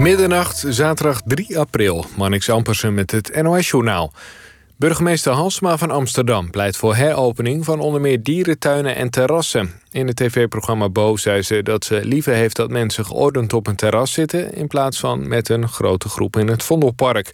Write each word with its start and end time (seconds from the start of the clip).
Middernacht, 0.00 0.64
zaterdag 0.68 1.20
3 1.24 1.58
april. 1.58 2.04
Marnix 2.16 2.50
Ampersen 2.50 2.94
met 2.94 3.10
het 3.10 3.42
NOS-journaal. 3.42 4.12
Burgemeester 4.76 5.32
Halsma 5.32 5.78
van 5.78 5.90
Amsterdam 5.90 6.50
pleit 6.50 6.76
voor 6.76 6.94
heropening... 6.94 7.64
van 7.64 7.80
onder 7.80 8.00
meer 8.00 8.22
dierentuinen 8.22 8.96
en 8.96 9.10
terrassen. 9.10 9.70
In 9.90 10.06
het 10.06 10.16
tv-programma 10.16 10.88
Bo 10.88 11.16
zei 11.16 11.42
ze 11.42 11.62
dat 11.62 11.84
ze 11.84 12.04
liever 12.04 12.34
heeft... 12.34 12.56
dat 12.56 12.70
mensen 12.70 13.06
geordend 13.06 13.52
op 13.52 13.66
een 13.66 13.76
terras 13.76 14.12
zitten... 14.12 14.54
in 14.54 14.66
plaats 14.66 14.98
van 15.00 15.28
met 15.28 15.48
een 15.48 15.68
grote 15.68 16.08
groep 16.08 16.36
in 16.36 16.48
het 16.48 16.62
Vondelpark. 16.62 17.32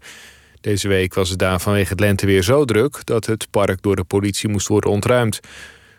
Deze 0.60 0.88
week 0.88 1.14
was 1.14 1.28
het 1.28 1.38
daar 1.38 1.60
vanwege 1.60 1.90
het 1.90 2.00
lenteweer 2.00 2.42
zo 2.42 2.64
druk... 2.64 3.00
dat 3.04 3.26
het 3.26 3.46
park 3.50 3.82
door 3.82 3.96
de 3.96 4.04
politie 4.04 4.48
moest 4.48 4.68
worden 4.68 4.90
ontruimd. 4.90 5.40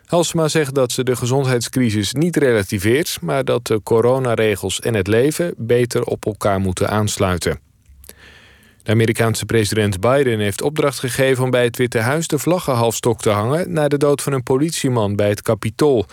Halsema 0.08 0.48
zegt 0.48 0.74
dat 0.74 0.92
ze 0.92 1.04
de 1.04 1.16
gezondheidscrisis 1.16 2.12
niet 2.12 2.36
relativeert... 2.36 3.18
maar 3.20 3.44
dat 3.44 3.66
de 3.66 3.80
coronaregels 3.82 4.80
en 4.80 4.94
het 4.94 5.06
leven 5.06 5.54
beter 5.56 6.04
op 6.04 6.26
elkaar 6.26 6.60
moeten 6.60 6.88
aansluiten. 6.88 7.60
De 8.82 8.92
Amerikaanse 8.92 9.44
president 9.44 10.00
Biden 10.00 10.38
heeft 10.38 10.62
opdracht 10.62 10.98
gegeven... 10.98 11.44
om 11.44 11.50
bij 11.50 11.64
het 11.64 11.76
Witte 11.76 11.98
Huis 11.98 12.26
de 12.26 12.38
vlaggenhalfstok 12.38 13.20
te 13.20 13.30
hangen... 13.30 13.72
na 13.72 13.88
de 13.88 13.96
dood 13.96 14.22
van 14.22 14.32
een 14.32 14.42
politieman 14.42 15.16
bij 15.16 15.28
het 15.28 15.42
Capitool. 15.42 16.06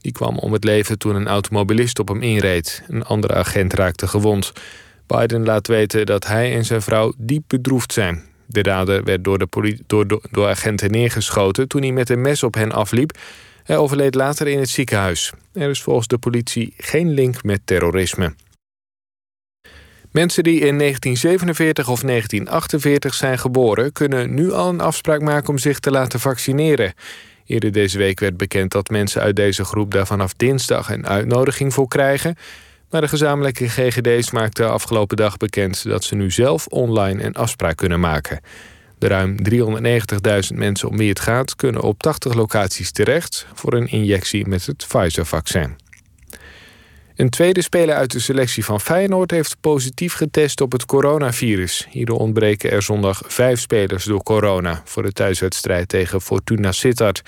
Die 0.00 0.12
kwam 0.12 0.38
om 0.38 0.52
het 0.52 0.64
leven 0.64 0.98
toen 0.98 1.14
een 1.14 1.28
automobilist 1.28 1.98
op 1.98 2.08
hem 2.08 2.22
inreed. 2.22 2.82
Een 2.88 3.04
andere 3.04 3.34
agent 3.34 3.72
raakte 3.72 4.08
gewond. 4.08 4.52
Biden 5.06 5.44
laat 5.44 5.66
weten 5.66 6.06
dat 6.06 6.26
hij 6.26 6.54
en 6.54 6.64
zijn 6.64 6.82
vrouw 6.82 7.12
diep 7.16 7.42
bedroefd 7.46 7.92
zijn. 7.92 8.27
De 8.50 8.62
dader 8.62 9.04
werd 9.04 9.24
door, 9.24 9.38
de 9.38 9.78
door, 9.86 10.06
door, 10.06 10.22
door 10.30 10.48
agenten 10.48 10.90
neergeschoten 10.90 11.68
toen 11.68 11.82
hij 11.82 11.92
met 11.92 12.10
een 12.10 12.20
mes 12.20 12.42
op 12.42 12.54
hen 12.54 12.72
afliep. 12.72 13.18
Hij 13.62 13.76
overleed 13.76 14.14
later 14.14 14.46
in 14.46 14.58
het 14.58 14.68
ziekenhuis. 14.68 15.32
Er 15.52 15.70
is 15.70 15.82
volgens 15.82 16.06
de 16.06 16.18
politie 16.18 16.74
geen 16.76 17.10
link 17.10 17.42
met 17.42 17.60
terrorisme. 17.64 18.34
Mensen 20.10 20.42
die 20.42 20.60
in 20.60 20.78
1947 20.78 21.88
of 21.88 22.00
1948 22.00 23.14
zijn 23.14 23.38
geboren... 23.38 23.92
kunnen 23.92 24.34
nu 24.34 24.52
al 24.52 24.68
een 24.68 24.80
afspraak 24.80 25.20
maken 25.20 25.48
om 25.48 25.58
zich 25.58 25.78
te 25.78 25.90
laten 25.90 26.20
vaccineren. 26.20 26.94
Eerder 27.46 27.72
deze 27.72 27.98
week 27.98 28.20
werd 28.20 28.36
bekend 28.36 28.70
dat 28.72 28.88
mensen 28.88 29.22
uit 29.22 29.36
deze 29.36 29.64
groep... 29.64 29.92
daar 29.92 30.06
vanaf 30.06 30.34
dinsdag 30.34 30.90
een 30.90 31.06
uitnodiging 31.06 31.74
voor 31.74 31.88
krijgen... 31.88 32.36
Maar 32.90 33.00
de 33.00 33.08
gezamenlijke 33.08 33.68
GGD's 33.68 34.30
maakte 34.30 34.64
afgelopen 34.64 35.16
dag 35.16 35.36
bekend 35.36 35.84
dat 35.84 36.04
ze 36.04 36.14
nu 36.14 36.30
zelf 36.30 36.66
online 36.66 37.24
een 37.24 37.34
afspraak 37.34 37.76
kunnen 37.76 38.00
maken. 38.00 38.40
De 38.98 39.06
ruim 39.06 39.36
390.000 39.50 40.54
mensen 40.54 40.88
om 40.88 40.96
wie 40.96 41.08
het 41.08 41.20
gaat 41.20 41.56
kunnen 41.56 41.82
op 41.82 42.02
80 42.02 42.34
locaties 42.34 42.92
terecht 42.92 43.46
voor 43.54 43.72
een 43.72 43.86
injectie 43.86 44.46
met 44.46 44.66
het 44.66 44.86
Pfizer-vaccin. 44.88 45.76
Een 47.16 47.30
tweede 47.30 47.62
speler 47.62 47.94
uit 47.94 48.12
de 48.12 48.20
selectie 48.20 48.64
van 48.64 48.80
Feyenoord 48.80 49.30
heeft 49.30 49.56
positief 49.60 50.12
getest 50.12 50.60
op 50.60 50.72
het 50.72 50.86
coronavirus. 50.86 51.86
Hierdoor 51.90 52.18
ontbreken 52.18 52.70
er 52.70 52.82
zondag 52.82 53.22
vijf 53.26 53.60
spelers 53.60 54.04
door 54.04 54.22
corona 54.22 54.82
voor 54.84 55.02
de 55.02 55.12
thuiswedstrijd 55.12 55.88
tegen 55.88 56.20
Fortuna 56.20 56.72
Sittard. 56.72 57.22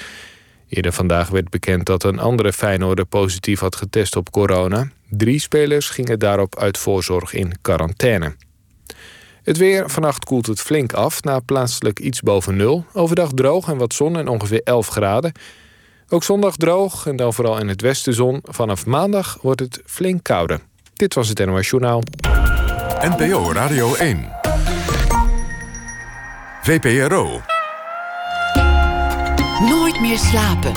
Eerder 0.68 0.92
vandaag 0.92 1.28
werd 1.28 1.48
bekend 1.48 1.86
dat 1.86 2.04
een 2.04 2.18
andere 2.18 2.52
Feyenoorder 2.52 3.04
positief 3.04 3.60
had 3.60 3.76
getest 3.76 4.16
op 4.16 4.30
corona. 4.30 4.90
Drie 5.10 5.38
spelers 5.38 5.88
gingen 5.88 6.18
daarop 6.18 6.58
uit 6.58 6.78
voorzorg 6.78 7.32
in 7.32 7.52
quarantaine. 7.60 8.36
Het 9.42 9.56
weer, 9.56 9.90
vannacht 9.90 10.24
koelt 10.24 10.46
het 10.46 10.60
flink 10.60 10.92
af, 10.92 11.22
na 11.22 11.40
plaatselijk 11.40 11.98
iets 11.98 12.20
boven 12.20 12.56
nul. 12.56 12.84
Overdag 12.92 13.30
droog 13.34 13.68
en 13.68 13.76
wat 13.76 13.94
zon 13.94 14.16
en 14.16 14.28
ongeveer 14.28 14.60
11 14.64 14.88
graden. 14.88 15.32
Ook 16.08 16.24
zondag 16.24 16.56
droog 16.56 17.06
en 17.06 17.16
dan 17.16 17.34
vooral 17.34 17.58
in 17.58 17.68
het 17.68 17.80
westen 17.80 18.14
zon. 18.14 18.40
Vanaf 18.42 18.86
maandag 18.86 19.38
wordt 19.42 19.60
het 19.60 19.80
flink 19.84 20.22
kouder. 20.22 20.60
Dit 20.94 21.14
was 21.14 21.28
het 21.28 21.46
NOS 21.46 21.68
Journaal. 21.68 22.02
NPO 23.00 23.52
Radio 23.52 23.94
1. 23.94 24.28
VPRO. 26.62 27.40
Nooit 29.68 30.00
meer 30.00 30.18
slapen. 30.18 30.72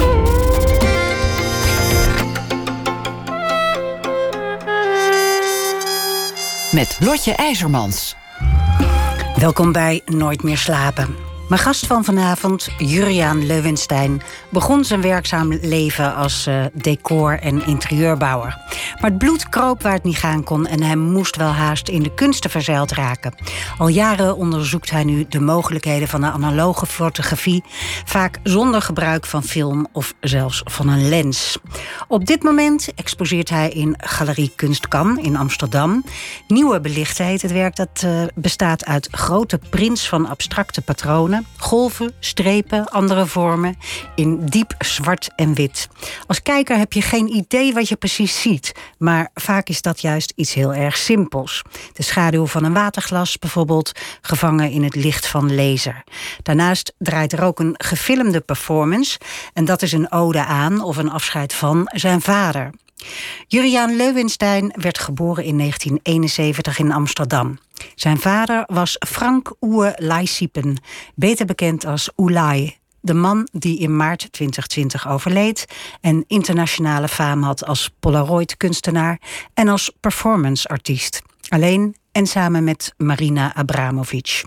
Met 6.74 6.98
Lotje 7.00 7.34
IJzermans. 7.34 8.16
Welkom 9.36 9.72
bij 9.72 10.02
Nooit 10.06 10.44
meer 10.44 10.58
slapen. 10.58 11.33
Mijn 11.50 11.62
gast 11.62 11.88
van 11.88 12.04
vanavond, 12.04 12.70
Juriaan 12.78 13.46
Leuwenstein, 13.46 14.22
begon 14.50 14.86
zijn 14.86 15.02
werkzaam 15.02 15.54
leven 15.62 16.16
als 16.16 16.48
uh, 16.48 16.66
decor- 16.74 17.40
en 17.40 17.66
interieurbouwer. 17.66 18.58
Maar 19.02 19.10
het 19.10 19.18
bloed 19.18 19.50
kroop 19.50 19.82
waar 19.82 19.94
het 19.94 20.04
niet 20.04 20.18
gaan 20.18 20.44
kon 20.44 20.68
en 20.68 20.84
hij 20.84 20.96
moest 20.96 21.36
wel 21.36 21.52
haast 21.52 21.88
in 21.90 22.04
de 22.04 22.14
kunsten 22.14 22.50
verzeild 22.50 22.92
raken. 22.92 23.34
Al 23.78 23.88
jaren 23.88 24.36
onderzoekt 24.36 24.90
hij 24.90 25.04
nu 25.04 25.26
de 25.30 25.40
mogelijkheden 25.40 26.08
van 26.08 26.22
de 26.22 26.32
analoge 26.32 26.86
fotografie, 26.86 27.64
vaak 28.06 28.40
zonder 28.44 28.82
gebruik 28.82 29.26
van 29.26 29.44
film 29.44 29.88
of 29.92 30.14
zelfs 30.20 30.62
van 30.66 30.88
een 30.88 31.10
lens. 31.10 31.58
Op 32.08 32.26
dit 32.26 32.44
moment 32.44 32.94
exposeert 32.96 33.50
hij 33.50 33.70
in 33.70 33.96
Galerie 33.98 34.54
Kunstkan 34.56 35.20
in 35.20 35.36
Amsterdam. 35.36 36.04
Nieuwe 36.48 36.82
belichten 36.82 37.26
heet 37.26 37.42
het 37.42 37.52
werk 37.52 37.76
dat 37.76 38.02
uh, 38.06 38.24
bestaat 38.36 38.86
uit 38.86 39.08
grote 39.12 39.60
prints 39.70 40.10
van 40.10 40.28
abstracte 40.30 40.82
patronen 40.82 41.33
golven, 41.58 42.14
strepen, 42.20 42.90
andere 42.90 43.26
vormen 43.26 43.78
in 44.16 44.46
diep 44.46 44.76
zwart 44.80 45.30
en 45.36 45.54
wit. 45.54 45.88
Als 46.28 46.42
kijker 46.42 46.78
heb 46.78 46.94
je 46.94 47.02
geen 47.02 47.36
idee 47.36 47.74
wat 47.74 47.88
je 47.90 47.96
precies 47.96 48.42
ziet, 48.42 48.72
maar 48.98 49.30
vaak 49.34 49.70
is 49.70 49.82
dat 49.82 50.02
juist 50.02 50.34
iets 50.36 50.54
heel 50.54 50.74
erg 50.74 50.98
simpels. 50.98 51.62
De 51.94 52.04
schaduw 52.04 52.46
van 52.46 52.64
een 52.64 52.74
waterglas 52.74 53.40
bijvoorbeeld, 53.40 53.92
gevangen 54.22 54.72
in 54.72 54.84
het 54.84 54.96
licht 54.96 55.28
van 55.28 55.56
laser. 55.56 56.04
Daarnaast 56.44 56.94
draait 56.98 57.34
er 57.34 57.44
ook 57.44 57.60
een 57.60 57.76
gefilmde 57.78 58.40
performance 58.42 59.20
en 59.54 59.66
dat 59.66 59.82
is 59.82 59.92
een 59.92 60.12
ode 60.12 60.46
aan 60.46 60.82
of 60.82 60.98
een 60.98 61.12
afscheid 61.12 61.54
van 61.54 61.90
zijn 61.94 62.22
vader. 62.22 62.72
Juriaan 63.48 63.96
Leuwenstein 63.96 64.74
werd 64.76 65.00
geboren 65.00 65.44
in 65.44 65.58
1971 65.58 66.80
in 66.80 66.92
Amsterdam. 66.92 67.58
Zijn 67.96 68.20
vader 68.20 68.64
was 68.66 68.96
Frank 69.08 69.54
Oe 69.62 69.94
Laisiepen, 69.98 70.78
beter 71.16 71.46
bekend 71.46 71.86
als 71.86 72.10
Oelai. 72.18 72.78
De 73.00 73.14
man 73.14 73.48
die 73.52 73.80
in 73.80 73.96
maart 73.96 74.20
2020 74.32 75.08
overleed 75.08 75.66
en 76.02 76.24
internationale 76.28 77.08
faam 77.08 77.44
had 77.44 77.66
als 77.66 77.90
Polaroid-kunstenaar 78.00 79.20
en 79.54 79.68
als 79.68 79.92
performance-artiest. 80.00 81.22
Alleen 81.50 81.96
en 82.12 82.28
samen 82.28 82.64
met 82.64 82.94
Marina 82.98 83.56
Abramovic. 83.56 84.44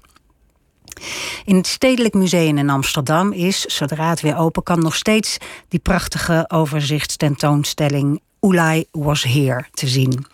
In 1.44 1.56
het 1.56 1.66
Stedelijk 1.66 2.14
Museum 2.14 2.58
in 2.58 2.70
Amsterdam 2.70 3.32
is, 3.32 3.60
zodra 3.60 4.10
het 4.10 4.20
weer 4.20 4.36
open 4.36 4.62
kan, 4.62 4.78
nog 4.78 4.96
steeds 4.96 5.36
die 5.68 5.80
prachtige 5.80 6.44
overzichtstentoonstelling 6.48 8.20
Ulay 8.46 8.86
Was 8.90 9.22
Here 9.22 9.64
te 9.70 9.86
zien. 9.86 10.26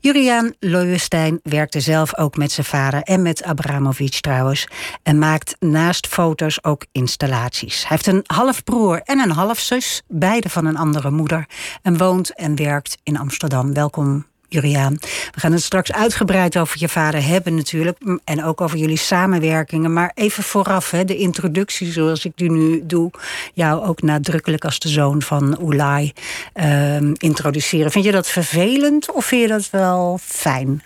Juriaan 0.00 0.54
Leuwenstein 0.58 1.40
werkte 1.42 1.80
zelf 1.80 2.16
ook 2.16 2.36
met 2.36 2.52
zijn 2.52 2.66
vader 2.66 3.02
en 3.02 3.22
met 3.22 3.42
Abramovic 3.42 4.20
trouwens. 4.20 4.66
En 5.02 5.18
maakt 5.18 5.56
naast 5.58 6.06
foto's 6.06 6.64
ook 6.64 6.86
installaties. 6.92 7.78
Hij 7.80 7.88
heeft 7.88 8.06
een 8.06 8.24
halfbroer 8.26 9.00
en 9.04 9.18
een 9.18 9.30
halfzus, 9.30 10.02
beide 10.08 10.48
van 10.48 10.66
een 10.66 10.76
andere 10.76 11.10
moeder. 11.10 11.46
En 11.82 11.96
woont 11.96 12.34
en 12.34 12.56
werkt 12.56 12.98
in 13.02 13.18
Amsterdam. 13.18 13.74
Welkom 13.74 14.26
Juriaan. 14.50 14.96
We 15.30 15.40
gaan 15.40 15.52
het 15.52 15.62
straks 15.62 15.92
uitgebreid 15.92 16.58
over 16.58 16.76
je 16.80 16.88
vader 16.88 17.26
hebben 17.26 17.54
natuurlijk. 17.54 17.98
En 18.24 18.44
ook 18.44 18.60
over 18.60 18.78
jullie 18.78 18.98
samenwerkingen. 18.98 19.92
Maar 19.92 20.12
even 20.14 20.42
vooraf, 20.42 20.90
hè, 20.90 21.04
de 21.04 21.16
introductie 21.16 21.92
zoals 21.92 22.24
ik 22.24 22.32
die 22.34 22.50
nu 22.50 22.86
doe. 22.86 23.10
Jou 23.54 23.84
ook 23.84 24.02
nadrukkelijk 24.02 24.64
als 24.64 24.78
de 24.78 24.88
zoon 24.88 25.22
van 25.22 25.62
Oelai 25.62 26.12
uh, 26.54 26.96
introduceren. 27.16 27.90
Vind 27.90 28.04
je 28.04 28.12
dat 28.12 28.28
vervelend 28.28 29.12
of 29.12 29.24
vind 29.24 29.42
je 29.42 29.48
dat 29.48 29.70
wel 29.70 30.18
fijn? 30.22 30.82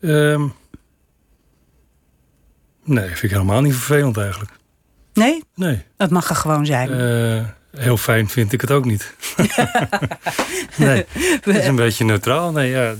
Um, 0.00 0.52
nee, 2.84 3.06
vind 3.06 3.22
ik 3.22 3.30
helemaal 3.30 3.60
niet 3.60 3.74
vervelend 3.74 4.16
eigenlijk. 4.16 4.50
Nee? 5.12 5.44
Nee. 5.54 5.82
Dat 5.96 6.10
mag 6.10 6.28
er 6.28 6.36
gewoon 6.36 6.66
zijn. 6.66 6.90
Uh, 6.90 7.44
Heel 7.76 7.96
fijn 7.96 8.28
vind 8.28 8.52
ik 8.52 8.60
het 8.60 8.70
ook 8.70 8.84
niet. 8.84 9.14
nee, 10.76 11.04
het 11.12 11.46
is 11.46 11.66
een 11.66 11.76
beetje 11.76 12.04
neutraal. 12.04 12.52
Nee, 12.52 12.70
ja, 12.70 12.94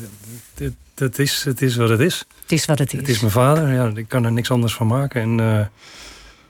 het, 0.55 0.75
het, 0.95 1.19
is, 1.19 1.45
het 1.45 1.63
is 1.63 1.77
wat 1.77 1.89
het 1.89 2.01
is. 2.01 2.25
Het 2.43 2.53
is 2.53 2.65
wat 2.65 2.79
het 2.79 2.93
is. 2.93 2.99
Het 2.99 3.09
is 3.09 3.21
mijn 3.21 3.33
vader. 3.33 3.73
Ja, 3.73 3.91
ik 3.95 4.09
kan 4.09 4.25
er 4.25 4.33
niks 4.33 4.51
anders 4.51 4.75
van 4.75 4.87
maken. 4.87 5.21
En 5.21 5.39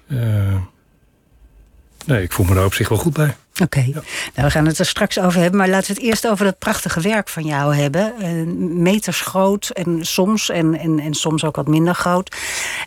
uh, 0.09 0.21
uh, 0.23 0.61
nee, 2.07 2.23
ik 2.23 2.33
voel 2.33 2.47
me 2.47 2.55
daar 2.55 2.65
op 2.65 2.75
zich 2.75 2.89
wel 2.89 2.99
goed 2.99 3.13
bij. 3.13 3.37
Oké, 3.53 3.63
okay. 3.63 3.87
ja. 3.87 4.03
nou, 4.35 4.47
we 4.47 4.51
gaan 4.51 4.67
het 4.67 4.79
er 4.79 4.87
straks 4.87 5.19
over 5.19 5.41
hebben. 5.41 5.59
Maar 5.59 5.69
laten 5.69 5.95
we 5.95 6.01
het 6.01 6.11
eerst 6.11 6.29
over 6.29 6.45
dat 6.45 6.59
prachtige 6.59 7.01
werk 7.01 7.29
van 7.29 7.45
jou 7.45 7.75
hebben. 7.75 8.15
Uh, 8.21 8.55
meters 8.83 9.21
groot 9.21 9.69
en 9.69 10.07
soms, 10.07 10.51
en, 10.51 10.79
en, 10.79 10.99
en 10.99 11.15
soms 11.15 11.45
ook 11.45 11.57
wat 11.57 11.69
minder 11.69 11.95
groot. 11.95 12.37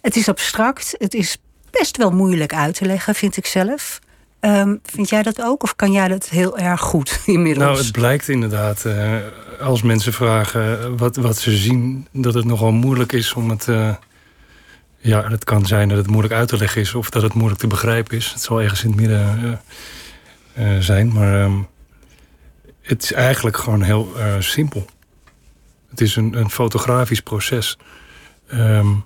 Het 0.01 0.15
is 0.15 0.29
abstract. 0.29 0.95
Het 0.97 1.13
is 1.13 1.37
best 1.69 1.97
wel 1.97 2.11
moeilijk 2.11 2.53
uit 2.53 2.75
te 2.75 2.85
leggen, 2.85 3.15
vind 3.15 3.37
ik 3.37 3.45
zelf. 3.45 3.99
Ehm, 4.43 4.75
vind 4.83 5.09
jij 5.09 5.23
dat 5.23 5.41
ook? 5.41 5.63
Of 5.63 5.75
kan 5.75 5.91
jij 5.91 6.07
dat 6.07 6.29
heel 6.29 6.57
erg 6.57 6.81
goed 6.81 7.19
inmiddels? 7.25 7.65
Nou, 7.65 7.77
het 7.77 7.91
blijkt 7.91 8.29
inderdaad, 8.29 8.83
uh, 8.85 9.15
als 9.61 9.81
mensen 9.81 10.13
vragen 10.13 10.97
wat, 10.97 11.15
wat 11.15 11.37
ze 11.37 11.57
zien, 11.57 12.07
dat 12.11 12.33
het 12.33 12.45
nogal 12.45 12.71
moeilijk 12.71 13.11
is 13.11 13.33
om 13.33 13.49
het. 13.49 13.67
Uh, 13.67 13.95
ja, 14.97 15.29
het 15.29 15.43
kan 15.43 15.65
zijn 15.65 15.89
dat 15.89 15.97
het 15.97 16.07
moeilijk 16.07 16.33
uit 16.33 16.47
te 16.47 16.57
leggen 16.57 16.81
is 16.81 16.93
of 16.93 17.09
dat 17.09 17.21
het 17.21 17.33
moeilijk 17.33 17.59
te 17.59 17.67
begrijpen 17.67 18.17
is. 18.17 18.31
Het 18.31 18.41
zal 18.41 18.61
ergens 18.61 18.83
in 18.83 18.89
het 18.89 18.99
midden 18.99 19.61
uh, 20.57 20.79
zijn, 20.79 21.13
maar 21.13 21.43
um, 21.43 21.67
het 22.81 23.03
is 23.03 23.13
eigenlijk 23.13 23.57
gewoon 23.57 23.81
heel 23.81 24.13
simpel. 24.39 24.85
Het 25.89 26.01
is 26.01 26.15
een, 26.15 26.37
een 26.37 26.49
fotografisch 26.49 27.21
proces. 27.21 27.77
Um, 28.53 29.03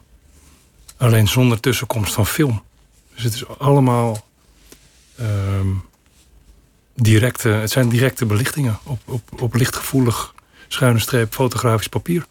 alleen 0.98 1.28
zonder 1.28 1.60
tussenkomst 1.60 2.14
van 2.14 2.26
film. 2.26 2.64
Dus 3.16 3.24
het 3.24 3.34
is 3.34 3.48
allemaal 3.58 4.27
directe, 6.96 7.50
het 7.50 7.72
zijn 7.72 7.90
directe 7.90 8.26
belichtingen 8.26 8.80
op, 8.84 9.00
op, 9.06 9.42
op 9.42 9.56
lichtgevoelig 9.56 10.34
schuine 10.68 11.00
streep 11.00 11.34
fotografisch 11.34 11.88
papier. 11.88 12.26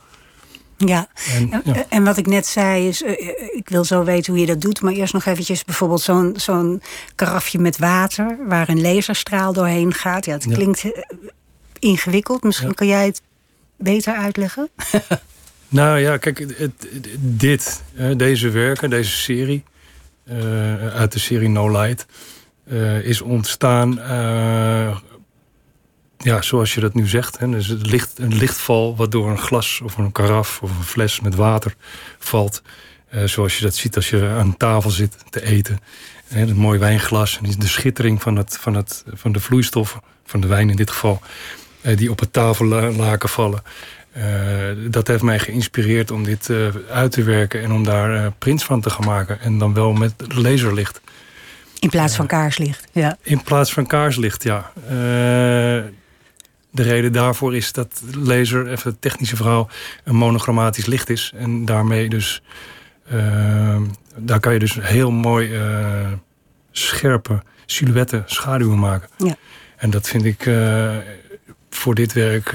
Ja. 0.77 1.09
En, 1.33 1.63
ja. 1.65 1.85
en, 1.89 2.05
wat 2.05 2.17
ik 2.17 2.27
net 2.27 2.47
zei 2.47 2.89
is, 2.89 3.03
uh, 3.03 3.11
ik 3.53 3.69
wil 3.69 3.85
zo 3.85 4.05
weten 4.05 4.33
hoe 4.33 4.41
je 4.41 4.47
dat 4.47 4.61
doet, 4.61 4.83
maar 4.83 4.93
eerst 4.93 5.13
nog 5.13 5.25
eventjes 5.25 5.65
bijvoorbeeld 5.65 6.01
zo'n 6.01 6.35
zo'n 6.37 6.83
karafje 7.15 7.59
met 7.59 7.79
water 7.79 8.39
waar 8.49 8.69
een 8.69 8.81
laserstraal 8.81 9.53
doorheen 9.53 9.95
gaat. 9.95 10.25
Ja, 10.25 10.33
het 10.33 10.47
klinkt 10.47 10.81
ja. 10.81 10.91
ingewikkeld. 11.79 12.43
Misschien 12.43 12.75
kan 12.75 12.87
jij 12.87 13.07
het 13.07 13.23
beter 13.77 14.15
uitleggen? 14.15 14.69
nou 15.69 15.99
ja, 15.99 16.17
kijk, 16.17 16.39
het, 16.39 16.89
dit, 17.19 17.83
deze 18.17 18.51
werken, 18.51 18.91
deze 18.91 19.17
serie, 19.17 19.65
uit 20.95 21.13
de 21.13 21.19
serie 21.19 21.49
No 21.49 21.71
Light, 21.71 22.07
is 23.03 23.21
ontstaan, 23.21 23.99
uh, 23.99 24.97
ja, 26.19 26.43
zoals 26.43 26.75
je 26.75 26.81
dat 26.81 26.95
nu 26.95 27.07
zegt. 27.07 27.39
Hè, 27.39 27.51
dus 27.51 27.67
het 27.67 27.87
licht, 27.87 28.19
een 28.19 28.37
lichtval 28.37 28.97
wat 28.97 29.13
door 29.13 29.31
een 29.31 29.39
glas 29.39 29.81
of 29.85 29.97
een 29.97 30.13
karaf 30.13 30.63
of 30.63 30.71
een 30.71 30.85
fles 30.85 31.21
met 31.21 31.35
water 31.35 31.75
valt. 32.19 32.63
zoals 33.25 33.59
je 33.59 33.65
dat 33.65 33.75
ziet 33.75 33.97
als 33.97 34.11
je 34.11 34.29
aan 34.39 34.57
tafel 34.57 34.91
zit 34.91 35.17
te 35.31 35.43
eten. 35.43 35.81
Hè, 36.29 36.43
een 36.43 36.57
mooi 36.57 36.79
wijnglas 36.79 37.39
en 37.43 37.51
de 37.59 37.67
schittering 37.67 38.23
van, 38.23 38.37
het, 38.37 38.59
van, 38.61 38.75
het, 38.75 39.05
van 39.13 39.33
de 39.33 39.41
vloeistoffen, 39.41 40.01
van 40.25 40.41
de 40.41 40.47
wijn 40.47 40.71
in 40.71 40.77
dit 40.77 40.91
geval 40.91 41.21
die 41.95 42.11
op 42.11 42.19
het 42.19 42.33
tafellaken 42.33 43.29
vallen. 43.29 43.63
Dat 44.91 45.07
heeft 45.07 45.23
mij 45.23 45.39
geïnspireerd 45.39 46.11
om 46.11 46.25
dit 46.25 46.51
uit 46.91 47.13
te 47.13 47.23
werken 47.23 47.63
en 47.63 47.73
om 47.73 47.85
daar 47.85 48.33
prints 48.33 48.65
van 48.65 48.81
te 48.81 48.91
gaan 48.91 49.05
maken. 49.05 49.41
En 49.41 49.59
dan 49.59 49.75
wel 49.75 49.93
met 49.93 50.15
laserlicht. 50.29 51.01
In 51.79 51.89
plaats 51.89 52.17
van 52.17 52.27
kaarslicht. 52.27 52.85
Ja. 52.93 53.17
In 53.23 53.43
plaats 53.43 53.73
van 53.73 53.87
kaarslicht, 53.87 54.43
ja. 54.43 54.73
Eh, 54.85 54.91
de 56.71 56.83
reden 56.83 57.13
daarvoor 57.13 57.57
is 57.57 57.73
dat 57.73 58.03
laser, 58.15 58.69
even 58.71 58.91
het 58.91 59.01
technische 59.01 59.37
verhaal, 59.37 59.69
een 60.05 60.17
monochromatisch 60.17 60.87
licht 60.87 61.11
is. 61.11 61.33
En 61.37 61.65
daarmee 61.65 62.09
dus, 62.09 62.43
ehm, 63.11 63.83
daar 64.17 64.41
kan 64.41 64.53
je 64.53 64.59
dus 64.59 64.79
heel 64.81 65.11
mooi 65.11 65.55
eh, 65.55 66.13
scherpe 66.71 67.43
silhouetten, 67.67 68.23
schaduwen 68.27 68.79
maken. 68.79 69.09
Ja. 69.17 69.37
En 69.77 69.91
dat 69.91 70.09
vind 70.09 70.25
ik 70.25 70.47
eh, 70.47 70.97
voor 71.71 71.95
dit 71.95 72.13
werk 72.13 72.53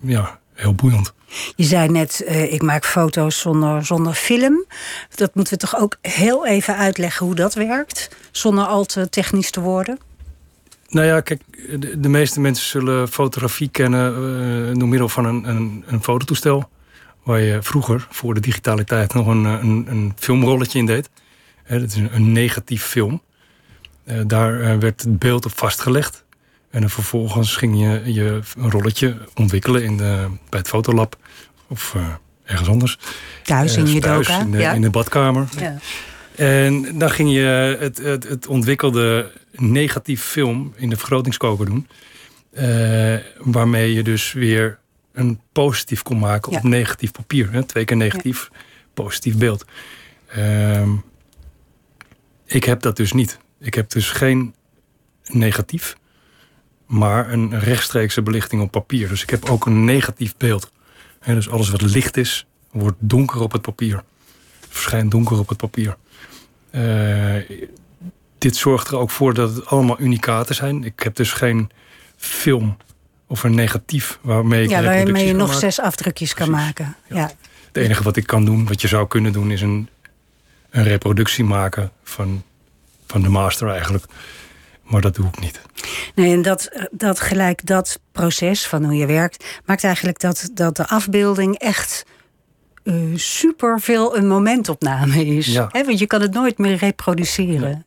ja, 0.00 0.38
heel 0.54 0.74
boeiend. 0.74 1.12
Je 1.56 1.64
zei 1.64 1.88
net, 1.88 2.24
ik 2.50 2.62
maak 2.62 2.84
foto's 2.84 3.40
zonder, 3.40 3.84
zonder 3.84 4.14
film. 4.14 4.64
Dat 5.14 5.34
moeten 5.34 5.52
we 5.52 5.58
toch 5.58 5.76
ook 5.76 5.96
heel 6.00 6.46
even 6.46 6.76
uitleggen 6.76 7.26
hoe 7.26 7.34
dat 7.34 7.54
werkt? 7.54 8.08
Zonder 8.30 8.64
al 8.64 8.84
te 8.84 9.08
technisch 9.08 9.50
te 9.50 9.60
worden? 9.60 9.98
Nou 10.88 11.06
ja, 11.06 11.20
kijk, 11.20 11.42
de, 11.80 12.00
de 12.00 12.08
meeste 12.08 12.40
mensen 12.40 12.66
zullen 12.66 13.08
fotografie 13.08 13.68
kennen 13.68 14.12
uh, 14.70 14.78
door 14.78 14.88
middel 14.88 15.08
van 15.08 15.24
een, 15.24 15.48
een, 15.48 15.84
een, 15.86 16.02
fototoestel. 16.02 16.68
Waar 17.22 17.40
je 17.40 17.62
vroeger, 17.62 18.06
voor 18.10 18.34
de 18.34 18.40
digitaliteit, 18.40 19.14
nog 19.14 19.26
een, 19.26 19.44
een, 19.44 19.86
een 19.88 20.12
filmrolletje 20.16 20.78
in 20.78 20.86
deed. 20.86 21.10
He, 21.62 21.80
dat 21.80 21.88
is 21.88 21.96
een, 21.96 22.14
een 22.14 22.32
negatief 22.32 22.84
film. 22.84 23.22
Uh, 24.04 24.20
daar 24.26 24.78
werd 24.78 25.00
het 25.00 25.18
beeld 25.18 25.44
op 25.44 25.58
vastgelegd. 25.58 26.24
En 26.70 26.80
dan 26.80 26.90
vervolgens 26.90 27.56
ging 27.56 27.80
je, 27.80 28.12
je 28.12 28.40
een 28.58 28.70
rolletje 28.70 29.16
ontwikkelen 29.34 29.82
in 29.82 29.96
de, 29.96 30.26
bij 30.48 30.58
het 30.58 30.68
fotolab 30.68 31.16
of 31.68 31.94
uh, 31.96 32.02
ergens 32.44 32.68
anders. 32.68 32.98
Thuis 33.42 33.76
in 33.76 33.86
je 33.86 34.00
thuis, 34.00 34.28
in 34.28 34.50
de, 34.50 34.58
ja. 34.58 34.72
in 34.72 34.80
de 34.80 34.90
badkamer. 34.90 35.48
Ja. 35.58 35.76
En 36.40 36.98
dan 36.98 37.10
ging 37.10 37.32
je 37.32 37.76
het, 37.78 37.98
het, 37.98 38.28
het 38.28 38.46
ontwikkelde 38.46 39.30
negatief 39.52 40.22
film 40.22 40.72
in 40.76 40.88
de 40.90 40.96
vergrotingskoker 40.96 41.66
doen. 41.66 41.88
Uh, 42.52 43.16
waarmee 43.38 43.94
je 43.94 44.02
dus 44.02 44.32
weer 44.32 44.78
een 45.12 45.40
positief 45.52 46.02
kon 46.02 46.18
maken 46.18 46.52
ja. 46.52 46.58
op 46.58 46.64
negatief 46.64 47.12
papier. 47.12 47.52
Hè? 47.52 47.64
Twee 47.64 47.84
keer 47.84 47.96
negatief, 47.96 48.48
ja. 48.52 48.58
positief 48.94 49.36
beeld. 49.36 49.64
Ehm, 50.26 50.90
ik 52.44 52.64
heb 52.64 52.80
dat 52.80 52.96
dus 52.96 53.12
niet. 53.12 53.38
Ik 53.58 53.74
heb 53.74 53.90
dus 53.90 54.10
geen 54.10 54.54
negatief 55.24 55.96
maar 56.86 57.32
een 57.32 57.60
rechtstreekse 57.60 58.22
belichting 58.22 58.62
op 58.62 58.70
papier. 58.70 59.08
Dus 59.08 59.22
ik 59.22 59.30
heb 59.30 59.50
ook 59.50 59.66
een 59.66 59.84
negatief 59.84 60.36
beeld. 60.36 60.70
He, 61.20 61.34
dus 61.34 61.50
alles 61.50 61.70
wat 61.70 61.82
licht 61.82 62.16
is, 62.16 62.46
wordt 62.70 62.96
donker 62.98 63.40
op 63.40 63.52
het 63.52 63.62
papier. 63.62 64.02
Verschijnt 64.68 65.10
donker 65.10 65.38
op 65.38 65.48
het 65.48 65.58
papier. 65.58 65.96
Uh, 66.70 67.34
dit 68.38 68.56
zorgt 68.56 68.88
er 68.88 68.98
ook 68.98 69.10
voor 69.10 69.34
dat 69.34 69.54
het 69.54 69.66
allemaal 69.66 70.00
unicaten 70.00 70.54
zijn. 70.54 70.84
Ik 70.84 71.00
heb 71.00 71.14
dus 71.14 71.32
geen 71.32 71.70
film 72.16 72.76
of 73.26 73.42
een 73.42 73.54
negatief 73.54 74.18
waarmee 74.20 74.62
ik 74.62 74.70
ja, 74.70 74.82
waarmee 74.82 75.26
je 75.26 75.32
nog 75.32 75.46
maken. 75.46 75.60
zes 75.60 75.80
afdrukjes 75.80 76.34
kan 76.34 76.50
maken. 76.50 76.96
Ja. 77.08 77.16
ja. 77.16 77.30
Het 77.66 77.76
enige 77.76 78.02
wat 78.02 78.16
ik 78.16 78.26
kan 78.26 78.44
doen, 78.44 78.66
wat 78.66 78.80
je 78.80 78.88
zou 78.88 79.06
kunnen 79.06 79.32
doen, 79.32 79.50
is 79.50 79.60
een, 79.62 79.88
een 80.70 80.82
reproductie 80.82 81.44
maken 81.44 81.90
van, 82.02 82.42
van 83.06 83.22
de 83.22 83.28
master 83.28 83.68
eigenlijk. 83.68 84.04
Maar 84.82 85.00
dat 85.00 85.14
doe 85.14 85.26
ik 85.26 85.40
niet. 85.40 85.60
Nee, 86.14 86.32
en 86.32 86.42
dat, 86.42 86.88
dat 86.90 87.20
gelijk 87.20 87.66
dat 87.66 88.00
proces 88.12 88.66
van 88.66 88.84
hoe 88.84 88.94
je 88.94 89.06
werkt, 89.06 89.60
maakt 89.64 89.84
eigenlijk 89.84 90.20
dat, 90.20 90.50
dat 90.54 90.76
de 90.76 90.88
afbeelding 90.88 91.58
echt 91.58 92.04
uh, 92.82 93.16
super 93.16 93.80
veel 93.80 94.16
een 94.16 94.28
momentopname 94.28 95.26
is. 95.26 95.46
Ja. 95.46 95.68
He, 95.72 95.84
want 95.84 95.98
je 95.98 96.06
kan 96.06 96.20
het 96.20 96.32
nooit 96.32 96.58
meer 96.58 96.76
reproduceren. 96.76 97.70
Ja. 97.70 97.82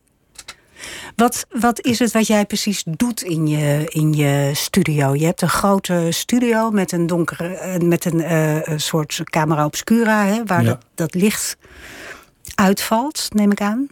Wat, 1.16 1.46
wat 1.50 1.80
is 1.80 1.98
het 1.98 2.12
wat 2.12 2.26
jij 2.26 2.46
precies 2.46 2.82
doet 2.86 3.22
in 3.22 3.46
je, 3.46 3.84
in 3.88 4.12
je 4.12 4.50
studio? 4.54 5.14
Je 5.14 5.24
hebt 5.24 5.42
een 5.42 5.48
grote 5.48 6.06
studio 6.10 6.70
met 6.70 6.92
een 6.92 7.06
donkere, 7.06 7.46
eh, 7.46 7.80
met 7.80 8.04
een 8.04 8.20
uh, 8.20 8.78
soort 8.78 9.20
camera 9.24 9.64
obscura, 9.64 10.24
hè, 10.24 10.44
waar 10.44 10.62
ja. 10.62 10.68
dat, 10.68 10.84
dat 10.94 11.14
licht 11.14 11.56
uitvalt, 12.54 13.28
neem 13.32 13.50
ik 13.50 13.60
aan. 13.60 13.86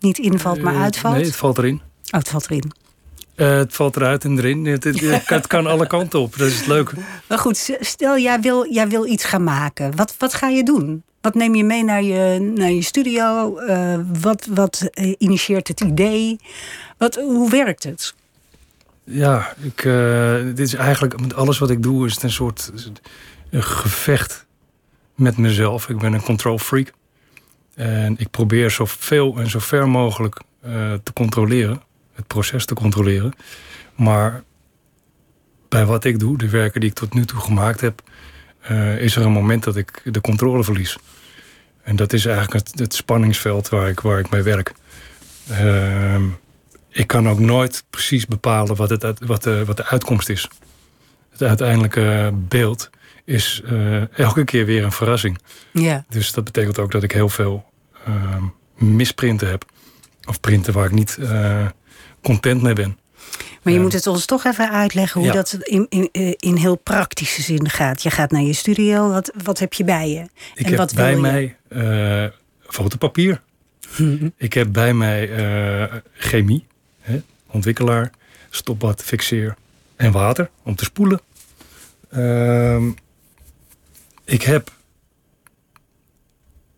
Niet 0.00 0.18
invalt, 0.18 0.62
maar 0.62 0.76
uitvalt. 0.76 1.14
Nee, 1.14 1.24
het 1.24 1.36
valt 1.36 1.58
erin. 1.58 1.74
Oh, 1.74 2.18
het 2.18 2.28
valt 2.28 2.50
erin. 2.50 2.72
Uh, 3.38 3.56
het 3.56 3.74
valt 3.74 3.96
eruit 3.96 4.24
en 4.24 4.38
erin. 4.38 4.66
Het, 4.66 4.84
het, 4.84 5.28
het, 5.28 5.46
kan 5.46 5.66
alle 5.66 5.86
kanten 5.86 6.20
op. 6.20 6.36
Dat 6.36 6.48
is 6.48 6.56
het 6.56 6.66
leuk. 6.66 6.92
Maar 7.28 7.38
goed, 7.38 7.76
stel 7.80 8.18
jij 8.18 8.40
wil, 8.40 8.72
jij 8.72 8.88
wil 8.88 9.06
iets 9.06 9.24
gaan 9.24 9.44
maken. 9.44 9.96
Wat, 9.96 10.14
wat 10.18 10.34
ga 10.34 10.48
je 10.48 10.62
doen? 10.62 11.02
Wat 11.20 11.34
neem 11.34 11.54
je 11.54 11.64
mee 11.64 11.84
naar 11.84 12.02
je, 12.02 12.52
naar 12.54 12.70
je 12.70 12.82
studio? 12.82 13.60
Uh, 13.60 13.98
wat 14.20 14.46
wat 14.50 14.90
uh, 14.94 15.14
initieert 15.18 15.68
het 15.68 15.80
idee? 15.80 16.40
Wat, 16.96 17.14
hoe 17.14 17.50
werkt 17.50 17.84
het? 17.84 18.14
Ja, 19.04 19.54
ik, 19.62 19.82
dit 20.44 20.58
is 20.58 20.74
eigenlijk 20.74 21.20
met 21.20 21.34
alles 21.34 21.58
wat 21.58 21.70
ik 21.70 21.82
doe 21.82 22.06
is 22.06 22.14
het 22.14 22.22
een 22.22 22.30
soort 22.30 22.72
een 23.50 23.62
gevecht 23.62 24.46
met 25.14 25.36
mezelf. 25.36 25.88
Ik 25.88 25.98
ben 25.98 26.12
een 26.12 26.22
control 26.22 26.58
freak. 26.58 26.92
En 27.74 28.14
ik 28.18 28.30
probeer 28.30 28.70
zoveel 28.70 29.36
en 29.38 29.50
zo 29.50 29.58
ver 29.58 29.88
mogelijk 29.88 30.40
te 31.02 31.12
controleren 31.14 31.82
het 32.18 32.26
proces 32.26 32.64
te 32.64 32.74
controleren. 32.74 33.32
Maar 33.94 34.42
bij 35.68 35.86
wat 35.86 36.04
ik 36.04 36.18
doe, 36.18 36.38
de 36.38 36.48
werken 36.48 36.80
die 36.80 36.90
ik 36.90 36.94
tot 36.96 37.14
nu 37.14 37.24
toe 37.24 37.40
gemaakt 37.40 37.80
heb, 37.80 38.02
uh, 38.70 39.00
is 39.00 39.16
er 39.16 39.24
een 39.24 39.32
moment 39.32 39.64
dat 39.64 39.76
ik 39.76 40.00
de 40.04 40.20
controle 40.20 40.64
verlies. 40.64 40.98
En 41.82 41.96
dat 41.96 42.12
is 42.12 42.26
eigenlijk 42.26 42.66
het, 42.66 42.78
het 42.78 42.94
spanningsveld 42.94 43.68
waar 43.68 43.88
ik, 43.88 44.00
waar 44.00 44.18
ik 44.18 44.30
mee 44.30 44.42
werk. 44.42 44.72
Uh, 45.50 46.22
ik 46.88 47.06
kan 47.06 47.28
ook 47.28 47.38
nooit 47.38 47.84
precies 47.90 48.26
bepalen 48.26 48.76
wat, 48.76 48.90
het, 48.90 49.18
wat, 49.18 49.42
de, 49.42 49.64
wat 49.64 49.76
de 49.76 49.86
uitkomst 49.86 50.28
is. 50.28 50.48
Het 51.30 51.42
uiteindelijke 51.42 52.32
beeld 52.34 52.90
is 53.24 53.62
uh, 53.64 54.18
elke 54.18 54.44
keer 54.44 54.66
weer 54.66 54.84
een 54.84 54.92
verrassing. 54.92 55.38
Ja. 55.72 56.04
Dus 56.08 56.32
dat 56.32 56.44
betekent 56.44 56.78
ook 56.78 56.90
dat 56.90 57.02
ik 57.02 57.12
heel 57.12 57.28
veel 57.28 57.64
ehm, 58.04 58.44
misprinten 58.74 59.48
heb. 59.48 59.64
Of 60.24 60.40
printen 60.40 60.72
waar 60.72 60.84
ik 60.84 60.92
niet 60.92 61.18
content 62.22 62.62
mee 62.62 62.72
ben. 62.72 62.98
Maar 63.62 63.72
je 63.72 63.80
moet 63.80 63.92
het 63.92 64.06
ons 64.06 64.24
toch 64.24 64.44
even 64.44 64.70
uitleggen 64.70 65.20
hoe 65.20 65.28
ja. 65.30 65.34
dat 65.34 65.52
in, 65.60 65.86
in, 65.88 66.08
in 66.36 66.56
heel 66.56 66.76
praktische 66.76 67.42
zin 67.42 67.68
gaat. 67.68 68.02
Je 68.02 68.10
gaat 68.10 68.30
naar 68.30 68.42
je 68.42 68.52
studio, 68.52 69.10
wat, 69.10 69.32
wat 69.44 69.58
heb 69.58 69.72
je 69.72 69.84
bij 69.84 70.10
je? 70.10 70.20
Ik 70.54 70.64
en 70.64 70.68
heb 70.68 70.76
wat 70.76 70.94
bij 70.94 71.16
mij 71.16 71.56
uh, 71.68 72.24
fotopapier. 72.66 73.40
ik 74.36 74.52
heb 74.52 74.72
bij 74.72 74.94
mij 74.94 75.28
uh, 75.28 75.94
chemie. 76.12 76.66
Hè? 77.00 77.20
ontwikkelaar, 77.50 78.10
stopbad, 78.50 79.02
fixeer 79.02 79.56
en 79.96 80.12
water 80.12 80.50
om 80.62 80.74
te 80.74 80.84
spoelen. 80.84 81.20
Ehm, 82.10 82.90
ik 84.24 84.42
heb 84.42 84.72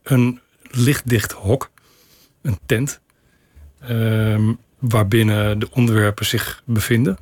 een 0.03 0.41
lichtdicht 0.63 1.33
hok, 1.33 1.71
een 2.43 2.59
tent, 2.67 3.01
um, 3.91 4.59
waarbinnen 4.81 5.59
de 5.59 5.69
onderwerpen 5.71 6.27
zich 6.27 6.63
bevinden. 6.65 7.19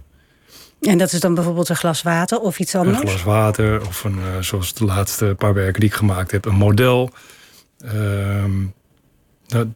En 0.81 0.99
dat 0.99 1.13
is 1.13 1.21
dan 1.21 1.35
bijvoorbeeld 1.35 1.69
een 1.69 1.77
glas 1.77 2.03
water 2.03 2.41
of 2.41 2.59
iets 2.59 2.75
anders? 2.75 3.01
Een 3.01 3.09
glas 3.09 3.23
water 3.23 3.87
of 3.87 4.05
een, 4.05 4.19
uh, 4.19 4.41
zoals 4.41 4.75
de 4.75 4.85
laatste 4.85 5.35
paar 5.39 5.55
werken 5.55 5.81
die 5.81 5.89
ik 5.89 5.95
gemaakt 5.95 6.31
heb, 6.31 6.45
een 6.45 6.55
model. 6.55 7.11
Um, 7.85 8.75
dat, 9.47 9.67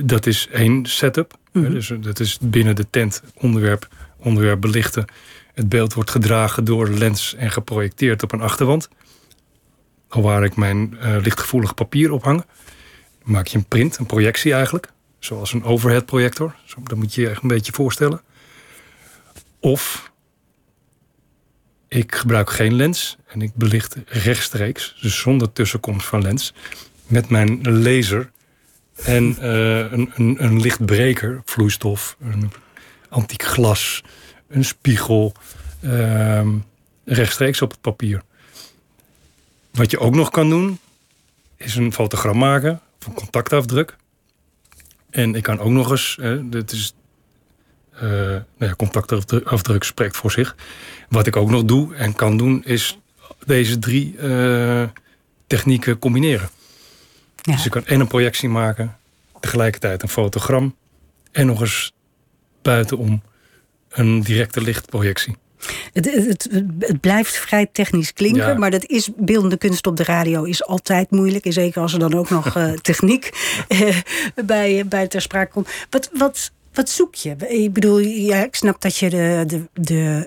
dat 0.00 0.26
is 0.26 0.48
één 0.52 0.86
setup. 0.86 1.36
Mm 1.52 1.70
Dus 1.70 1.92
dat 2.00 2.20
is 2.20 2.38
binnen 2.40 2.76
de 2.76 2.86
tent 2.90 3.22
onderwerp, 3.34 3.88
onderwerp 4.16 4.60
belichten. 4.60 5.04
Het 5.54 5.68
beeld 5.68 5.94
wordt 5.94 6.10
gedragen 6.10 6.64
door 6.64 6.84
de 6.84 6.98
lens 6.98 7.34
en 7.34 7.50
geprojecteerd 7.50 8.22
op 8.22 8.32
een 8.32 8.40
achterwand. 8.40 8.88
Waar 10.08 10.44
ik 10.44 10.56
mijn 10.56 10.96
uh, 11.02 11.16
lichtgevoelig 11.22 11.74
papier 11.74 12.12
ophang. 12.12 12.44
Dan 13.22 13.32
maak 13.32 13.46
je 13.46 13.58
een 13.58 13.64
print, 13.64 13.98
een 13.98 14.06
projectie 14.06 14.52
eigenlijk. 14.52 14.92
Zoals 15.26 15.52
een 15.52 15.64
overhead 15.64 16.06
projector. 16.06 16.54
Dat 16.82 16.98
moet 16.98 17.14
je 17.14 17.20
je 17.20 17.28
echt 17.28 17.42
een 17.42 17.48
beetje 17.48 17.72
voorstellen. 17.72 18.20
Of 19.60 20.12
ik 21.88 22.14
gebruik 22.14 22.50
geen 22.50 22.74
lens 22.74 23.16
en 23.26 23.42
ik 23.42 23.54
belicht 23.54 23.96
rechtstreeks, 24.06 24.96
dus 25.00 25.18
zonder 25.18 25.52
tussenkomst 25.52 26.06
van 26.06 26.22
lens, 26.22 26.54
met 27.06 27.28
mijn 27.28 27.82
laser 27.82 28.30
en 28.94 29.36
uh, 29.40 29.92
een, 29.92 30.12
een, 30.14 30.44
een 30.44 30.60
lichtbreker, 30.60 31.42
vloeistof, 31.44 32.16
een 32.20 32.52
antiek 33.08 33.42
glas, 33.42 34.02
een 34.48 34.64
spiegel, 34.64 35.32
uh, 35.80 36.46
rechtstreeks 37.04 37.62
op 37.62 37.70
het 37.70 37.80
papier. 37.80 38.22
Wat 39.70 39.90
je 39.90 39.98
ook 39.98 40.14
nog 40.14 40.30
kan 40.30 40.48
doen, 40.48 40.78
is 41.56 41.76
een 41.76 41.92
fotogram 41.92 42.38
maken 42.38 42.80
van 42.98 43.14
contactafdruk. 43.14 43.96
En 45.10 45.34
ik 45.34 45.42
kan 45.42 45.58
ook 45.58 45.70
nog 45.70 45.90
eens, 45.90 46.18
hè, 46.20 46.48
dit 46.48 46.72
is, 46.72 46.94
uh, 47.94 48.00
nou 48.00 48.42
ja, 48.58 48.74
contactafdruk 48.74 49.82
spreekt 49.82 50.16
voor 50.16 50.30
zich. 50.30 50.56
Wat 51.08 51.26
ik 51.26 51.36
ook 51.36 51.50
nog 51.50 51.64
doe 51.64 51.94
en 51.94 52.14
kan 52.14 52.36
doen, 52.36 52.64
is 52.64 52.98
deze 53.44 53.78
drie 53.78 54.16
uh, 54.16 54.82
technieken 55.46 55.98
combineren. 55.98 56.48
Ja. 57.36 57.52
Dus 57.52 57.64
ik 57.64 57.70
kan 57.70 57.86
en 57.86 58.00
een 58.00 58.06
projectie 58.06 58.48
maken, 58.48 58.96
tegelijkertijd 59.40 60.02
een 60.02 60.08
fotogram 60.08 60.76
en 61.32 61.46
nog 61.46 61.60
eens 61.60 61.92
buitenom 62.62 63.22
een 63.88 64.20
directe 64.20 64.60
lichtprojectie. 64.60 65.36
Het, 65.92 66.14
het, 66.14 66.48
het, 66.78 67.00
blijft 67.00 67.36
vrij 67.36 67.66
technisch 67.72 68.12
klinken, 68.12 68.46
ja. 68.46 68.54
maar 68.54 68.70
dat 68.70 68.86
is 68.86 69.10
beeldende 69.16 69.56
kunst 69.56 69.86
op 69.86 69.96
de 69.96 70.04
radio 70.04 70.42
is 70.42 70.64
altijd 70.64 71.10
moeilijk. 71.10 71.44
En 71.44 71.52
zeker 71.52 71.82
als 71.82 71.92
er 71.92 71.98
dan 71.98 72.14
ook 72.14 72.30
nog 72.30 72.56
uh, 72.56 72.72
techniek 72.90 73.30
uh, 73.68 73.96
bij, 74.44 74.86
bij 74.86 75.06
ter 75.06 75.20
sprake 75.20 75.52
komt. 75.52 75.68
Wat, 75.90 76.10
wat, 76.12 76.50
wat 76.72 76.90
zoek 76.90 77.14
je? 77.14 77.36
Ik 77.48 77.72
bedoel, 77.72 77.98
ja, 77.98 78.44
ik 78.44 78.54
snap 78.54 78.80
dat 78.80 78.96
je 78.96 79.10
de, 79.10 79.44
de, 79.46 79.68
de, 79.72 80.26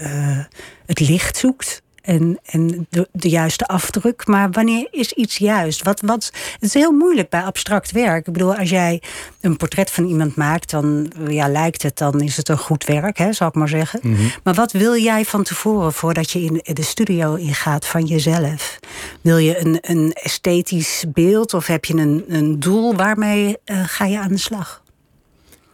uh, 0.00 0.44
het 0.86 1.00
licht 1.00 1.36
zoekt 1.36 1.81
en, 2.02 2.38
en 2.44 2.86
de, 2.90 3.08
de, 3.12 3.28
juiste 3.28 3.66
afdruk. 3.66 4.26
Maar 4.26 4.50
wanneer 4.50 4.88
is 4.90 5.12
iets 5.12 5.36
juist? 5.36 5.82
Wat, 5.82 6.00
wat, 6.00 6.32
het 6.52 6.62
is 6.62 6.74
heel 6.74 6.92
moeilijk 6.92 7.28
bij 7.28 7.42
abstract 7.42 7.92
werk. 7.92 8.26
Ik 8.26 8.32
bedoel, 8.32 8.54
als 8.54 8.70
jij 8.70 9.02
een 9.40 9.56
portret 9.56 9.90
van 9.90 10.06
iemand 10.06 10.36
maakt, 10.36 10.70
dan 10.70 11.12
ja, 11.28 11.48
lijkt 11.48 11.82
het, 11.82 11.98
dan 11.98 12.20
is 12.20 12.36
het 12.36 12.48
een 12.48 12.58
goed 12.58 12.84
werk, 12.84 13.18
hè, 13.18 13.32
zal 13.32 13.48
ik 13.48 13.54
maar 13.54 13.68
zeggen. 13.68 14.00
Mm 14.02 14.14
-hmm. 14.14 14.30
Maar 14.42 14.54
wat 14.54 14.72
wil 14.72 14.96
jij 14.96 15.24
van 15.24 15.42
tevoren 15.42 15.92
voordat 15.92 16.30
je 16.30 16.40
in 16.40 16.74
de 16.74 16.82
studio 16.82 17.34
ingaat 17.34 17.86
van 17.86 18.04
jezelf? 18.04 18.78
Wil 19.20 19.36
je 19.38 19.60
een, 19.60 19.78
een 19.80 20.12
esthetisch 20.12 21.04
beeld 21.08 21.54
of 21.54 21.66
heb 21.66 21.84
je 21.84 21.94
een, 21.94 22.24
een 22.28 22.60
doel? 22.60 22.94
Waarmee 22.94 23.56
uh, 23.66 23.82
ga 23.86 24.04
je 24.04 24.18
aan 24.18 24.28
de 24.28 24.38
slag? 24.38 24.82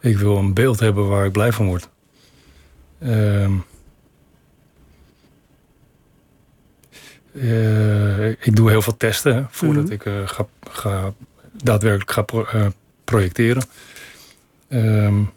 Ik 0.01 0.17
wil 0.17 0.37
een 0.37 0.53
beeld 0.53 0.79
hebben 0.79 1.07
waar 1.07 1.25
ik 1.25 1.31
blij 1.31 1.51
van 1.51 1.65
word. 1.65 1.89
Uh, 2.99 3.47
Uh, 7.31 8.29
ik 8.29 8.55
doe 8.55 8.69
heel 8.69 8.81
veel 8.81 8.97
testen 8.97 9.35
hè, 9.35 9.43
voordat 9.49 9.83
mm 9.83 9.89
-hmm. 9.89 9.95
ik 9.95 10.05
uh, 10.05 10.27
ga, 10.27 10.45
ga, 10.69 11.13
daadwerkelijk 11.63 12.11
ga 12.11 12.21
pro, 12.21 12.45
uh, 12.55 12.65
projecteren. 13.03 13.63
Um, 14.69 15.31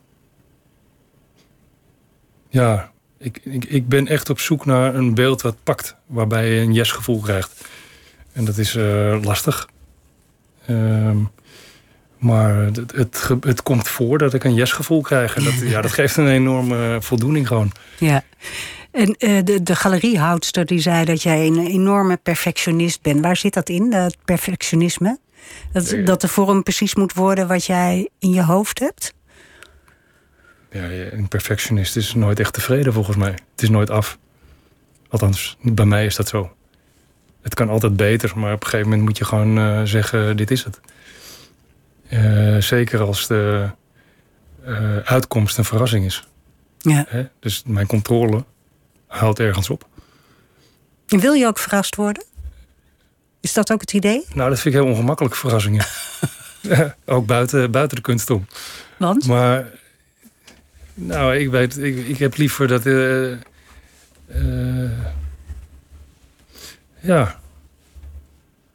ja, 2.48 2.90
ik, 3.18 3.40
ik, 3.42 3.64
ik, 3.64 3.88
ben 3.88 4.06
echt 4.06 4.30
op 4.30 4.40
zoek 4.40 4.64
naar 4.64 4.94
een 4.94 5.14
beeld 5.14 5.42
wat 5.42 5.56
pakt, 5.62 5.96
waarbij 6.06 6.50
je 6.50 6.60
een 6.60 6.72
yes-gevoel 6.72 7.20
krijgt. 7.20 7.68
En 8.32 8.44
dat 8.44 8.58
is 8.58 8.74
lastig. 9.22 9.68
Um, 10.70 11.30
maar 12.22 12.54
het, 12.56 12.76
het, 12.76 13.28
het, 13.40 13.62
komt 13.62 13.88
voor 13.88 14.18
dat 14.18 14.34
ik 14.34 14.44
een 14.44 14.54
yes-gevoel 14.54 15.00
krijg. 15.00 15.36
En 15.36 15.44
dat, 15.44 15.58
ja, 15.74 15.80
dat 15.80 15.92
geeft 15.92 16.16
een 16.16 16.28
enorme 16.28 16.98
voldoening 17.00 17.46
gewoon. 17.46 17.72
Ja. 17.98 18.24
En 18.92 19.16
uh, 19.18 19.38
de, 19.44 19.62
de 19.62 19.76
galeriehoudster 19.76 20.66
die 20.66 20.80
zei 20.80 21.04
dat 21.04 21.22
jij 21.22 21.46
een 21.46 21.66
enorme 21.66 22.16
perfectionist 22.16 23.02
bent. 23.02 23.20
Waar 23.20 23.36
zit 23.36 23.54
dat 23.54 23.68
in, 23.68 23.90
dat 23.90 24.16
perfectionisme? 24.24 25.18
Dat, 25.72 25.96
dat 26.04 26.20
de 26.20 26.28
vorm 26.28 26.62
precies 26.62 26.94
moet 26.94 27.12
worden 27.12 27.48
wat 27.48 27.64
jij 27.64 28.08
in 28.18 28.30
je 28.30 28.42
hoofd 28.42 28.78
hebt? 28.78 29.14
Ja, 30.70 30.90
een 30.90 31.28
perfectionist 31.28 31.96
is 31.96 32.14
nooit 32.14 32.40
echt 32.40 32.52
tevreden 32.52 32.92
volgens 32.92 33.16
mij. 33.16 33.30
Het 33.30 33.62
is 33.62 33.68
nooit 33.68 33.90
af. 33.90 34.18
Althans, 35.08 35.56
bij 35.62 35.84
mij 35.84 36.06
is 36.06 36.16
dat 36.16 36.28
zo. 36.28 36.52
Het 37.42 37.54
kan 37.54 37.68
altijd 37.68 37.96
beter, 37.96 38.38
maar 38.38 38.52
op 38.52 38.62
een 38.62 38.68
gegeven 38.68 38.88
moment 38.88 39.08
moet 39.08 39.18
je 39.18 39.24
gewoon 39.24 39.58
uh, 39.58 39.82
zeggen: 39.82 40.36
dit 40.36 40.50
is 40.50 40.64
het. 40.64 40.80
Uh, 42.08 42.60
zeker 42.60 43.00
als 43.00 43.26
de 43.26 43.68
uitkomst 45.04 45.58
een 45.58 45.64
verrassing 45.64 46.04
is. 46.04 46.28
Ja. 46.78 47.04
Hè? 47.08 47.24
Dus 47.40 47.62
mijn 47.66 47.86
controle 47.86 48.44
haalt 49.12 49.38
ergens 49.38 49.70
op. 49.70 49.86
En 51.08 51.20
wil 51.20 51.32
je 51.32 51.46
ook 51.46 51.58
verrast 51.58 51.96
worden? 51.96 52.24
Is 53.40 53.52
dat 53.52 53.72
ook 53.72 53.80
het 53.80 53.92
idee? 53.92 54.24
Nou, 54.34 54.50
dat 54.50 54.60
vind 54.60 54.74
ik 54.74 54.80
heel 54.80 54.90
ongemakkelijk, 54.90 55.34
verrassingen. 55.34 55.86
ook 57.06 57.26
buiten, 57.26 57.70
buiten 57.70 57.96
de 57.96 58.02
kunst 58.02 58.30
om. 58.30 58.46
Want? 58.96 59.26
Maar, 59.26 59.66
nou, 60.94 61.36
ik 61.36 61.50
weet, 61.50 61.78
ik, 61.78 62.06
ik 62.08 62.18
heb 62.18 62.36
liever 62.36 62.68
dat... 62.68 62.86
Uh, 62.86 63.32
uh, 64.34 64.90
ja. 67.00 67.40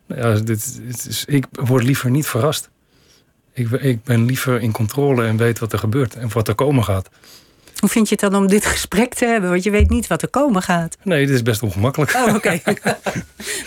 Nou 0.05 0.21
ja, 0.21 0.39
dit, 0.39 0.81
dit 0.81 1.05
is, 1.05 1.25
ik 1.25 1.45
word 1.51 1.83
liever 1.83 2.09
niet 2.09 2.27
verrast. 2.27 2.69
Ik, 3.53 3.71
ik 3.71 4.03
ben 4.03 4.25
liever 4.25 4.61
in 4.61 4.71
controle 4.71 5.25
en 5.25 5.37
weet 5.37 5.59
wat 5.59 5.73
er 5.73 5.79
gebeurt 5.79 6.15
en 6.15 6.31
wat 6.31 6.47
er 6.47 6.55
komen 6.55 6.83
gaat. 6.83 7.09
Hoe 7.79 7.89
vind 7.89 8.09
je 8.09 8.15
het 8.19 8.31
dan 8.31 8.41
om 8.41 8.47
dit 8.47 8.65
gesprek 8.75 9.13
te 9.13 9.25
hebben? 9.25 9.49
Want 9.49 9.63
je 9.63 9.71
weet 9.71 9.89
niet 9.89 10.07
wat 10.07 10.21
er 10.21 10.27
komen 10.27 10.61
gaat. 10.61 10.97
Nee, 11.03 11.25
dit 11.25 11.35
is 11.35 11.41
best 11.41 11.63
ongemakkelijk. 11.63 12.13
Oh, 12.13 12.35
oké. 12.35 12.35
Okay. 12.35 12.61
nou 12.63 12.95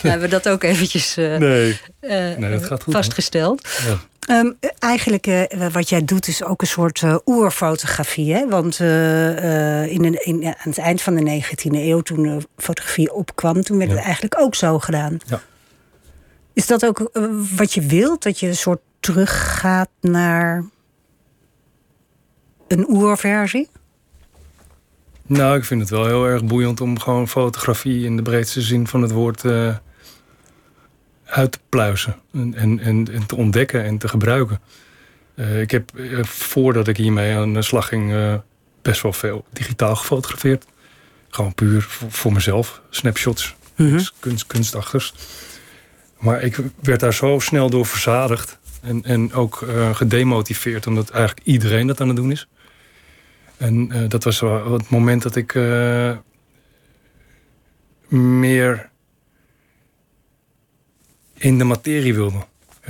hebben 0.03 0.21
we 0.21 0.29
dat 0.29 0.49
ook 0.49 0.63
eventjes 0.63 1.19
uh, 1.19 1.37
nee. 1.37 1.81
Uh, 2.01 2.11
nee, 2.11 2.51
dat 2.51 2.65
gaat 2.65 2.83
goed, 2.83 2.95
vastgesteld. 2.95 3.69
Ja. 3.87 3.99
Um, 4.39 4.57
eigenlijk 4.79 5.27
uh, 5.27 5.43
wat 5.73 5.89
jij 5.89 6.05
doet 6.05 6.29
is 6.29 6.45
ook 6.45 6.61
een 6.61 6.67
soort 6.67 7.03
oerfotografie. 7.25 8.35
Hè? 8.35 8.49
Want 8.49 8.81
in 8.81 10.05
een, 10.05 10.25
in, 10.25 10.45
aan 10.45 10.55
het 10.71 10.79
eind 10.79 11.03
van 11.03 11.15
de 11.15 11.43
19e 11.43 11.71
eeuw, 11.73 12.01
toen 12.01 12.23
de 12.23 12.39
fotografie 12.57 13.13
opkwam... 13.13 13.63
toen 13.63 13.79
werd 13.79 13.91
ja. 13.91 13.97
het 13.97 14.05
eigenlijk 14.05 14.41
ook 14.41 14.55
zo 14.55 14.79
gedaan. 14.79 15.19
Ja. 15.27 15.43
Is 16.53 16.67
dat 16.67 16.87
ook 16.87 17.11
wat 17.57 17.73
je 17.73 17.81
wilt? 17.81 18.23
Dat 18.23 18.41
je 18.41 18.47
een 18.47 18.57
soort 18.57 18.81
teruggaat 19.01 19.89
naar 20.01 20.65
een 22.69 22.89
oerversie? 22.89 23.69
Nou, 25.31 25.57
ik 25.57 25.65
vind 25.65 25.81
het 25.81 25.91
wel 25.91 26.07
heel 26.07 26.25
erg 26.25 26.45
boeiend 26.45 26.81
om 26.81 26.99
gewoon 26.99 27.29
fotografie 27.29 28.05
in 28.05 28.17
de 28.17 28.23
breedste 28.23 28.61
zin 28.61 28.87
van 28.87 29.03
het 29.03 29.11
woord 29.11 29.45
uh, 29.45 29.77
uit 31.25 31.53
te 31.53 31.59
pluizen. 31.69 32.17
En, 32.33 32.55
en, 32.57 32.81
en, 33.13 33.27
te 33.27 33.37
ontdekken 33.37 33.85
en 33.85 33.99
te 33.99 34.09
gebruiken. 34.09 34.61
Uh, 35.35 35.61
ik 35.61 35.71
heb 35.71 35.91
uh, 35.95 36.25
voordat 36.25 36.89
ik 36.89 36.97
hiermee 36.97 37.37
aan 37.37 37.55
de 37.55 37.63
slag 37.63 37.89
ging 37.89 38.39
best 38.83 39.03
wel 39.03 39.13
veel 39.13 39.45
digitaal 39.53 39.97
gefotografeerd. 39.97 40.67
Gewoon 41.29 41.55
puur 41.55 41.83
voor, 41.83 42.11
voor 42.11 42.33
mezelf. 42.33 42.81
Snapshots, 42.91 43.55
mm 43.77 43.89
-hmm. 43.89 44.05
kunst, 44.21 44.47
kunstachters. 44.47 45.15
Maar 46.19 46.43
ik 46.43 46.57
werd 46.81 47.01
daar 47.01 47.15
zo 47.15 47.39
snel 47.39 47.71
door 47.71 47.87
verzadigd. 47.87 48.59
En, 48.83 49.05
en 49.05 49.33
ook 49.33 49.65
gedemotiveerd 49.93 50.87
omdat 50.87 51.11
eigenlijk 51.11 51.47
iedereen 51.47 51.87
dat 51.87 52.01
aan 52.01 52.09
het 52.09 52.17
doen 52.17 52.31
is. 52.31 52.49
En 53.61 53.91
uh, 53.93 54.09
dat 54.09 54.25
was 54.25 54.41
wel 54.41 54.73
het 54.73 54.89
moment 54.89 55.23
dat 55.23 55.37
ik 55.37 55.55
uh, 55.55 56.17
meer 58.09 58.91
in 61.35 61.59
de 61.59 61.65
materie 61.65 62.15
wilde. 62.15 62.47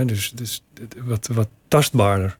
Dus 0.06 0.30
dus 0.30 0.62
wat, 1.04 1.26
wat 1.32 1.48
tastbaarder. 1.68 2.38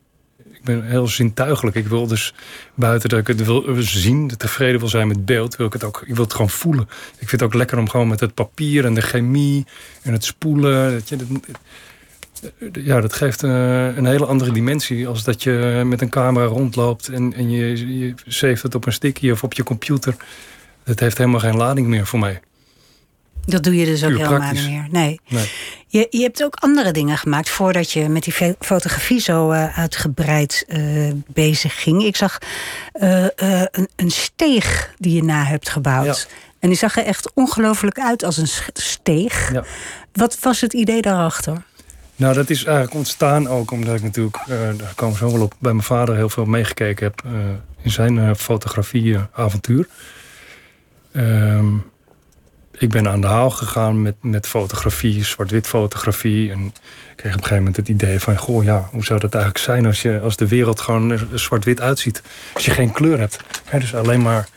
Ik 0.51 0.65
ben 0.65 0.85
heel 0.85 1.09
zintuigelijk. 1.09 1.77
Ik 1.77 1.87
wil 1.87 2.07
dus 2.07 2.35
buiten 2.75 3.09
dat 3.09 3.19
ik 3.19 3.27
het 3.27 3.45
wil 3.45 3.65
zien, 3.79 4.29
tevreden 4.37 4.81
wil 4.81 4.89
zijn 4.89 5.09
met 5.09 5.25
beeld, 5.25 5.57
wil 5.57 5.67
ik 5.67 5.73
het 5.73 5.85
ook. 5.85 6.03
Ik 6.07 6.15
wil 6.15 6.25
het 6.25 6.33
gewoon 6.33 6.51
voelen. 6.51 6.89
Ik 7.19 7.29
vind 7.29 7.31
het 7.31 7.43
ook 7.43 7.55
lekker 7.55 7.79
om 7.79 7.89
gewoon 7.89 8.09
met 8.09 8.21
het 8.21 8.35
papier 8.35 8.85
en 8.85 8.95
de 8.95 9.01
chemie 9.01 9.67
en 10.03 10.13
het 10.13 10.25
spoelen. 10.25 10.93
Dat 10.93 11.09
je, 11.09 11.17
dat, 11.17 11.29
ja, 12.73 13.01
dat 13.01 13.13
geeft 13.13 13.43
een, 13.43 13.51
een 13.99 14.07
hele 14.07 14.27
andere 14.27 14.53
dimensie 14.53 15.09
als 15.09 15.25
dat 15.25 15.43
je 15.43 15.83
met 15.87 16.01
een 16.01 16.11
camera 16.11 16.47
rondloopt 16.47 17.09
en, 17.09 17.35
en 17.35 17.51
je, 17.51 17.99
je 17.99 18.15
saved 18.27 18.63
het 18.63 18.75
op 18.75 18.87
een 18.87 18.93
sticky 18.93 19.31
of 19.31 19.43
op 19.43 19.53
je 19.53 19.63
computer. 19.63 20.17
Het 20.85 21.01
heeft 21.01 21.19
helemaal 21.19 21.41
geen 21.41 21.57
lading 21.57 21.87
meer 21.87 22.07
voor 22.07 22.19
mij. 22.19 22.41
Dat 23.47 23.63
doe 23.63 23.77
je 23.77 23.85
dus 23.85 24.05
ook 24.05 24.11
helemaal 24.11 24.39
praktisch. 24.39 24.67
niet 24.67 24.71
meer. 24.71 24.87
Nee. 24.91 25.21
Nee. 25.29 25.51
Je, 25.87 26.07
je 26.11 26.23
hebt 26.23 26.45
ook 26.45 26.55
andere 26.55 26.93
dingen 26.93 27.19
gemaakt 27.19 27.49
voordat 27.49 27.93
je 27.93 28.09
met 28.09 28.23
die 28.23 28.55
fotografie 28.59 29.21
zo 29.21 29.51
eh, 29.51 29.79
uitgebreid 29.79 30.65
eh, 30.69 30.83
bezig 31.27 31.83
ging. 31.83 32.05
Ik 32.05 32.17
zag 32.17 32.39
eh, 32.93 33.25
eh, 33.25 33.67
een, 33.71 33.89
een 33.97 34.11
steeg 34.11 34.95
die 34.99 35.15
je 35.15 35.23
na 35.23 35.45
hebt 35.45 35.69
gebouwd. 35.69 36.29
En 36.59 36.69
die 36.69 36.79
zag 36.79 36.97
er 36.97 37.05
echt 37.05 37.31
ongelooflijk 37.35 37.99
uit 37.99 38.25
als 38.25 38.37
een 38.37 38.49
steeg. 38.73 39.53
Ja. 39.53 39.65
Wat 40.13 40.39
was 40.41 40.61
het 40.61 40.73
idee 40.73 41.03
daarachter? 41.03 41.63
Nou, 42.21 42.35
dat 42.35 42.51
is 42.51 42.65
eigenlijk 42.65 42.97
ontstaan 42.97 43.49
ook 43.49 43.71
omdat 43.71 43.95
ik 43.95 44.03
natuurlijk, 44.03 44.37
eh, 44.37 44.59
daar 44.77 44.93
komen 44.95 45.19
we 45.19 45.27
zo 45.27 45.33
wel 45.33 45.43
op, 45.43 45.55
bij 45.59 45.73
mijn 45.73 45.85
vader 45.85 46.17
heel 46.17 46.29
veel 46.29 46.45
meegekeken 46.45 47.07
heb 47.07 47.23
eh, 47.25 47.33
in 47.83 47.91
zijn 47.91 48.19
eh, 48.19 48.35
fotografie-avontuur. 48.35 49.89
Ehm, 51.13 51.75
ik 52.73 52.91
ben 52.91 53.09
aan 53.09 53.21
de 53.21 53.27
haal 53.27 53.51
gegaan 53.51 54.03
met, 54.03 54.15
met 54.21 54.47
fotografie, 54.47 55.25
zwart-wit 55.25 55.67
fotografie. 55.67 56.51
En 56.51 56.65
ik 56.67 56.73
kreeg 57.17 57.33
op 57.33 57.39
een 57.39 57.45
gegeven 57.45 57.57
moment 57.57 57.77
het 57.77 57.89
idee 57.89 58.21
van, 58.21 58.37
goh 58.37 58.65
ja, 58.65 58.89
hoe 58.93 59.05
zou 59.05 59.21
dat 59.21 59.35
eigenlijk 59.35 59.65
zijn 59.65 59.87
als, 59.87 60.03
je, 60.03 60.21
als 60.21 60.37
de 60.37 60.49
wereld 60.49 60.81
gewoon 60.81 61.19
zwart-wit 61.35 61.81
uitziet? 61.81 62.23
Als 62.55 62.65
je 62.65 62.71
geen 62.71 62.93
kleur 62.93 63.19
hebt. 63.19 63.39
Hè, 63.65 63.79
dus 63.79 63.95
alleen 63.95 64.23
maar, 64.23 64.49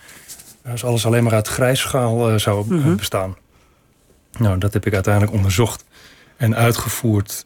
als 0.71 0.83
alles 0.83 1.05
alleen 1.05 1.23
maar 1.23 1.33
uit 1.33 1.47
grijsschaal 1.47 2.39
zou 2.39 2.75
Mhm. 2.75 2.95
bestaan. 2.95 3.35
Nou, 4.37 4.57
dat 4.57 4.73
heb 4.73 4.85
ik 4.85 4.93
uiteindelijk 4.93 5.33
onderzocht 5.33 5.83
en 6.37 6.55
uitgevoerd. 6.55 7.45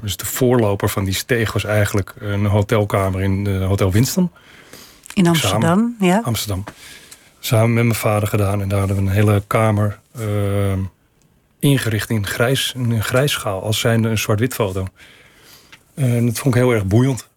Dus 0.00 0.16
de 0.16 0.26
voorloper 0.26 0.88
van 0.88 1.04
die 1.04 1.14
steeg 1.14 1.52
was 1.52 1.64
eigenlijk 1.64 2.14
een 2.18 2.46
hotelkamer 2.46 3.20
in 3.22 3.44
de 3.44 3.50
Hotel 3.58 3.92
Winston, 3.92 4.30
In 5.14 5.26
Amsterdam, 5.26 5.96
ja. 6.00 6.20
Amsterdam. 6.24 6.64
Samen 7.40 7.72
met 7.74 7.84
mijn 7.84 7.94
vader 7.94 8.28
gedaan. 8.28 8.60
En 8.60 8.68
daar 8.68 8.78
hadden 8.78 8.96
we 8.96 9.02
een 9.02 9.08
hele 9.08 9.42
kamer 9.46 9.98
eh, 10.14 10.22
ingericht 11.58 12.10
in 12.10 12.26
grijs, 12.26 12.72
in 12.76 12.90
een 12.90 13.02
grijsschaal. 13.02 13.62
Als 13.62 13.80
zijnde 13.80 14.08
een 14.08 14.18
zwart-wit 14.18 14.54
foto. 14.54 14.86
En 15.94 16.26
dat 16.26 16.38
vond 16.38 16.54
ik 16.54 16.60
heel 16.60 16.72
erg 16.72 16.86
boeiend. 16.86 17.28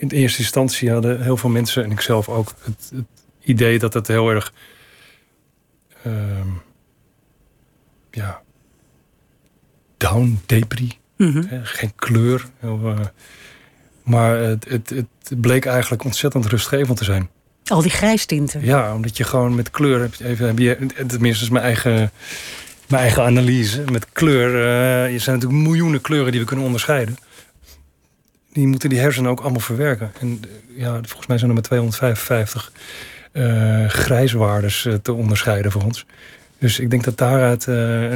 In 0.00 0.08
de 0.08 0.16
eerste 0.16 0.38
instantie 0.38 0.90
hadden 0.90 1.22
heel 1.22 1.36
veel 1.36 1.50
mensen, 1.50 1.84
en 1.84 1.90
ik 1.90 2.00
zelf 2.00 2.28
ook, 2.28 2.52
het, 2.62 2.90
het 2.94 3.04
idee 3.42 3.78
dat 3.78 3.94
het 3.94 4.06
heel 4.06 4.28
erg. 4.30 4.52
ehm, 6.02 6.48
ja. 8.12 8.42
down, 9.96 10.40
depri. 10.46 10.98
Mhm. 11.16 11.42
Geen 11.62 11.92
kleur. 11.96 12.44
eh, 12.60 12.98
maar 14.02 14.36
het, 14.38 14.64
het, 14.68 14.90
het 14.90 15.40
bleek 15.40 15.64
eigenlijk 15.64 16.04
ontzettend 16.04 16.46
rustgevend 16.46 16.98
te 16.98 17.04
zijn. 17.04 17.28
Al 17.64 17.82
die 17.82 17.90
grijstinten. 17.90 18.64
Ja, 18.64 18.94
omdat 18.94 19.16
je 19.16 19.24
gewoon 19.24 19.54
met 19.54 19.70
kleur 19.70 20.10
even, 20.22 20.46
heb 20.46 20.58
je, 20.58 20.78
tenminste 21.06 21.44
is 21.44 21.50
mijn 21.50 21.64
eigen, 21.64 22.10
mijn 22.88 23.02
eigen 23.02 23.22
analyse. 23.22 23.84
Met 23.92 24.06
kleur, 24.12 24.54
eh, 24.54 25.14
er 25.14 25.20
zijn 25.20 25.36
natuurlijk 25.36 25.62
miljoenen 25.62 26.00
kleuren 26.00 26.30
die 26.30 26.40
we 26.40 26.46
kunnen 26.46 26.64
onderscheiden. 26.64 27.16
Die 28.52 28.66
moeten 28.66 28.88
die 28.88 28.98
hersenen 28.98 29.30
ook 29.30 29.40
allemaal 29.40 29.60
verwerken. 29.60 30.12
En 30.20 30.40
eh, 30.42 30.80
ja, 30.80 30.92
volgens 30.92 31.26
mij 31.26 31.38
zijn 31.38 31.48
er 31.48 31.56
maar 31.56 31.64
255 31.64 32.72
eh 33.32 33.88
grijswaardes 33.88 34.88
te 35.02 35.12
onderscheiden 35.12 35.72
voor 35.72 35.82
ons. 35.82 36.06
Dus 36.62 36.78
ik 36.78 36.90
denk 36.90 37.04
dat 37.04 37.18
daaruit 37.18 37.68
eh, 37.68 38.12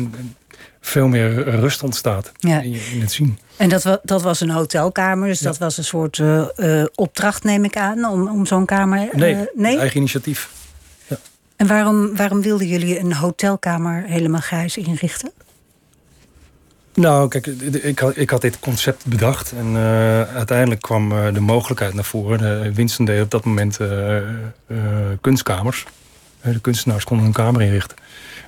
veel 0.80 1.08
meer 1.08 1.44
rust 1.60 1.82
ontstaat 1.82 2.32
Ja. 2.38 2.60
in, 2.60 2.70
je- 2.70 2.90
in 2.92 3.00
het 3.00 3.12
zien. 3.12 3.38
En 3.56 3.68
dat, 3.68 3.82
wa- 3.82 4.00
dat 4.02 4.22
was 4.22 4.40
een 4.40 4.50
hotelkamer, 4.50 5.28
dus 5.28 5.38
dat 5.40 5.58
was 5.58 5.78
een 5.78 5.84
soort 5.84 6.18
eh, 6.18 6.80
eh, 6.80 6.86
opdracht, 6.94 7.44
neem 7.44 7.64
ik 7.64 7.76
aan, 7.76 8.04
om, 8.04 8.28
om 8.28 8.46
zo'n 8.46 8.66
kamer. 8.66 9.08
Nee, 9.12 9.46
nee? 9.54 9.78
eigen 9.78 9.96
initiatief. 9.96 10.50
En 11.56 11.66
waarom, 11.66 12.16
waarom 12.16 12.42
wilden 12.42 12.66
jullie 12.66 12.98
een 12.98 13.12
hotelkamer 13.12 14.02
helemaal 14.04 14.40
grijs 14.40 14.76
inrichten? 14.76 15.32
Nou, 16.94 17.28
kijk, 17.28 17.46
ik 17.46 17.98
had, 17.98 18.16
ik 18.16 18.30
had 18.30 18.40
dit 18.40 18.58
concept 18.58 19.06
bedacht. 19.06 19.52
En 19.52 19.76
uiteindelijk 20.34 20.80
kwam 20.80 21.32
de 21.34 21.40
mogelijkheid 21.40 21.94
naar 21.94 22.04
voren. 22.04 22.38
De 22.38 22.72
Winston 22.74 23.04
deed 23.04 23.22
op 23.22 23.30
dat 23.30 23.44
moment 23.44 23.78
kunstkamers. 25.20 25.84
De 26.42 26.60
kunstenaars 26.60 27.04
konden 27.04 27.26
een 27.26 27.32
kamer 27.32 27.62
inrichten. 27.62 27.96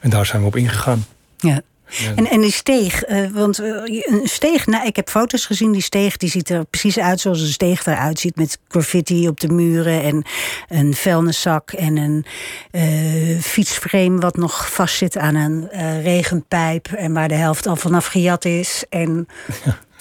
En 0.01 0.11
daar 0.11 0.27
zijn 0.27 0.41
we 0.43 0.47
op 0.49 0.57
ingegaan. 0.57 1.07
Ja. 1.37 1.61
En- 2.07 2.17
En, 2.17 2.27
en 2.31 2.41
die 2.41 2.53
steeg, 2.53 3.03
eh, 3.03 3.27
want 3.33 3.59
eh, 3.59 3.67
een 3.85 4.21
steeg, 4.25 4.67
nou, 4.67 4.87
ik 4.87 4.97
heb 4.97 5.09
foto's 5.09 5.47
gezien, 5.47 5.73
die 5.73 5.83
steeg 5.83 6.17
die 6.17 6.29
ziet 6.31 6.51
er 6.51 6.65
precies 6.65 6.99
uit 6.99 7.21
zoals 7.21 7.41
een 7.41 7.47
steeg 7.47 7.87
eruit 7.87 8.19
ziet. 8.21 8.37
Met 8.37 8.59
graffiti 8.69 9.29
op 9.29 9.41
de 9.41 9.49
muren 9.49 10.03
en 10.03 10.23
een 10.69 10.95
vuilniszak 10.95 11.71
en 11.73 11.97
een 11.97 12.25
eh, 12.71 13.39
fietsframe 13.41 14.19
wat 14.21 14.37
nog 14.37 14.71
vastzit 14.73 15.17
aan 15.17 15.35
een 15.35 15.69
regenpijp. 16.03 16.87
En 16.87 17.13
waar 17.13 17.29
de 17.29 17.35
helft 17.35 17.67
al 17.67 17.77
vanaf 17.77 18.07
gejat 18.07 18.45
is. 18.45 18.85
En 18.89 19.29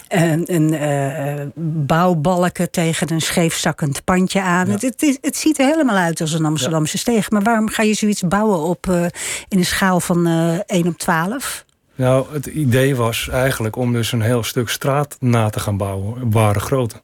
een, 0.08 0.54
een 0.54 0.74
eh, 0.74 1.46
bouwbalken 1.86 2.72
tegen 2.72 3.12
een 3.12 3.22
scheefzakkend 3.22 4.04
pandje 4.04 4.42
aan. 4.42 4.70
Het, 4.70 5.18
het, 5.22 5.38
ziet 5.38 5.60
er 5.60 5.66
helemaal 5.66 5.96
uit 5.98 6.22
als 6.22 6.34
een 6.34 6.46
Amsterdamse 6.46 6.98
steeg. 6.98 7.30
Maar 7.30 7.42
waarom 7.42 7.70
ga 7.70 7.84
je 7.84 7.94
zoiets 7.94 8.22
bouwen 8.28 8.60
op, 8.60 8.90
eh, 8.90 9.04
in 9.48 9.58
een 9.58 9.66
schaal 9.66 10.00
van 10.00 10.28
eh 10.28 10.60
1 10.78 10.88
op 10.88 10.98
12? 10.98 11.66
Nou, 11.96 12.26
het 12.34 12.46
idee 12.46 12.96
was 12.96 13.30
eigenlijk 13.30 13.76
om 13.76 13.94
dus 13.94 14.12
een 14.12 14.22
heel 14.22 14.44
stuk 14.44 14.70
straat 14.70 15.18
na 15.20 15.50
te 15.50 15.60
gaan 15.60 15.78
bouwen. 15.78 16.22
op 16.22 16.34
Ware 16.34 16.60
grootte. 16.60 17.02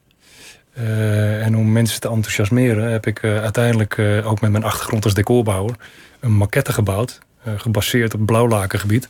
Eh, 0.73 1.45
en 1.45 1.57
om 1.57 1.71
mensen 1.71 1.99
te 2.01 2.09
enthousiasmeren 2.09 2.91
heb 2.91 3.07
ik 3.07 3.23
eh, 3.23 3.41
uiteindelijk 3.41 3.97
eh, 3.97 4.31
ook 4.31 4.41
met 4.41 4.51
mijn 4.51 4.63
achtergrond 4.63 5.03
als 5.03 5.13
decorbouwer 5.13 5.75
een 6.19 6.33
maquette 6.33 6.73
gebouwd. 6.73 7.19
eh, 7.43 7.53
gebaseerd 7.57 8.13
op 8.13 8.25
blauwlakengebied. 8.25 9.07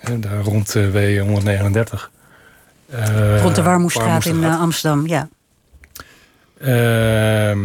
Eh, 0.00 0.14
daar 0.20 0.40
rond 0.42 0.74
eh, 0.76 0.84
W139. 0.92 2.10
Eh, 2.90 3.42
Rond 3.42 3.54
de 3.54 3.62
Warmoestraat 3.62 4.24
in 4.24 4.44
eh, 4.44 4.60
Amsterdam, 4.60 5.06
ja. 5.06 5.28
Ehm, 6.58 7.60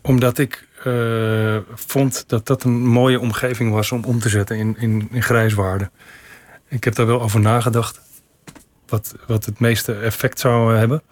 omdat 0.00 0.38
ik 0.38 0.68
eh, 0.84 1.56
vond 1.74 2.24
dat 2.28 2.46
dat 2.46 2.64
een 2.64 2.86
mooie 2.86 3.20
omgeving 3.20 3.72
was 3.72 3.92
om 3.92 4.04
om 4.04 4.18
te 4.18 4.28
zetten 4.28 4.56
in, 4.56 4.76
in, 4.78 5.08
in 5.12 5.22
grijswaarde. 5.22 5.90
Ik 6.68 6.84
heb 6.84 6.94
daar 6.94 7.06
wel 7.06 7.22
over 7.22 7.40
nagedacht. 7.40 8.00
Wat, 8.86 9.14
wat 9.26 9.44
het 9.44 9.60
meeste 9.60 9.94
effect 9.94 10.38
zou 10.38 10.76
hebben. 10.76 11.02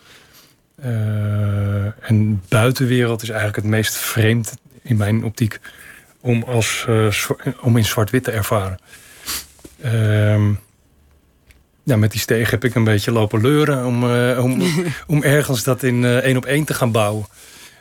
En 2.01 2.43
buitenwereld 2.49 3.23
is 3.23 3.29
eigenlijk 3.29 3.59
het 3.59 3.71
meest 3.71 3.97
vreemd 3.97 4.57
in 4.83 4.97
mijn 4.97 5.25
optiek. 5.25 5.61
Om, 6.21 6.43
als, 6.43 6.87
om 7.61 7.77
in 7.77 7.85
zwart-wit 7.85 8.25
te 8.25 8.31
ervaren. 8.31 8.79
Ja, 11.85 11.97
met 11.97 12.11
die 12.11 12.21
steeg 12.21 12.51
heb 12.51 12.65
ik 12.65 12.75
een 12.75 12.85
beetje 12.85 13.13
lopen 13.13 13.41
leuren 13.41 13.87
om, 13.87 14.11
eh, 14.11 14.45
om, 14.45 14.63
om 15.07 15.23
ergens 15.23 15.65
dat 15.65 15.83
in 15.83 16.05
eh, 16.05 16.17
één 16.17 16.37
op 16.37 16.45
één 16.45 16.65
te 16.65 16.75
gaan 16.75 16.93
bouwen. 16.93 17.27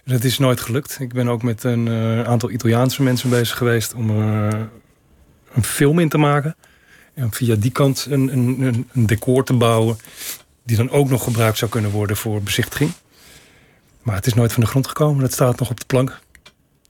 Dat 0.06 0.24
is 0.24 0.38
nooit 0.38 0.60
gelukt. 0.60 0.98
Ik 1.00 1.14
ben 1.14 1.28
ook 1.28 1.44
met 1.44 1.64
een 1.64 1.88
eh, 1.88 2.24
aantal 2.24 2.52
Italiaanse 2.52 3.04
mensen 3.04 3.30
bezig 3.30 3.58
geweest 3.58 3.94
om 3.94 4.10
eh, 4.10 4.60
een 5.54 5.64
film 5.64 6.00
in 6.00 6.10
te 6.10 6.18
maken. 6.18 6.56
En 7.14 7.32
via 7.32 7.56
die 7.56 7.72
kant 7.72 8.08
een, 8.10 8.34
een, 8.34 8.88
een, 8.94 9.06
decor 9.06 9.44
te 9.44 9.54
bouwen. 9.54 9.98
Die 10.64 10.78
dan 10.78 10.90
ook 10.90 11.10
nog 11.10 11.24
gebruikt 11.24 11.58
zou 11.58 11.72
kunnen 11.72 11.92
worden 11.92 12.18
voor 12.18 12.42
bezichtiging. 12.42 12.92
Maar 14.02 14.16
het 14.16 14.26
is 14.26 14.34
nooit 14.34 14.54
van 14.54 14.64
de 14.64 14.70
grond 14.70 14.88
gekomen. 14.88 15.22
Dat 15.22 15.34
staat 15.34 15.60
nog 15.60 15.70
op 15.70 15.80
de 15.80 15.86
plank. 15.86 16.20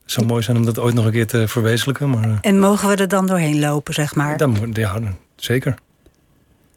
Het 0.03 0.11
zou 0.11 0.25
mooi 0.25 0.43
zijn 0.43 0.57
om 0.57 0.65
dat 0.65 0.79
ooit 0.79 0.93
nog 0.93 1.05
een 1.05 1.11
keer 1.11 1.27
te 1.27 1.47
verwezenlijken. 1.47 2.09
Maar 2.09 2.37
En 2.41 2.59
mogen 2.59 2.89
we 2.89 2.95
er 2.95 3.07
dan 3.07 3.27
doorheen 3.27 3.59
lopen, 3.59 3.93
zeg 3.93 4.15
maar? 4.15 4.37
dan, 4.37 4.69
ja, 4.73 4.99
zeker. 5.35 5.75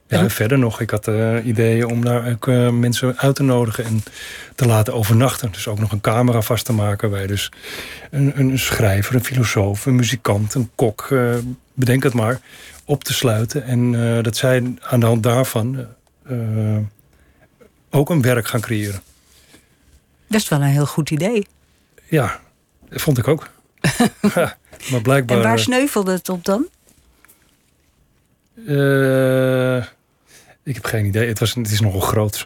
Ja, 0.08 0.18
En- 0.18 0.30
verder 0.30 0.58
nog. 0.58 0.80
Ik 0.80 0.90
had 0.90 1.08
eh, 1.08 1.46
ideeën 1.46 1.86
om 1.86 2.04
daar 2.04 2.30
ook 2.32 2.48
eh, 2.48 2.70
mensen 2.70 3.18
uit 3.18 3.36
te 3.36 3.42
nodigen 3.42 3.84
en 3.84 4.02
te 4.54 4.66
laten 4.66 4.94
overnachten. 4.94 5.52
Dus 5.52 5.68
ook 5.68 5.78
nog 5.78 5.92
een 5.92 6.00
camera 6.00 6.40
vast 6.40 6.64
te 6.64 6.72
maken 6.72 7.10
waar 7.10 7.20
je 7.20 7.26
dus 7.26 7.50
een, 8.10 8.32
een 8.38 8.58
schrijver, 8.58 9.14
een 9.14 9.24
filosoof, 9.24 9.86
een 9.86 9.96
muzikant, 9.96 10.54
een 10.54 10.70
kok, 10.74 11.08
eh, 11.10 11.34
bedenk 11.74 12.02
het 12.02 12.14
maar, 12.14 12.40
op 12.84 13.04
te 13.04 13.12
sluiten. 13.14 13.64
En 13.64 13.92
dat 14.22 14.36
zij 14.36 14.74
aan 14.80 15.00
de 15.00 15.06
hand 15.06 15.22
daarvan 15.22 15.86
ook 17.90 18.10
een 18.10 18.22
werk 18.22 18.46
gaan 18.46 18.60
creëren. 18.60 19.00
Dat 20.28 20.40
is 20.40 20.48
wel 20.48 20.60
een 20.60 20.66
heel 20.66 20.86
goed 20.86 21.10
idee. 21.10 21.46
Ja, 22.08 22.40
dat 22.88 23.00
vond 23.00 23.18
ik 23.18 23.28
ook. 23.28 23.48
Ja, 24.34 24.56
maar 24.90 25.02
blijkbaar. 25.02 25.36
En 25.36 25.42
waar 25.42 25.58
sneuvelde 25.58 26.12
het 26.12 26.28
op 26.28 26.44
dan? 26.44 26.66
Eh, 28.66 29.84
Ik 30.66 30.74
heb 30.74 30.84
geen 30.84 31.04
idee. 31.04 31.28
Het, 31.28 31.38
was, 31.38 31.54
het 31.54 31.70
is 31.70 31.80
nogal 31.80 32.00
groot. 32.00 32.44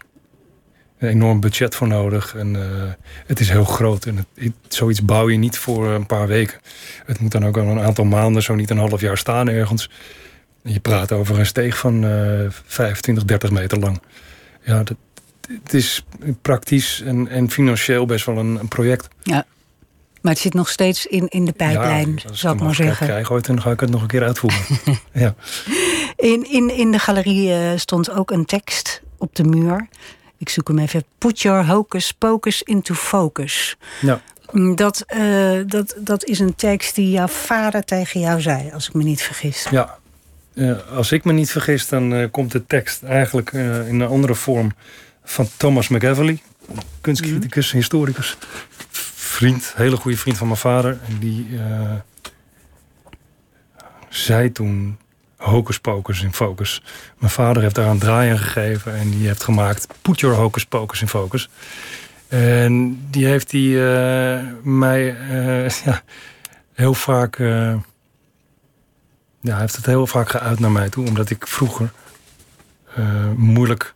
Een 0.99 1.09
enorm 1.09 1.41
budget 1.41 1.75
voor 1.75 1.89
nodig. 1.89 2.35
En 2.35 2.55
uh, 2.55 2.63
het 3.27 3.41
is 3.41 3.49
heel 3.51 3.65
groot. 3.65 4.05
En 4.05 4.27
het, 4.35 4.53
zoiets 4.69 5.05
bouw 5.05 5.29
je 5.29 5.37
niet 5.37 5.59
voor 5.59 5.89
een 5.89 6.07
paar 6.07 6.27
weken. 6.27 6.59
Het 7.05 7.21
moet 7.21 7.33
dan 7.33 7.47
ook 7.47 7.57
al 7.57 7.67
een 7.67 7.81
aantal 7.81 8.05
maanden, 8.05 8.43
zo 8.43 8.55
niet 8.55 8.71
een 8.71 8.79
half 8.79 9.01
jaar 9.01 9.19
staan 9.19 9.49
ergens. 9.49 9.91
En 10.63 10.73
je 10.73 10.81
praat 10.81 11.13
over 11.13 11.39
een 11.39 11.47
steeg 11.47 11.79
van 11.79 12.05
uh, 12.05 12.51
25, 12.67 13.25
30 13.25 13.51
meter 13.51 13.79
lang. 13.79 14.01
Ja, 14.65 14.83
dat, 14.83 14.97
het 15.63 15.75
is 15.75 16.05
praktisch 16.43 17.03
en, 17.03 17.29
en 17.29 17.51
financieel 17.51 18.07
best 18.07 18.27
wel 18.27 18.39
een, 18.39 18.57
een 18.61 18.69
project. 18.69 19.09
Ja. 19.23 19.47
Maar 20.21 20.33
het 20.33 20.41
zit 20.41 20.55
nog 20.55 20.69
steeds 20.69 21.07
in, 21.07 21.29
in 21.29 21.45
de 21.45 21.53
pijplijn, 21.53 22.21
ja, 22.25 22.33
zou 22.33 22.55
ik 22.55 22.63
maar 22.63 22.75
zeggen. 22.75 23.07
Krijg 23.07 23.33
ooit 23.33 23.49
en 23.49 23.55
dan 23.55 23.63
ga 23.63 23.71
ik 23.71 23.81
het 23.81 23.91
nog 23.91 24.03
een 24.03 24.09
keer 24.09 24.23
uitvoeren. 24.23 24.61
ja. 25.13 25.35
In, 26.17 26.51
in, 26.51 26.71
in 26.71 26.91
de 26.91 26.99
galerie 26.99 27.49
uh, 27.49 27.71
stond 27.77 28.11
ook 28.11 28.31
een 28.31 28.45
tekst 28.45 29.03
op 29.19 29.35
de 29.35 29.45
muur. 29.45 29.89
Ik 30.39 30.49
zoek 30.49 30.69
hem 30.69 30.79
even. 30.79 31.05
Put 31.19 31.41
your 31.41 31.67
hocus 31.67 32.13
pocus 32.13 32.63
into 32.63 32.95
focus. 32.95 33.77
Ja. 34.01 34.21
Dat, 34.75 35.05
uh, 35.17 35.61
dat, 35.67 35.95
dat 35.99 36.25
is 36.25 36.39
een 36.39 36.55
tekst 36.55 36.95
die 36.95 37.11
jouw 37.11 37.27
vader 37.27 37.85
tegen 37.85 38.21
jou 38.21 38.41
zei, 38.41 38.71
als 38.73 38.89
ik 38.89 38.95
me 38.95 39.03
niet 39.03 39.23
vergis. 39.23 39.67
Ja, 39.71 39.99
uh, 40.55 40.89
als 40.89 41.13
ik 41.13 41.25
me 41.25 41.33
niet 41.33 41.51
vergis, 41.51 41.89
dan 41.89 42.13
uh, 42.13 42.27
komt 42.31 42.53
de 42.53 42.67
tekst 42.67 43.03
eigenlijk 43.03 43.53
in 43.53 44.01
een 44.01 44.09
andere 44.09 44.35
vorm 44.35 44.73
van 45.25 45.49
Thomas 45.57 45.89
McEvely, 45.89 46.43
kunstcriticus, 47.01 47.73
mm. 47.73 47.79
historicus 47.79 48.37
vriend, 49.15 49.73
hele 49.77 49.97
goede 49.97 50.17
vriend 50.17 50.39
van 50.39 50.47
mijn 50.47 50.59
vader. 50.59 50.99
En 51.09 51.19
die 51.19 51.47
zei 54.09 54.53
toen 54.53 54.99
hocus 55.41 55.79
pocus 55.79 56.23
in 56.23 56.33
focus. 56.33 56.83
Mijn 57.19 57.33
vader 57.33 57.63
heeft 57.63 57.75
daar 57.75 57.91
een 57.91 57.99
draai 57.99 58.31
aan 58.31 58.39
gegeven 58.39 58.97
en 58.97 59.11
die 59.11 59.27
heeft 59.27 59.43
gemaakt 59.43 59.87
put 60.03 60.21
your 60.21 60.37
hocus 60.37 60.67
pocus 60.67 61.01
in 61.01 61.09
focus. 61.09 61.49
En 62.29 63.01
die 63.11 63.27
heeft 63.27 63.51
die 63.51 63.75
uh, 63.75 64.41
mij 64.63 65.17
uh, 65.31 65.69
ja, 65.85 66.03
heel 66.73 66.95
vaak. 66.95 67.39
ja, 67.39 67.83
hij 69.41 69.61
heeft 69.61 69.77
het 69.77 69.87
heel 69.87 70.07
vaak 70.07 70.29
geuit 70.29 70.59
naar 70.59 70.71
mij 70.71 70.89
toe, 70.89 71.07
omdat 71.07 71.31
ik 71.31 71.47
vroeger 71.47 71.93
moeilijk 73.37 73.95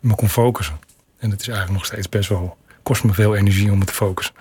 me 0.00 0.14
kon 0.14 0.28
focussen. 0.28 0.78
En 1.18 1.30
het 1.30 1.40
is 1.40 1.48
eigenlijk 1.48 1.78
nog 1.78 1.86
steeds 1.86 2.08
best 2.08 2.28
wel 2.28 2.56
kost 2.82 3.04
me 3.04 3.12
veel 3.12 3.36
energie 3.36 3.72
om 3.72 3.78
me 3.78 3.84
te 3.84 3.92
focussen. 3.92 4.34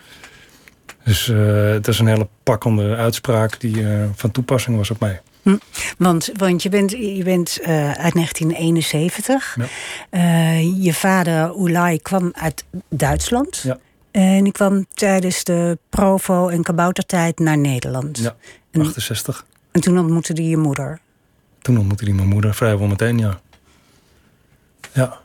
Dus 1.03 1.25
het 1.25 1.87
is 1.87 1.99
een 1.99 2.07
hele 2.07 2.27
pakkende 2.43 2.95
uitspraak 2.95 3.59
die 3.59 3.85
van 4.15 4.31
toepassing 4.31 4.77
was 4.77 4.91
op 4.91 4.99
mij. 4.99 5.21
Hm. 5.47 5.57
Want, 5.97 6.29
want 6.37 6.63
je 6.63 6.69
bent, 6.69 6.91
je 6.91 7.23
bent 7.23 7.57
uh, 7.61 7.67
uit 7.91 8.13
1971. 8.13 9.57
Ja. 9.59 9.65
je 10.83 10.93
vader 10.93 11.55
Ulay 11.55 11.97
kwam 11.97 12.31
uit 12.33 12.65
Duitsland. 12.89 13.57
Ja. 13.57 13.77
En 14.11 14.43
die 14.43 14.53
kwam 14.53 14.85
tijdens 14.93 15.43
de 15.43 15.77
Provo- 15.89 16.47
en 16.47 16.63
Kaboutertijd 16.63 17.39
naar 17.39 17.57
Nederland. 17.57 18.17
Ja, 18.17 18.35
68. 18.81 19.37
En, 19.37 19.45
en 19.71 19.81
toen 19.81 19.99
ontmoette 19.99 20.33
hij 20.33 20.43
je 20.43 20.57
moeder? 20.57 20.99
Toen 21.61 21.77
ontmoette 21.77 22.03
hij 22.03 22.13
mijn 22.13 22.27
moeder 22.27 22.55
vrijwel 22.55 22.87
meteen, 22.87 23.17
ja. 23.17 23.39
Ja. 24.93 25.19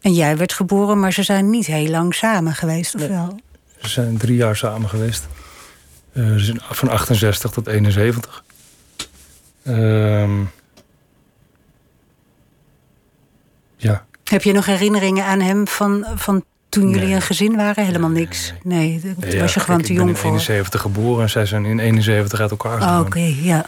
En 0.00 0.12
jij 0.12 0.36
werd 0.36 0.52
geboren, 0.52 1.00
maar 1.00 1.12
ze 1.12 1.22
zijn 1.22 1.50
niet 1.50 1.66
heel 1.66 1.90
lang 1.90 2.14
samen 2.14 2.54
geweest, 2.54 2.94
of 2.94 3.00
nee. 3.00 3.08
wel? 3.08 3.40
Ze 3.80 3.88
zijn 3.88 4.18
drie 4.18 4.36
jaar 4.36 4.56
samen 4.56 4.88
geweest. 4.88 5.26
Uh, 6.12 6.54
van 6.58 6.88
68 6.88 7.50
tot 7.50 7.66
71. 7.66 8.44
Uh, 9.68 10.40
ja. 13.76 14.06
Heb 14.24 14.42
je 14.42 14.52
nog 14.52 14.66
herinneringen 14.66 15.24
aan 15.24 15.40
hem 15.40 15.68
van, 15.68 16.06
van 16.14 16.44
toen 16.68 16.90
jullie 16.90 17.06
nee. 17.06 17.14
een 17.14 17.22
gezin 17.22 17.56
waren? 17.56 17.84
Helemaal 17.84 18.10
niks. 18.10 18.52
Nee, 18.62 19.00
daar 19.18 19.32
ja, 19.32 19.40
was 19.40 19.54
je 19.54 19.60
gewoon 19.60 19.76
kijk, 19.76 19.88
te 19.88 19.94
jong 19.94 20.08
voor. 20.08 20.16
Ik 20.16 20.22
ben 20.22 20.30
in 20.32 20.38
71 20.38 20.80
geboren 20.80 21.22
en 21.22 21.30
zij 21.30 21.46
zijn 21.46 21.64
in 21.64 21.78
71 21.78 22.40
uit 22.40 22.50
elkaar 22.50 22.80
gegaan. 22.80 23.00
Oh, 23.00 23.06
Oké, 23.06 23.18
okay, 23.18 23.36
ja. 23.42 23.66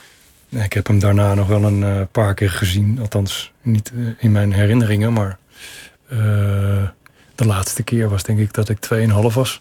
Ik 0.48 0.72
heb 0.72 0.86
hem 0.86 0.98
daarna 0.98 1.34
nog 1.34 1.46
wel 1.46 1.64
een 1.64 1.80
uh, 1.80 2.00
paar 2.12 2.34
keer 2.34 2.50
gezien. 2.50 2.98
Althans, 3.00 3.52
niet 3.62 3.90
uh, 3.94 4.08
in 4.18 4.32
mijn 4.32 4.52
herinneringen, 4.52 5.12
maar 5.12 5.38
uh, 6.12 6.18
de 7.34 7.46
laatste 7.46 7.82
keer 7.82 8.08
was 8.08 8.22
denk 8.22 8.38
ik 8.38 8.52
dat 8.52 8.68
ik 8.68 8.78
2,5 8.94 9.08
was. 9.34 9.60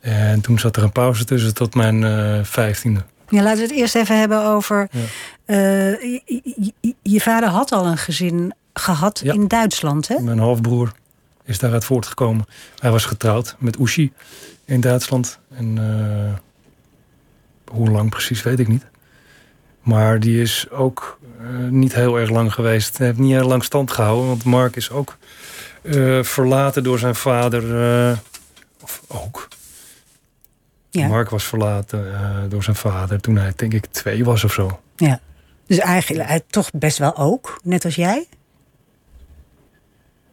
En 0.00 0.40
toen 0.40 0.58
zat 0.58 0.76
er 0.76 0.82
een 0.82 0.92
pauze 0.92 1.24
tussen 1.24 1.54
tot 1.54 1.74
mijn 1.74 2.46
vijftiende. 2.46 3.04
Ja, 3.28 3.42
laten 3.42 3.58
we 3.58 3.66
het 3.66 3.76
eerst 3.76 3.94
even 3.94 4.18
hebben 4.18 4.44
over. 4.44 4.88
Ja. 4.90 5.00
Uh, 5.46 6.00
je, 6.24 6.72
je, 7.02 7.20
vader 7.20 7.48
had 7.48 7.72
al 7.72 7.86
een 7.86 7.98
gezin 7.98 8.54
gehad 8.72 9.20
ja. 9.24 9.32
in 9.32 9.48
Duitsland, 9.48 10.08
hè? 10.08 10.20
Mijn 10.20 10.38
halfbroer 10.38 10.92
is 11.44 11.58
daaruit 11.58 11.84
voortgekomen. 11.84 12.44
Hij 12.78 12.90
was 12.90 13.04
getrouwd 13.04 13.56
met 13.58 13.78
Ushi 13.78 14.12
in 14.64 14.80
Duitsland. 14.80 15.38
En 15.54 15.76
uh, 15.76 17.74
hoe 17.76 17.90
lang 17.90 18.10
precies 18.10 18.42
weet 18.42 18.58
ik 18.58 18.68
niet. 18.68 18.86
Maar 19.80 20.20
die 20.20 20.42
is 20.42 20.70
ook 20.70 21.18
niet 21.70 21.94
heel 21.94 22.18
erg 22.18 22.30
lang 22.30 22.52
geweest. 22.52 22.98
Hij 22.98 23.06
heeft 23.06 23.18
niet 23.18 23.32
heel 23.32 23.48
lang 23.48 23.64
stand 23.64 23.90
gehouden. 23.90 24.26
Want 24.26 24.44
Mark 24.44 24.76
is 24.76 24.90
ook 24.90 25.16
verlaten 26.22 26.82
door 26.82 26.98
zijn 26.98 27.14
vader. 27.14 27.62
of 28.80 29.02
ook. 29.08 29.48
Ja. 30.96 31.06
Mark 31.06 31.30
was 31.30 31.44
verlaten 31.44 32.06
uh, 32.06 32.30
door 32.48 32.62
zijn 32.62 32.76
vader 32.76 33.20
toen 33.20 33.36
hij 33.36 33.52
denk 33.56 33.72
ik 33.72 33.86
twee 33.86 34.24
was 34.24 34.44
of 34.44 34.52
zo. 34.52 34.80
Ja, 34.96 35.20
dus 35.66 35.78
eigenlijk 35.78 36.28
hij 36.28 36.42
toch 36.46 36.70
best 36.72 36.98
wel 36.98 37.16
ook, 37.16 37.60
net 37.62 37.84
als 37.84 37.94
jij? 37.94 38.26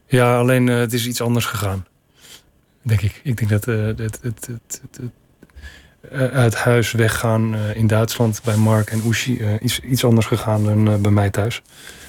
Ja, 0.05 0.37
alleen 0.37 0.67
uh, 0.67 0.77
het 0.77 0.93
is 0.93 1.07
iets 1.07 1.21
anders 1.21 1.45
gegaan. 1.45 1.85
Denk 2.81 3.01
ik. 3.01 3.21
Ik 3.23 3.37
denk 3.37 3.49
dat 3.49 3.67
uh, 3.67 3.85
het, 3.85 3.99
het, 3.99 4.21
het, 4.21 4.81
het, 4.91 4.99
uit 6.33 6.55
huis 6.55 6.91
weggaan 6.91 7.55
in 7.55 7.87
Duitsland 7.87 8.41
bij 8.43 8.55
Mark 8.55 8.89
en 8.89 9.01
Ushi 9.07 9.39
is 9.59 9.79
iets 9.79 10.05
anders 10.05 10.25
gegaan 10.25 10.63
dan 10.63 11.01
bij 11.01 11.11
mij 11.11 11.29
thuis. 11.29 11.61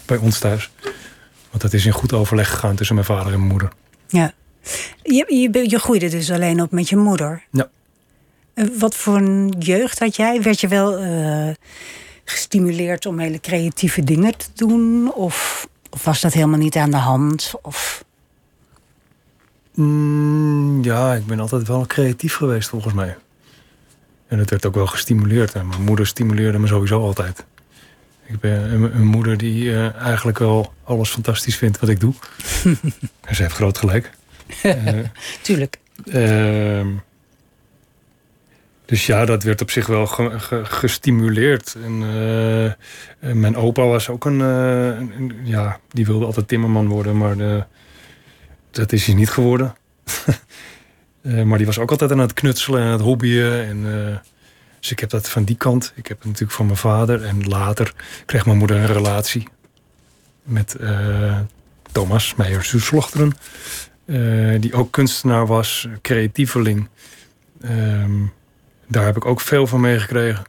Bij 0.07 0.17
ons 0.17 0.39
thuis. 0.39 0.71
Want 1.51 1.63
dat 1.63 1.73
is 1.73 1.87
in 1.87 1.93
goed 1.93 2.13
overleg 2.13 2.51
gegaan 2.51 2.77
tussen 2.77 2.95
mijn 2.95 3.07
vader 3.07 3.33
en 3.33 3.39
mijn 3.39 3.51
moeder. 3.51 3.69
Ja. 4.09 4.33
Je, 5.03 5.49
je, 5.53 5.71
je 5.71 5.79
groeide 5.79 6.09
dus 6.09 6.31
alleen 6.31 6.63
op 6.63 6.71
met 6.71 6.89
je 6.89 6.97
moeder? 6.97 7.45
Ja. 7.51 7.69
Wat 8.55 8.95
voor 8.95 9.17
een 9.17 9.55
jeugd 9.59 9.99
had 9.99 10.17
jij? 10.17 10.43
Werd 10.43 10.61
je 10.61 10.69
wel 10.69 11.05
uh, 11.05 11.55
gestimuleerd 12.25 13.07
om 13.07 13.19
hele 13.19 13.41
creatieve 13.41 14.05
dingen 14.05 14.37
te 14.37 14.47
doen? 14.55 15.13
Of, 15.15 15.69
of, 15.91 16.05
was 16.05 16.21
dat 16.21 16.33
helemaal 16.33 16.59
niet 16.59 16.77
aan 16.77 16.91
de 16.91 16.97
hand? 16.97 17.53
Of... 17.63 18.05
Mm, 19.75 20.85
ja, 20.85 21.15
ik 21.15 21.27
ben 21.27 21.41
altijd 21.41 21.67
wel 21.69 21.87
creatief 21.87 22.35
geweest 22.35 22.69
volgens 22.69 22.95
mij. 22.95 23.17
En 24.27 24.39
het 24.39 24.51
werd 24.51 24.67
ook 24.67 24.75
wel 24.75 24.87
gestimuleerd. 24.87 25.53
En 25.53 25.67
mijn 25.67 25.83
moeder 25.83 26.07
stimuleerde 26.07 26.59
me 26.59 26.67
sowieso 26.67 27.01
altijd. 27.01 27.45
Ik 28.27 28.41
ben 28.41 28.83
een, 28.95 29.07
moeder 29.07 29.37
die 29.37 29.65
uh, 29.65 29.95
eigenlijk 29.95 30.39
wel 30.39 30.73
alles 30.85 31.11
fantastisch 31.11 31.57
vindt 31.57 31.81
wat 31.81 31.89
ik 31.89 32.01
doe. 32.01 32.15
en 33.27 33.35
ze 33.35 33.43
heeft 33.43 33.55
groot 33.55 33.79
gelijk. 33.79 34.11
uh, 34.63 34.99
Tuurlijk. 35.43 35.79
Uh, 36.05 36.87
dus 38.87 39.07
ja, 39.07 39.25
dat 39.25 39.43
werd 39.43 39.61
op 39.61 39.71
zich 39.71 39.87
wel 39.87 40.07
ge, 40.07 40.41
ge, 40.41 40.65
gestimuleerd. 40.65 41.77
En 41.83 41.93
uh, 42.03 43.33
mijn 43.33 43.57
opa 43.57 43.83
was 43.83 44.09
ook 44.09 44.25
een, 44.25 44.39
uh, 44.39 44.87
een, 44.87 45.33
Ja, 45.45 45.81
die 45.91 46.07
wilde 46.07 46.25
altijd 46.25 46.49
timmerman 46.49 46.89
worden, 46.89 47.17
maar 47.17 47.37
de, 47.37 47.65
dat 48.71 48.93
is 48.93 49.07
hij 49.07 49.15
niet 49.15 49.31
geworden. 49.31 49.75
uh, 51.23 51.43
maar 51.49 51.59
die 51.59 51.67
was 51.67 51.79
ook 51.79 51.91
altijd 51.91 52.13
aan 52.13 52.19
het 52.19 52.33
knutselen 52.33 52.81
en 52.81 52.87
aan 52.87 52.93
het 52.93 53.01
hobbyen. 53.01 53.67
En, 53.67 53.83
dus 54.81 54.91
ik 54.91 55.01
heb 55.01 55.11
dat 55.11 55.29
van 55.29 55.45
die 55.45 55.57
kant. 55.57 55.93
Ik 55.95 56.07
heb 56.07 56.17
het 56.17 56.27
natuurlijk 56.27 56.53
van 56.53 56.67
mijn 56.67 56.79
vader. 56.79 57.25
En 57.25 57.45
later 57.49 57.95
kreeg 58.27 58.47
mijn 58.47 58.59
moeder 58.59 58.77
een 58.77 58.87
relatie 58.87 59.49
met 60.43 60.77
Thomas 61.93 62.35
Meijer 62.35 62.65
Soeslochteren. 62.65 63.33
die 64.61 64.75
ook 64.75 64.93
kunstenaar 64.93 65.47
was, 65.47 65.89
creatieveling. 66.03 66.89
Um, 67.65 68.33
daar 68.87 69.05
heb 69.05 69.17
ik 69.17 69.25
ook 69.25 69.41
veel 69.41 69.67
van 69.67 69.81
meegekregen. 69.81 70.45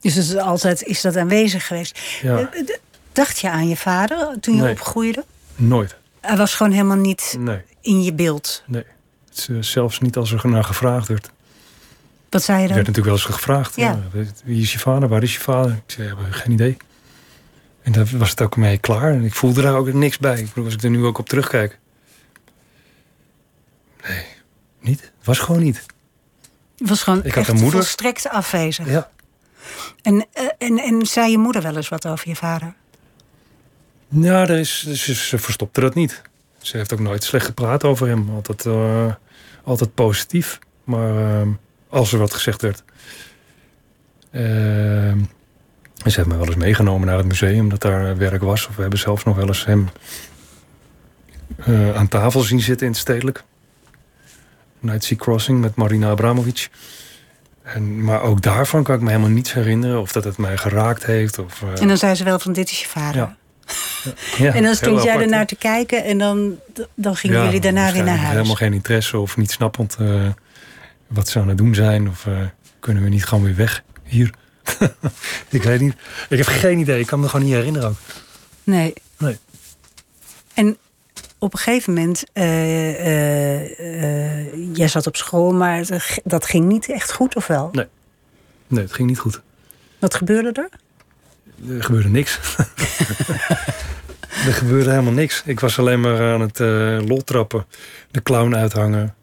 Dus 0.00 0.16
is, 0.16 0.36
altijd, 0.36 0.82
is 0.82 1.00
dat 1.00 1.16
aanwezig 1.16 1.66
geweest? 1.66 2.00
Ja. 2.22 2.50
Dacht 3.12 3.38
je 3.38 3.50
aan 3.50 3.68
je 3.68 3.76
vader 3.76 4.40
toen 4.40 4.56
je 4.56 4.62
nee. 4.62 4.72
opgroeide? 4.72 5.24
Nooit. 5.56 5.96
Hij 6.20 6.36
was 6.36 6.54
gewoon 6.54 6.72
helemaal 6.72 6.96
niet 6.96 7.36
nee. 7.38 7.62
in 7.80 8.02
je 8.02 8.12
beeld? 8.12 8.62
Nee. 8.66 8.84
Zelfs 9.60 10.00
niet 10.00 10.16
als 10.16 10.32
er 10.32 10.48
naar 10.48 10.64
gevraagd 10.64 11.08
werd. 11.08 11.30
Wat 12.30 12.42
zei 12.42 12.60
je 12.60 12.68
dan? 12.68 12.76
Er 12.76 12.84
werd 12.84 12.96
natuurlijk 12.96 13.16
wel 13.16 13.26
eens 13.26 13.36
gevraagd. 13.36 13.76
Ja. 13.76 13.98
Ja, 14.12 14.24
wie 14.44 14.62
is 14.62 14.72
je 14.72 14.78
vader? 14.78 15.08
Waar 15.08 15.22
is 15.22 15.34
je 15.34 15.40
vader? 15.40 15.72
Ik 15.72 15.82
zei, 15.86 16.08
ja, 16.08 16.14
geen 16.30 16.52
idee. 16.52 16.76
En 17.82 17.92
daar 17.92 18.06
was 18.12 18.30
het 18.30 18.40
ook 18.42 18.56
mee 18.56 18.78
klaar. 18.78 19.12
En 19.12 19.24
ik 19.24 19.34
voelde 19.34 19.62
daar 19.62 19.74
ook 19.74 19.92
niks 19.92 20.18
bij. 20.18 20.38
Ik 20.38 20.48
bedoel, 20.48 20.64
als 20.64 20.74
ik 20.74 20.82
er 20.82 20.90
nu 20.90 21.04
ook 21.04 21.18
op 21.18 21.28
terugkijk. 21.28 21.78
Nee, 24.08 24.24
niet. 24.80 25.00
Het 25.00 25.26
was 25.26 25.38
gewoon 25.38 25.62
niet. 25.62 25.86
Was 26.80 27.02
gewoon 27.02 27.24
ik 27.24 27.34
had 27.34 27.48
een 27.48 27.54
moeder. 27.54 27.72
volstrekt 27.72 28.28
afwezig. 28.28 28.88
Ja. 28.88 29.10
En, 30.02 30.26
en, 30.58 30.78
en 30.78 31.06
zei 31.06 31.30
je 31.30 31.38
moeder 31.38 31.62
wel 31.62 31.76
eens 31.76 31.88
wat 31.88 32.06
over 32.06 32.28
je 32.28 32.36
vader? 32.36 32.74
Ja, 34.08 34.42
er 34.42 34.58
is, 34.58 34.92
ze, 34.92 35.14
ze 35.14 35.38
verstopte 35.38 35.80
dat 35.80 35.94
niet. 35.94 36.22
Ze 36.58 36.76
heeft 36.76 36.92
ook 36.92 37.00
nooit 37.00 37.24
slecht 37.24 37.46
gepraat 37.46 37.84
over 37.84 38.08
hem. 38.08 38.30
Altijd, 38.34 38.66
eh, 38.66 39.12
altijd 39.64 39.94
positief. 39.94 40.58
Maar 40.84 41.40
eh, 41.40 41.48
als 41.88 42.12
er 42.12 42.18
wat 42.18 42.34
gezegd 42.34 42.62
werd. 42.62 42.82
Uh, 44.32 44.42
ze 46.04 46.16
heeft 46.16 46.26
me 46.26 46.36
wel 46.36 46.46
eens 46.46 46.56
meegenomen 46.56 47.06
naar 47.06 47.16
het 47.16 47.26
museum 47.26 47.68
dat 47.68 47.80
daar 47.80 48.16
werk 48.16 48.42
was. 48.42 48.66
Of 48.68 48.76
we 48.76 48.80
hebben 48.80 48.98
zelfs 48.98 49.24
nog 49.24 49.36
wel 49.36 49.46
eens 49.46 49.64
hem 49.64 49.88
aan 51.94 52.08
tafel 52.08 52.40
zien 52.40 52.60
zitten 52.60 52.86
in 52.86 52.92
het 52.92 53.00
stedelijk. 53.00 53.44
Night 54.80 55.04
Sea 55.04 55.16
Crossing 55.16 55.60
met 55.60 55.74
Marina 55.74 56.10
Abramovic. 56.10 56.68
En, 57.62 58.04
maar 58.04 58.22
ook 58.22 58.42
daarvan 58.42 58.82
kan 58.82 58.94
ik 58.94 59.00
me 59.00 59.08
helemaal 59.08 59.30
niets 59.30 59.52
herinneren. 59.52 60.00
Of 60.00 60.12
dat 60.12 60.24
het 60.24 60.38
mij 60.38 60.56
geraakt 60.56 61.06
heeft. 61.06 61.38
Of, 61.38 61.62
En 61.80 61.88
dan 61.88 61.96
zei 61.96 62.14
ze 62.14 62.24
wel 62.24 62.38
van 62.38 62.52
dit 62.52 62.70
is 62.70 62.80
je 62.80 62.88
vader. 62.88 63.16
Ja. 63.16 63.36
Ja, 64.36 64.54
en 64.54 64.62
dan 64.62 64.74
stond 64.74 65.02
jij 65.02 65.20
ernaar 65.20 65.46
te 65.46 65.56
kijken 65.56 66.04
en 66.04 66.18
dan, 66.18 66.58
dan 66.94 67.16
gingen 67.16 67.44
jullie 67.44 67.60
daarna 67.60 67.92
weer 67.92 68.04
naar 68.04 68.16
huis. 68.16 68.32
Helemaal 68.32 68.54
geen 68.54 68.72
interesse 68.72 69.18
of 69.18 69.36
niet 69.36 69.50
snappend 69.50 69.96
uh, 70.00 70.28
wat 71.06 71.28
ze 71.28 71.38
aan 71.38 71.48
het 71.48 71.58
doen 71.58 71.74
zijn. 71.74 72.08
Of 72.08 72.26
uh, 72.26 72.38
kunnen 72.80 73.02
we 73.02 73.08
niet 73.08 73.24
gewoon 73.24 73.44
weer 73.44 73.56
weg 73.56 73.82
hier? 74.04 74.30
ik 75.48 75.62
weet 75.62 75.80
niet. 75.80 75.94
Ik 76.28 76.38
heb 76.38 76.46
geen 76.46 76.78
idee. 76.78 77.00
Ik 77.00 77.06
kan 77.06 77.20
me 77.20 77.28
gewoon 77.28 77.46
niet 77.46 77.54
herinneren 77.54 77.88
ook. 77.88 77.96
Nee. 78.64 78.92
nee. 79.18 79.38
En 80.54 80.76
op 81.40 81.52
een 81.52 81.58
gegeven 81.58 81.92
moment, 81.92 82.24
uh, 82.34 83.74
jij 84.76 84.88
zat 84.88 85.06
op 85.06 85.16
school, 85.16 85.52
maar 85.52 85.84
dat 86.24 86.46
ging 86.46 86.66
niet 86.66 86.88
echt 86.88 87.12
goed, 87.12 87.36
of 87.36 87.46
wel? 87.46 87.68
Nee. 87.72 87.86
Nee, 88.66 88.82
het 88.82 88.92
ging 88.92 89.08
niet 89.08 89.18
goed. 89.18 89.40
Wat 89.98 90.14
gebeurde 90.14 90.52
er? 90.52 90.68
Er 91.76 91.84
gebeurde 91.84 92.08
niks. 92.08 92.38
er 94.46 94.52
gebeurde 94.52 94.90
helemaal 94.90 95.12
niks. 95.12 95.42
Ik 95.44 95.60
was 95.60 95.78
alleen 95.78 96.00
maar 96.00 96.32
aan 96.32 96.40
het 96.40 96.60
uh, 96.60 97.00
loltrappen. 97.06 97.66
De 98.10 98.22
clown 98.22 98.54
uithangen. 98.54 99.14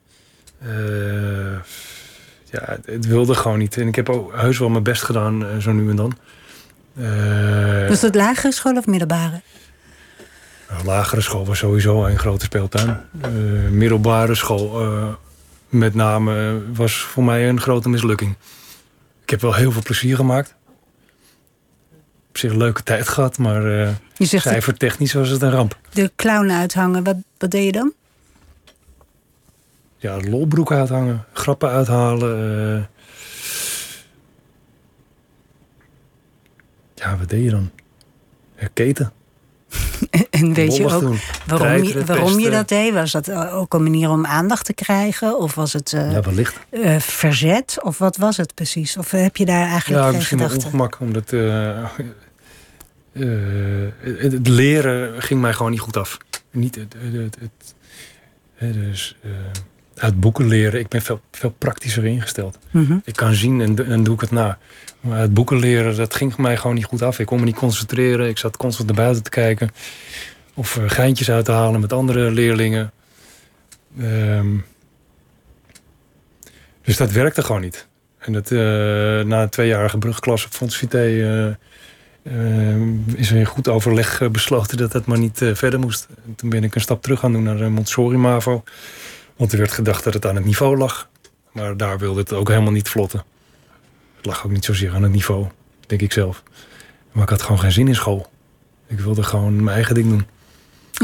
Uh, 0.63 1.55
ja, 2.51 2.77
het 2.85 3.07
wilde 3.07 3.35
gewoon 3.35 3.57
niet. 3.57 3.77
En 3.77 3.87
ik 3.87 3.95
heb 3.95 4.09
ook 4.09 4.35
heus 4.35 4.59
wel 4.59 4.69
mijn 4.69 4.83
best 4.83 5.03
gedaan, 5.03 5.43
uh, 5.43 5.57
zo 5.57 5.71
nu 5.71 5.89
en 5.89 5.95
dan. 5.95 6.17
was 7.87 8.01
het 8.01 8.15
lagere 8.15 8.51
school 8.51 8.77
of 8.77 8.85
middelbare? 8.85 9.41
Lagere 10.83 11.21
school 11.21 11.45
was 11.45 11.57
sowieso 11.57 12.05
een 12.05 12.19
grote 12.19 12.45
speeltuin. 12.45 13.01
middelbare 13.71 14.35
school, 14.35 15.17
met 15.69 15.93
name, 15.93 16.61
was 16.73 16.97
voor 16.97 17.23
mij 17.23 17.49
een 17.49 17.61
grote 17.61 17.89
mislukking. 17.89 18.35
Ik 19.23 19.29
heb 19.29 19.41
wel 19.41 19.53
heel 19.53 19.71
veel 19.71 19.81
plezier 19.81 20.15
gemaakt 20.15 20.55
op 22.37 22.43
zich 22.43 22.51
een 22.51 22.63
leuke 22.63 22.83
tijd 22.83 23.07
gehad, 23.07 23.37
maar 23.37 23.65
uh, 23.65 23.89
zegt 24.17 24.43
cijfertechnisch 24.43 25.13
was 25.13 25.29
het 25.29 25.41
een 25.41 25.51
ramp. 25.51 25.77
De 25.93 26.11
clown 26.15 26.49
uithangen, 26.49 27.03
wat, 27.03 27.15
wat 27.37 27.51
deed 27.51 27.65
je 27.65 27.71
dan? 27.71 27.93
Ja, 29.97 30.19
lolbroek 30.19 30.71
uithangen, 30.71 31.25
grappen 31.33 31.69
uithalen. 31.69 32.39
Uh... 32.75 32.83
Ja, 36.93 37.17
wat 37.17 37.29
deed 37.29 37.43
je 37.43 37.49
dan? 37.49 37.71
keten. 38.73 39.11
en 40.29 40.53
weet 40.53 40.75
je 40.75 40.83
ook 40.83 41.13
waarom, 41.45 41.83
je, 41.83 42.05
waarom 42.05 42.39
je 42.39 42.49
dat 42.49 42.67
deed? 42.67 42.93
Was 42.93 43.11
dat 43.11 43.31
ook 43.31 43.73
een 43.73 43.83
manier 43.83 44.09
om 44.09 44.25
aandacht 44.25 44.65
te 44.65 44.73
krijgen? 44.73 45.39
Of 45.39 45.55
was 45.55 45.73
het 45.73 45.91
uh, 45.91 46.11
ja, 46.11 46.21
wellicht. 46.21 46.59
Uh, 46.71 46.99
verzet? 46.99 47.77
Of 47.81 47.97
wat 47.97 48.17
was 48.17 48.37
het 48.37 48.53
precies? 48.53 48.97
Of 48.97 49.11
heb 49.11 49.37
je 49.37 49.45
daar 49.45 49.67
eigenlijk 49.67 50.01
ja, 50.01 50.07
geen 50.07 50.15
misschien 50.15 50.39
gedachte? 50.39 50.65
ongemak, 50.65 50.99
omdat 50.99 51.31
uh, 51.31 51.85
het 54.31 54.47
leren 54.47 55.21
ging 55.21 55.41
mij 55.41 55.53
gewoon 55.53 55.71
niet 55.71 55.79
goed 55.79 55.97
af. 55.97 56.17
Niet 56.51 56.75
het, 56.75 56.95
het, 57.13 57.37
het, 57.39 58.73
dus, 58.73 59.17
uit 59.97 60.19
boeken 60.19 60.47
leren. 60.47 60.79
Ik 60.79 60.87
ben 60.87 61.01
veel, 61.01 61.21
veel 61.31 61.55
praktischer 61.57 62.05
ingesteld. 62.05 62.57
Mm 62.71 62.85
-hmm. 62.85 63.01
Ik 63.05 63.15
kan 63.15 63.33
zien 63.33 63.61
en, 63.61 63.85
en 63.85 64.03
doe 64.03 64.13
ik 64.13 64.21
het 64.21 64.31
na. 64.31 64.57
Maar 64.99 65.19
het 65.19 65.33
boeken 65.33 65.59
leren, 65.59 65.95
dat 65.95 66.15
ging 66.15 66.37
mij 66.37 66.57
gewoon 66.57 66.75
niet 66.75 66.85
goed 66.85 67.01
af. 67.01 67.19
Ik 67.19 67.25
kon 67.25 67.39
me 67.39 67.45
niet 67.45 67.55
concentreren. 67.55 68.27
Ik 68.27 68.37
zat 68.37 68.57
constant 68.57 68.87
naar 68.87 68.97
buiten 68.97 69.23
te 69.23 69.29
kijken. 69.29 69.69
Of 70.53 70.75
uh, 70.75 70.83
geintjes 70.87 71.31
uit 71.31 71.45
te 71.45 71.51
halen 71.51 71.79
met 71.79 71.93
andere 71.93 72.31
leerlingen. 72.31 72.91
Um, 74.01 74.65
dus 76.81 76.97
dat 76.97 77.11
werkte 77.11 77.43
gewoon 77.43 77.61
niet. 77.61 77.87
En 78.17 78.33
dat, 78.33 78.51
uh, 78.51 78.59
na 79.21 79.41
een 79.41 79.49
tweejarige 79.49 79.97
brugklas 79.97 80.45
op 80.45 80.51
Fonds 80.51 80.77
Vité... 80.77 81.05
Uh, 81.05 81.53
is 83.15 83.31
er 83.31 83.37
in 83.37 83.45
goed 83.45 83.67
overleg 83.67 84.31
besloten 84.31 84.77
dat 84.77 84.91
dat 84.91 85.05
maar 85.05 85.19
niet 85.19 85.41
verder 85.53 85.79
moest. 85.79 86.07
En 86.25 86.35
toen 86.35 86.49
ben 86.49 86.63
ik 86.63 86.75
een 86.75 86.81
stap 86.81 87.01
terug 87.01 87.19
gaan 87.19 87.31
doen 87.31 87.43
naar 87.43 87.71
Montessori-MAVO. 87.71 88.63
Want 89.37 89.51
er 89.51 89.57
werd 89.57 89.71
gedacht 89.71 90.03
dat 90.03 90.13
het 90.13 90.25
aan 90.25 90.35
het 90.35 90.45
niveau 90.45 90.77
lag. 90.77 91.09
Maar 91.51 91.77
daar 91.77 91.97
wilde 91.97 92.19
het 92.19 92.33
ook 92.33 92.49
helemaal 92.49 92.71
niet 92.71 92.89
vlotten. 92.89 93.23
Het 94.15 94.25
lag 94.25 94.45
ook 94.45 94.51
niet 94.51 94.65
zozeer 94.65 94.93
aan 94.93 95.03
het 95.03 95.11
niveau, 95.11 95.47
denk 95.87 96.01
ik 96.01 96.11
zelf. 96.11 96.43
Maar 97.11 97.23
ik 97.23 97.29
had 97.29 97.41
gewoon 97.41 97.59
geen 97.59 97.71
zin 97.71 97.87
in 97.87 97.95
school. 97.95 98.29
Ik 98.87 98.99
wilde 98.99 99.23
gewoon 99.23 99.63
mijn 99.63 99.75
eigen 99.75 99.95
ding 99.95 100.09
doen. 100.09 100.25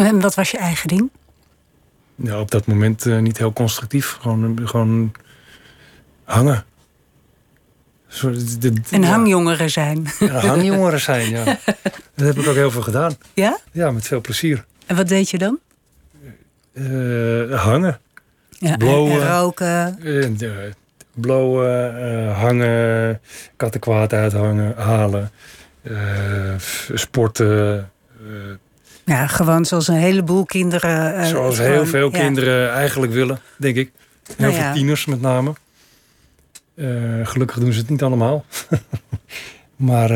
En 0.05 0.21
wat 0.21 0.35
was 0.35 0.51
je 0.51 0.57
eigen 0.57 0.87
ding? 0.87 1.09
Ja, 2.15 2.39
op 2.39 2.51
dat 2.51 2.65
moment 2.65 3.05
uh, 3.05 3.19
niet 3.19 3.37
heel 3.37 3.53
constructief. 3.53 4.17
Gewoon, 4.21 4.59
gewoon 4.63 5.11
hangen. 6.23 6.65
Zo, 8.07 8.31
de, 8.31 8.57
de, 8.59 8.81
en 8.89 9.03
hangjongeren 9.03 9.69
zijn. 9.69 10.07
Ja, 10.19 10.39
hangjongeren 10.39 10.99
zijn, 10.99 11.29
ja. 11.29 11.43
dat 12.15 12.25
heb 12.25 12.37
ik 12.37 12.47
ook 12.47 12.55
heel 12.55 12.71
veel 12.71 12.81
gedaan. 12.81 13.15
Ja? 13.33 13.59
Ja, 13.71 13.91
met 13.91 14.07
veel 14.07 14.21
plezier. 14.21 14.65
En 14.85 14.95
wat 14.95 15.07
deed 15.07 15.29
je 15.29 15.37
dan? 15.37 15.59
Uh, 16.73 17.63
hangen. 17.63 17.99
Ja, 18.63 18.77
blowen. 18.77 19.21
En 19.21 19.37
roken. 19.37 19.97
Uh, 20.01 20.51
blowen, 21.13 21.95
uh, 21.95 22.39
hangen, 22.39 23.21
kattenkwaad 23.55 24.13
uithangen, 24.13 24.73
halen, 24.77 25.31
uh, 25.81 26.53
sporten. 26.93 27.91
ja, 29.05 29.27
gewoon 29.27 29.65
zoals 29.65 29.87
een 29.87 29.95
heleboel 29.95 30.45
kinderen. 30.45 31.25
zoals 31.27 31.57
heel 31.57 31.85
veel 31.85 32.11
ja. 32.11 32.19
kinderen 32.19 32.71
eigenlijk 32.71 33.13
willen, 33.13 33.39
denk 33.57 33.75
ik. 33.75 33.91
Heel 34.25 34.35
Nou 34.37 34.53
veel 34.53 34.63
ja. 34.63 34.73
tieners 34.73 35.05
met 35.05 35.21
name. 35.21 35.53
gelukkig 37.23 37.59
doen 37.59 37.73
ze 37.73 37.79
het 37.79 37.89
niet 37.89 38.03
allemaal. 38.03 38.45
maar 39.75 40.11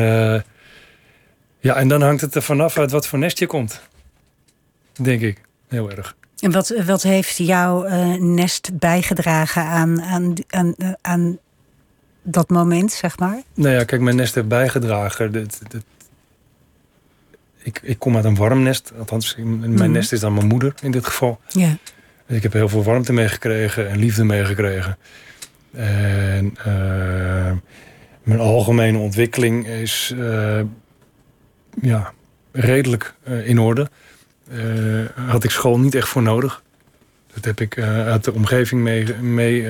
ja, 1.60 1.76
en 1.76 1.88
dan 1.88 2.02
hangt 2.02 2.20
het 2.20 2.34
er 2.34 2.42
vanaf 2.42 2.78
uit 2.78 2.90
wat 2.90 3.06
voor 3.06 3.18
nest 3.18 3.38
je 3.38 3.46
komt. 3.46 3.80
Denk 4.92 5.20
ik, 5.20 5.40
heel 5.68 5.90
erg. 5.90 6.16
En 6.40 6.50
wat, 6.50 6.74
wat 6.86 7.02
heeft 7.02 7.36
jouw 7.36 7.86
uh, 7.86 8.14
nest 8.14 8.78
bijgedragen 8.78 9.62
aan, 9.62 10.02
aan, 10.02 10.34
aan, 10.48 10.74
aan 11.00 11.38
dat 12.22 12.48
moment, 12.48 12.92
zeg 12.92 13.18
maar? 13.18 13.42
Nou 13.54 13.74
ja, 13.74 13.84
kijk, 13.84 14.00
mijn 14.00 14.16
nest 14.16 14.34
heeft 14.34 14.48
bijgedragen. 14.48 15.32
Dat, 15.32 15.60
dat, 15.68 15.82
ik, 17.62 17.80
ik 17.82 17.98
kom 17.98 18.16
uit 18.16 18.24
een 18.24 18.36
warm 18.36 18.62
nest. 18.62 18.92
Althans, 18.98 19.36
mijn 19.36 19.72
mm. 19.72 19.90
nest 19.90 20.12
is 20.12 20.20
dan 20.20 20.34
mijn 20.34 20.46
moeder 20.46 20.74
in 20.82 20.90
dit 20.90 21.06
geval. 21.06 21.40
Ja. 21.48 21.76
Dus 22.26 22.36
ik 22.36 22.42
heb 22.42 22.52
heel 22.52 22.68
veel 22.68 22.82
warmte 22.82 23.12
meegekregen 23.12 23.88
en 23.88 23.98
liefde 23.98 24.24
meegekregen. 24.24 24.98
En 25.72 26.56
uh, 26.58 27.52
mijn 28.22 28.40
algemene 28.40 28.98
ontwikkeling 28.98 29.66
is 29.66 30.14
ja, 31.80 32.12
redelijk 32.52 33.14
in 33.44 33.58
orde. 33.58 33.90
Uh, 34.52 35.04
had 35.14 35.44
ik 35.44 35.50
school 35.50 35.78
niet 35.78 35.94
echt 35.94 36.08
voor 36.08 36.22
nodig. 36.22 36.62
Dat 37.34 37.44
heb 37.44 37.60
ik 37.60 37.76
uh, 37.76 38.06
uit 38.06 38.24
de 38.24 38.32
omgeving 38.32 38.82
mee, 38.82 39.14
mee 39.14 39.66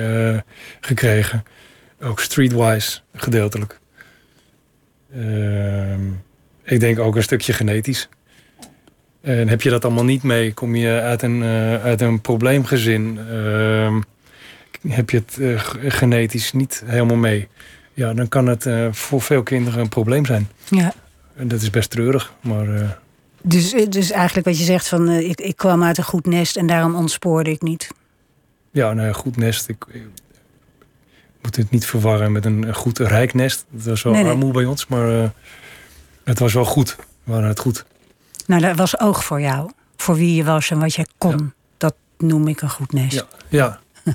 gekregen. 0.79 1.43
Ook 2.01 2.19
streetwise 2.19 2.99
gedeeltelijk. 3.13 3.79
Ehm, 5.13 6.01
ik 6.63 6.79
denk 6.79 6.99
ook 6.99 7.15
een 7.15 7.23
stukje 7.23 7.53
genetisch. 7.53 8.09
En 9.21 9.47
heb 9.47 9.61
je 9.61 9.69
dat 9.69 9.85
allemaal 9.85 10.03
niet 10.03 10.23
mee, 10.23 10.53
kom 10.53 10.75
je 10.75 11.01
uit 11.01 11.21
een, 11.21 11.43
uit 11.83 12.01
een 12.01 12.21
probleemgezin. 12.21 13.19
Ehm, 13.29 14.01
heb 14.87 15.09
je 15.09 15.23
het 15.25 15.37
genetisch 15.93 16.53
niet 16.53 16.83
helemaal 16.85 17.17
mee. 17.17 17.47
Ja, 17.93 18.13
dan 18.13 18.27
kan 18.27 18.47
het 18.47 18.67
voor 18.91 19.21
veel 19.21 19.43
kinderen 19.43 19.79
een 19.79 19.89
probleem 19.89 20.25
zijn. 20.25 20.49
Ja. 20.69 20.93
En 21.35 21.47
dat 21.47 21.61
is 21.61 21.69
best 21.69 21.89
treurig, 21.89 22.33
maar... 22.41 22.99
Dus, 23.41 23.71
dus 23.89 24.11
eigenlijk 24.11 24.47
wat 24.47 24.57
je 24.57 24.63
zegt 24.63 24.87
van 24.87 25.09
uh, 25.09 25.29
ik, 25.29 25.41
ik 25.41 25.57
kwam 25.57 25.83
uit 25.83 25.97
een 25.97 26.03
goed 26.03 26.25
nest 26.25 26.57
en 26.57 26.67
daarom 26.67 26.95
ontspoorde 26.95 27.51
ik 27.51 27.61
niet. 27.61 27.87
Ja, 28.71 28.93
nou, 28.93 29.07
een 29.07 29.13
goed 29.13 29.37
nest. 29.37 29.67
Ik, 29.67 29.85
ik, 29.89 30.03
moet 31.41 31.55
het 31.55 31.71
niet 31.71 31.85
verwarren 31.85 32.31
met 32.31 32.45
een, 32.45 32.75
goed 32.75 32.97
rijk 32.97 33.33
nest. 33.33 33.65
Dat 33.69 33.83
was 33.85 34.03
wel 34.03 34.13
Nee, 34.13 34.23
nee. 34.23 34.31
armoe 34.31 34.51
bij 34.51 34.65
ons, 34.65 34.87
maar 34.87 35.09
uh, 35.09 35.29
het 36.23 36.39
was 36.39 36.53
wel 36.53 36.65
goed. 36.65 36.95
We 37.23 37.31
hadden 37.31 37.49
het 37.49 37.59
goed. 37.59 37.85
Nou, 38.45 38.61
dat 38.61 38.77
was 38.77 38.99
oog 38.99 39.23
voor 39.23 39.41
jou. 39.41 39.71
Voor 39.95 40.15
wie 40.15 40.35
je 40.35 40.43
was 40.43 40.69
en 40.69 40.79
wat 40.79 40.93
jij 40.93 41.05
kon. 41.17 41.37
Ja. 41.37 41.53
Dat 41.77 41.95
noem 42.17 42.47
ik 42.47 42.61
een 42.61 42.69
goed 42.69 42.91
nest. 42.91 43.13
Ja, 43.13 43.25
ja. 43.47 43.79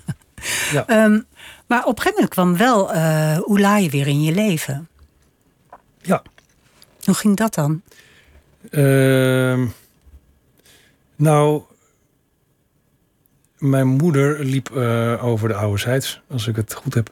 ja. 0.72 1.04
Um, 1.04 1.26
maar 1.66 1.84
op 1.84 1.96
een 1.96 2.02
gegeven 2.02 2.12
moment 2.12 2.28
kwam 2.28 2.56
wel 2.56 2.94
uh, 2.94 3.38
Oelaye 3.48 3.90
weer 3.90 4.06
in 4.06 4.22
je 4.22 4.32
leven. 4.32 4.88
ja. 6.00 6.22
Hoe 7.04 7.14
ging 7.14 7.36
dat 7.36 7.54
dan? 7.54 7.82
Ehm, 8.70 9.66
nou, 11.16 11.62
mijn 13.58 13.86
moeder 13.86 14.44
liep 14.44 14.76
eh, 14.76 15.24
over 15.24 15.48
de 15.48 15.54
oude 15.54 15.78
zijds, 15.78 16.20
als 16.30 16.46
ik 16.46 16.56
het 16.56 16.74
goed 16.74 16.94
heb. 16.94 17.10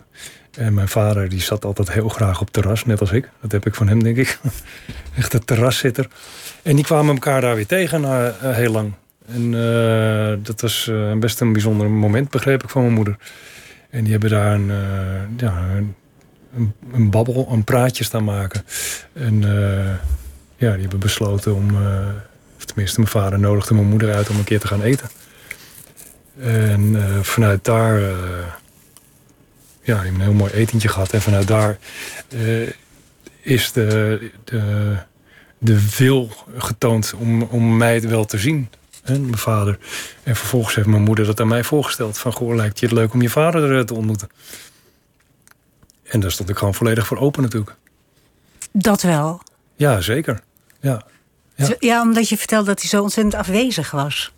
En 0.53 0.75
mijn 0.75 0.89
vader 0.89 1.29
die 1.29 1.41
zat 1.41 1.65
altijd 1.65 1.93
heel 1.93 2.09
graag 2.09 2.41
op 2.41 2.51
terras, 2.51 2.85
net 2.85 3.01
als 3.01 3.13
ik. 3.13 3.31
Dat 3.41 3.53
heb 3.53 3.67
ik 3.67 3.75
van 3.75 3.89
hem, 3.89 4.03
denk 4.03 4.17
ik. 4.17 4.39
Echt 5.17 5.33
een 5.35 5.45
terraszitter. 5.45 6.09
En 6.63 6.77
die 6.77 6.85
kwamen 6.85 7.15
elkaar 7.15 7.41
daar 7.41 7.55
weer 7.55 7.67
tegen 7.67 8.01
na 8.01 8.29
eh, 8.29 8.55
heel 8.55 8.73
lang. 8.73 8.93
En 9.27 9.53
uh, 9.53 10.45
dat 10.45 10.61
was 10.61 10.91
best 11.19 11.41
een 11.41 11.53
bijzonder 11.53 11.91
moment, 11.91 12.31
begreep 12.31 12.63
ik 12.63 12.69
van 12.69 12.83
mijn 12.83 12.95
moeder. 12.95 13.17
En 13.91 14.03
die 14.03 14.13
hebben 14.13 14.31
daar 14.31 14.55
een, 14.55 14.67
ja, 15.37 15.69
een, 16.55 16.75
een, 16.93 17.11
babbel, 17.11 17.49
een 17.51 17.65
praatje 17.65 18.05
staan 18.05 18.25
maken. 18.25 18.65
En 19.13 19.43
ja, 20.63 20.73
die 20.73 20.81
hebben 20.81 20.99
besloten 20.99 21.55
om, 21.55 21.71
of 22.57 22.65
tenminste 22.65 23.01
mijn 23.01 23.13
vader 23.13 23.39
nodigde 23.39 23.75
mijn 23.75 23.87
moeder 23.87 24.15
uit 24.15 24.29
om 24.29 24.37
een 24.37 24.45
keer 24.45 24.61
te 24.61 24.67
gaan 24.67 24.83
eten. 24.83 25.09
En 26.41 26.97
vanuit 27.23 27.65
daar 27.65 28.01
ja, 29.83 29.95
die 29.95 29.95
hebben 29.95 30.15
een 30.15 30.21
heel 30.21 30.33
mooi 30.33 30.53
etentje 30.53 30.89
gehad. 30.89 31.13
En 31.13 31.23
vanuit 31.23 31.47
daar 31.47 31.79
is 33.41 33.73
de, 33.73 34.31
de, 34.45 34.97
de 35.59 35.97
wil 35.97 36.31
getoond 36.57 37.15
om, 37.15 37.43
om 37.43 37.77
mij 37.77 38.01
wel 38.01 38.25
te 38.25 38.39
zien. 38.39 38.69
Mijn 39.07 39.39
vader. 39.39 39.79
En 40.23 40.37
vervolgens 40.37 40.75
heeft 40.75 40.87
mijn 40.87 41.03
moeder 41.03 41.27
dat 41.27 41.41
aan 41.41 41.49
mij 41.49 41.65
voorgesteld. 41.65 42.19
Van, 42.19 42.33
goh, 42.33 42.55
lijkt 42.55 42.79
je 42.79 42.87
het 42.87 42.95
leuk 42.95 43.13
om 43.13 43.23
je 43.23 43.31
vader 43.31 43.79
eh, 43.79 43.85
te 43.85 43.95
ontmoeten? 43.95 44.29
En 46.03 46.21
daar 46.21 46.31
stond 46.31 46.49
ik 46.49 46.57
gewoon 46.57 46.75
volledig 46.75 47.07
voor 47.07 47.19
open 47.19 47.43
natuurlijk. 47.43 47.77
Dat 48.73 49.03
wel? 49.03 49.43
Ja, 49.75 50.01
zeker. 50.01 50.41
Ja, 50.83 51.03
ja. 51.55 51.69
ja 51.79 52.03
omdat 52.03 52.29
je 52.29 52.37
vertelde 52.37 52.67
dat 52.67 52.81
hij 52.81 52.89
zo 52.89 53.03
ontzettend 53.03 53.35
afwezig 53.35 53.91
was 53.91 54.33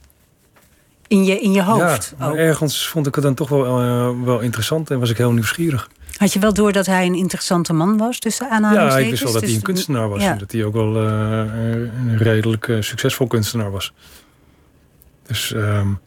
in 1.07 1.25
je, 1.25 1.41
in 1.41 1.53
je 1.53 1.63
hoofd. 1.63 2.15
Ja, 2.19 2.27
maar 2.27 2.37
ergens 2.37 2.89
vond 2.89 3.07
ik 3.07 3.15
het 3.15 3.25
dan 3.25 3.35
toch 3.35 3.49
wel, 3.49 3.83
uh, 3.83 4.25
wel 4.25 4.41
interessant 4.41 4.91
en 4.91 5.01
was 5.01 5.11
ik 5.11 5.17
heel 5.17 5.33
nieuwsgierig. 5.33 5.89
Had 6.17 6.33
je 6.33 6.39
wel 6.39 6.53
door 6.53 6.73
dat 6.73 6.87
hij 6.87 7.07
een 7.07 7.15
interessante 7.15 7.73
man 7.73 7.97
was 7.97 8.19
tussen 8.19 8.51
aanhalingstekens? 8.51 9.01
Ja, 9.01 9.05
ik 9.05 9.11
wist 9.11 9.23
wel 9.23 9.33
dat 9.33 9.43
hij 9.43 9.51
een 9.51 9.57
dus- 9.57 9.65
kunstenaar 9.65 10.09
was. 10.09 10.23
En 10.23 10.39
dat 10.39 10.53
hij 10.53 10.65
ook 10.65 10.73
wel 10.73 11.03
uh, 11.03 11.09
een 11.09 12.19
redelijk 12.19 12.67
uh, 12.67 12.83
succesvol 12.83 13.27
kunstenaar 13.27 13.71
was. 13.71 13.93
Dus 15.27 15.51
um, 15.55 16.01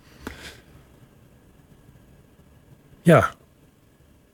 ja, 3.02 3.32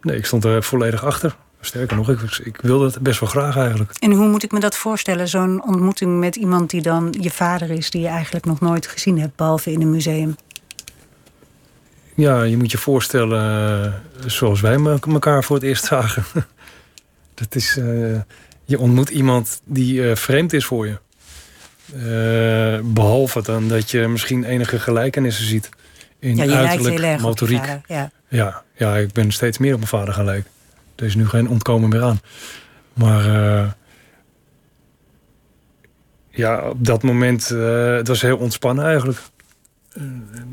nee, 0.02 0.18
ik 0.18 0.26
stond 0.26 0.44
er 0.44 0.64
volledig 0.64 1.06
achter. 1.06 1.36
Sterker 1.66 1.96
nog, 1.98 2.10
ik, 2.10 2.22
ik 2.44 2.58
wilde 2.62 2.86
het 2.86 3.00
best 3.00 3.20
wel 3.20 3.30
graag 3.30 3.58
eigenlijk. 3.58 3.92
En 4.00 4.12
hoe 4.12 4.28
moet 4.28 4.44
ik 4.44 4.52
me 4.52 4.60
dat 4.60 4.78
voorstellen? 4.78 5.28
Zo'n 5.28 5.64
ontmoeting 5.66 6.20
met 6.20 6.36
iemand 6.36 6.70
die 6.70 6.82
dan 6.82 7.16
je 7.20 7.32
vader 7.32 7.70
is... 7.70 7.90
die 7.90 8.02
je 8.02 8.08
eigenlijk 8.08 8.46
nog 8.46 8.60
nooit 8.60 8.88
gezien 8.88 9.20
hebt, 9.20 9.36
behalve 9.36 9.72
in 9.72 9.82
een 9.82 9.92
museum. 9.92 10.36
Ja, 12.16 12.44
je 12.44 12.58
moet 12.58 12.72
je 12.72 12.78
voorstellen 12.78 13.74
eh, 13.84 13.94
zoals 14.30 14.62
wij 14.62 15.00
elkaar 15.14 15.44
voor 15.44 15.56
het 15.56 15.66
eerst 15.66 15.86
zagen. 15.86 16.24
Dat 17.34 17.56
is, 17.56 17.78
uh, 17.78 18.20
je 18.66 18.80
ontmoet 18.80 19.10
iemand 19.10 19.62
die 19.66 20.02
uh, 20.02 20.16
vreemd 20.16 20.54
is 20.54 20.66
voor 20.66 20.88
je. 20.88 20.98
behalve 22.84 23.42
dan 23.42 23.68
dat 23.68 23.92
je 23.92 24.08
misschien 24.08 24.44
enige 24.44 24.80
gelijkenissen 24.80 25.46
ziet. 25.46 25.70
In 26.20 26.36
ja, 26.36 26.44
je 26.44 26.56
uiterlijk, 26.56 26.96
heel 26.96 27.04
erg 27.04 27.22
motoriek. 27.22 27.66
ja. 27.88 28.12
Ja, 28.28 28.64
ja, 28.76 28.96
ik 28.96 29.12
ben 29.12 29.32
steeds 29.32 29.58
meer 29.58 29.72
op 29.74 29.78
mijn 29.78 29.90
vader 29.90 30.14
gaan 30.14 30.26
lijken. 30.26 30.52
Er 30.96 31.06
is 31.06 31.16
nu 31.16 31.28
geen 31.28 31.50
ontkomen 31.50 31.90
meer 31.90 32.04
aan. 32.04 32.20
Maar 32.94 33.26
ja, 36.30 36.70
op 36.70 36.86
dat 36.86 37.04
moment, 37.04 37.48
het 37.48 38.08
was 38.08 38.22
heel 38.22 38.38
ontspannen 38.38 38.86
eigenlijk. 38.86 39.20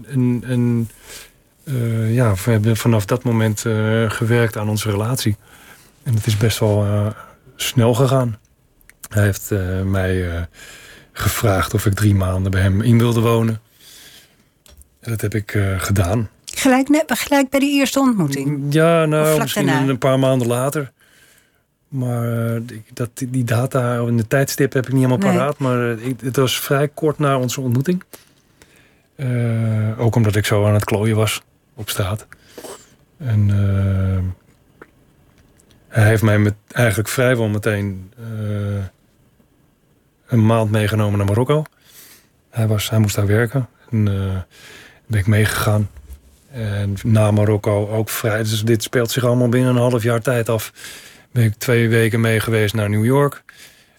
En, 0.06 0.42
en 0.46 0.90
uh, 1.64 2.14
ja, 2.14 2.34
we 2.34 2.50
hebben 2.50 2.76
vanaf 2.76 3.04
dat 3.04 3.24
moment 3.24 3.60
gewerkt 4.08 4.56
aan 4.56 4.68
onze 4.68 4.90
relatie. 4.90 5.36
En 6.02 6.14
het 6.14 6.26
is 6.26 6.36
best 6.36 6.58
wel 6.58 6.86
snel 7.56 7.94
gegaan. 7.94 8.38
Hij 9.08 9.22
heeft 9.22 9.50
mij 9.84 10.48
gevraagd 11.12 11.74
of 11.74 11.86
ik 11.86 11.94
drie 11.94 12.14
maanden 12.14 12.50
bij 12.50 12.60
hem 12.60 12.80
in 12.80 12.98
wilde 12.98 13.20
wonen. 13.20 13.60
En 15.00 15.10
dat 15.10 15.20
heb 15.20 15.34
ik 15.34 15.58
gedaan. 15.76 16.28
Gelijk, 16.60 16.88
net, 16.88 17.18
gelijk 17.18 17.50
bij 17.50 17.60
die 17.60 17.78
eerste 17.78 18.00
ontmoeting? 18.00 18.72
Ja, 18.74 19.04
nou, 19.04 19.40
misschien 19.40 19.68
een 19.68 19.98
paar 19.98 20.18
maanden 20.18 20.46
later. 20.46 20.92
Maar 21.88 22.60
dat, 22.92 23.10
die 23.14 23.44
data 23.44 23.96
en 23.96 24.16
de 24.16 24.26
tijdstip 24.26 24.72
heb 24.72 24.86
ik 24.86 24.92
niet 24.92 25.04
helemaal 25.04 25.32
paraat. 25.32 25.58
Maar 25.58 25.98
ik, 25.98 26.20
het 26.20 26.36
was 26.36 26.60
vrij 26.60 26.88
kort 26.88 27.18
na 27.18 27.38
onze 27.38 27.60
ontmoeting. 27.60 28.02
ook 29.98 30.16
omdat 30.16 30.36
ik 30.36 30.46
zo 30.46 30.66
aan 30.66 30.74
het 30.74 30.84
klooien 30.84 31.16
was 31.16 31.42
op 31.74 31.88
straat. 31.88 32.26
En 33.16 33.48
hij 35.88 36.08
heeft 36.08 36.22
mij 36.22 36.38
met, 36.38 36.54
eigenlijk 36.72 37.08
vrijwel 37.08 37.48
meteen 37.48 38.12
een 40.26 40.46
maand 40.46 40.70
meegenomen 40.70 41.18
naar 41.18 41.26
Marokko. 41.26 41.64
Hij, 42.50 42.66
was, 42.66 42.90
hij 42.90 42.98
moest 42.98 43.16
daar 43.16 43.26
werken. 43.26 43.68
En 43.90 44.04
ben 45.06 45.20
ik 45.20 45.26
meegegaan. 45.26 45.88
En 46.52 46.96
na 47.02 47.30
Marokko 47.30 47.88
ook 47.88 48.08
vrij. 48.08 48.38
Dus 48.38 48.62
dit 48.62 48.82
speelt 48.82 49.10
zich 49.10 49.24
allemaal 49.24 49.48
binnen 49.48 49.70
een 49.70 49.80
half 49.80 50.02
jaar 50.02 50.20
tijd 50.20 50.48
af. 50.48 50.72
Ben 51.32 51.44
ik 51.44 51.54
twee 51.54 51.88
weken 51.88 52.20
mee 52.20 52.40
geweest 52.40 52.74
naar 52.74 52.90
New 52.90 53.04
York. 53.04 53.42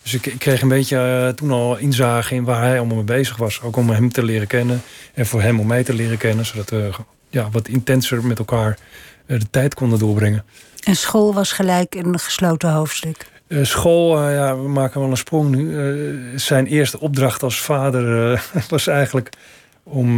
Dus 0.01 0.13
ik, 0.13 0.25
ik 0.25 0.39
kreeg 0.39 0.61
een 0.61 0.67
beetje 0.67 1.33
toen 1.35 1.51
al 1.51 1.77
inzage 1.77 2.35
in 2.35 2.43
waar 2.43 2.61
hij 2.61 2.77
allemaal 2.77 2.95
mee 2.95 3.05
bezig 3.05 3.37
was. 3.37 3.61
Ook 3.61 3.75
om 3.75 3.89
hem 3.89 4.11
te 4.11 4.23
leren 4.23 4.47
kennen. 4.47 4.81
En 5.13 5.25
voor 5.25 5.41
hem 5.41 5.59
om 5.59 5.67
mij 5.67 5.83
te 5.83 5.93
leren 5.93 6.17
kennen. 6.17 6.45
Zodat 6.45 6.69
we 6.69 6.89
ja, 7.29 7.49
wat 7.51 7.67
intenser 7.67 8.25
met 8.25 8.39
elkaar 8.39 8.77
eh, 9.25 9.39
de 9.39 9.49
tijd 9.49 9.73
konden 9.73 9.99
doorbrengen. 9.99 10.43
En 10.83 10.95
school 10.95 11.33
was 11.33 11.51
gelijk 11.51 11.95
een 11.95 12.19
gesloten 12.19 12.71
hoofdstuk? 12.71 13.25
Uh, 13.47 13.65
school, 13.65 14.23
uh, 14.23 14.33
ja, 14.33 14.57
we 14.57 14.67
maken 14.67 15.01
wel 15.01 15.09
een 15.09 15.17
sprong 15.17 15.55
nu. 15.55 15.69
Uh, 15.69 16.37
zijn 16.39 16.65
eerste 16.65 16.99
opdracht 16.99 17.43
als 17.43 17.61
vader 17.61 18.43
was 18.69 18.87
eigenlijk 18.87 19.29
om 19.83 20.17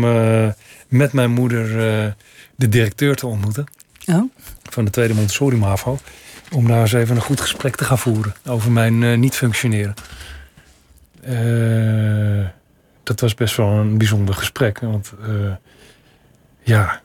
met 0.88 1.14
mijn 1.14 1.32
moeder 1.32 1.68
de 2.56 2.70
directeur 2.70 3.16
te 3.16 3.28
ontmoeten. 3.28 3.66
Oh. 4.06 4.32
Van 4.70 4.86
de 4.86 4.92
Tweede 4.92 5.14
Montessori 5.14 5.58
MAVO. 5.58 6.00
Om 6.52 6.68
daar 6.68 6.82
eens 6.82 6.94
even 6.94 7.16
een 7.16 7.22
goed 7.22 7.42
gesprek 7.42 7.76
te 7.76 7.84
gaan 7.84 8.00
voeren 8.00 8.34
over 8.46 8.72
mijn 8.72 9.20
niet 9.20 9.36
functioneren. 9.36 9.94
dat 13.04 13.20
was 13.20 13.34
best 13.34 13.56
wel 13.56 13.68
een 13.68 13.98
bijzonder 13.98 14.36
gesprek. 14.36 14.80
Want 14.80 15.14
ja, 16.64 17.02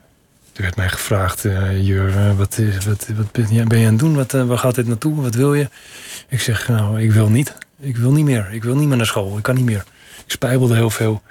er 0.59 0.65
werd 0.65 0.77
mij 0.77 0.89
gevraagd, 0.89 1.45
uh, 1.45 1.87
Jur, 1.87 2.35
wat, 2.35 2.59
wat, 2.85 3.07
wat 3.15 3.31
ben 3.31 3.53
je 3.53 3.61
aan 3.61 3.75
het 3.75 3.99
doen? 3.99 4.15
Wat, 4.15 4.33
uh, 4.33 4.45
waar 4.45 4.57
gaat 4.57 4.75
dit 4.75 4.87
naartoe? 4.87 5.21
Wat 5.21 5.35
wil 5.35 5.53
je? 5.53 5.69
Ik 6.27 6.41
zeg, 6.41 6.67
nou, 6.67 7.01
ik 7.01 7.11
wil 7.11 7.29
niet. 7.29 7.53
Ik 7.79 7.97
wil 7.97 8.11
niet 8.11 8.25
meer. 8.25 8.47
Ik 8.51 8.63
wil 8.63 8.75
niet 8.75 8.87
meer 8.87 8.97
naar 8.97 9.05
school. 9.05 9.37
Ik 9.37 9.43
kan 9.43 9.55
niet 9.55 9.65
meer. 9.65 9.83
Ik 10.25 10.31
spijbelde 10.31 10.75
heel 10.75 10.89
veel. 10.89 11.21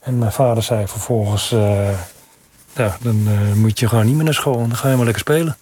En 0.00 0.18
mijn 0.18 0.32
vader 0.32 0.62
zei 0.62 0.88
vervolgens, 0.88 1.48
ja, 2.74 2.98
dan 3.00 3.28
moet 3.58 3.78
je 3.78 3.88
gewoon 3.88 4.06
niet 4.06 4.14
meer 4.14 4.24
naar 4.24 4.34
school. 4.34 4.58
Dan 4.58 4.76
ga 4.76 4.88
je 4.90 4.96
maar 4.96 5.04
lekker 5.04 5.22
spelen. 5.22 5.56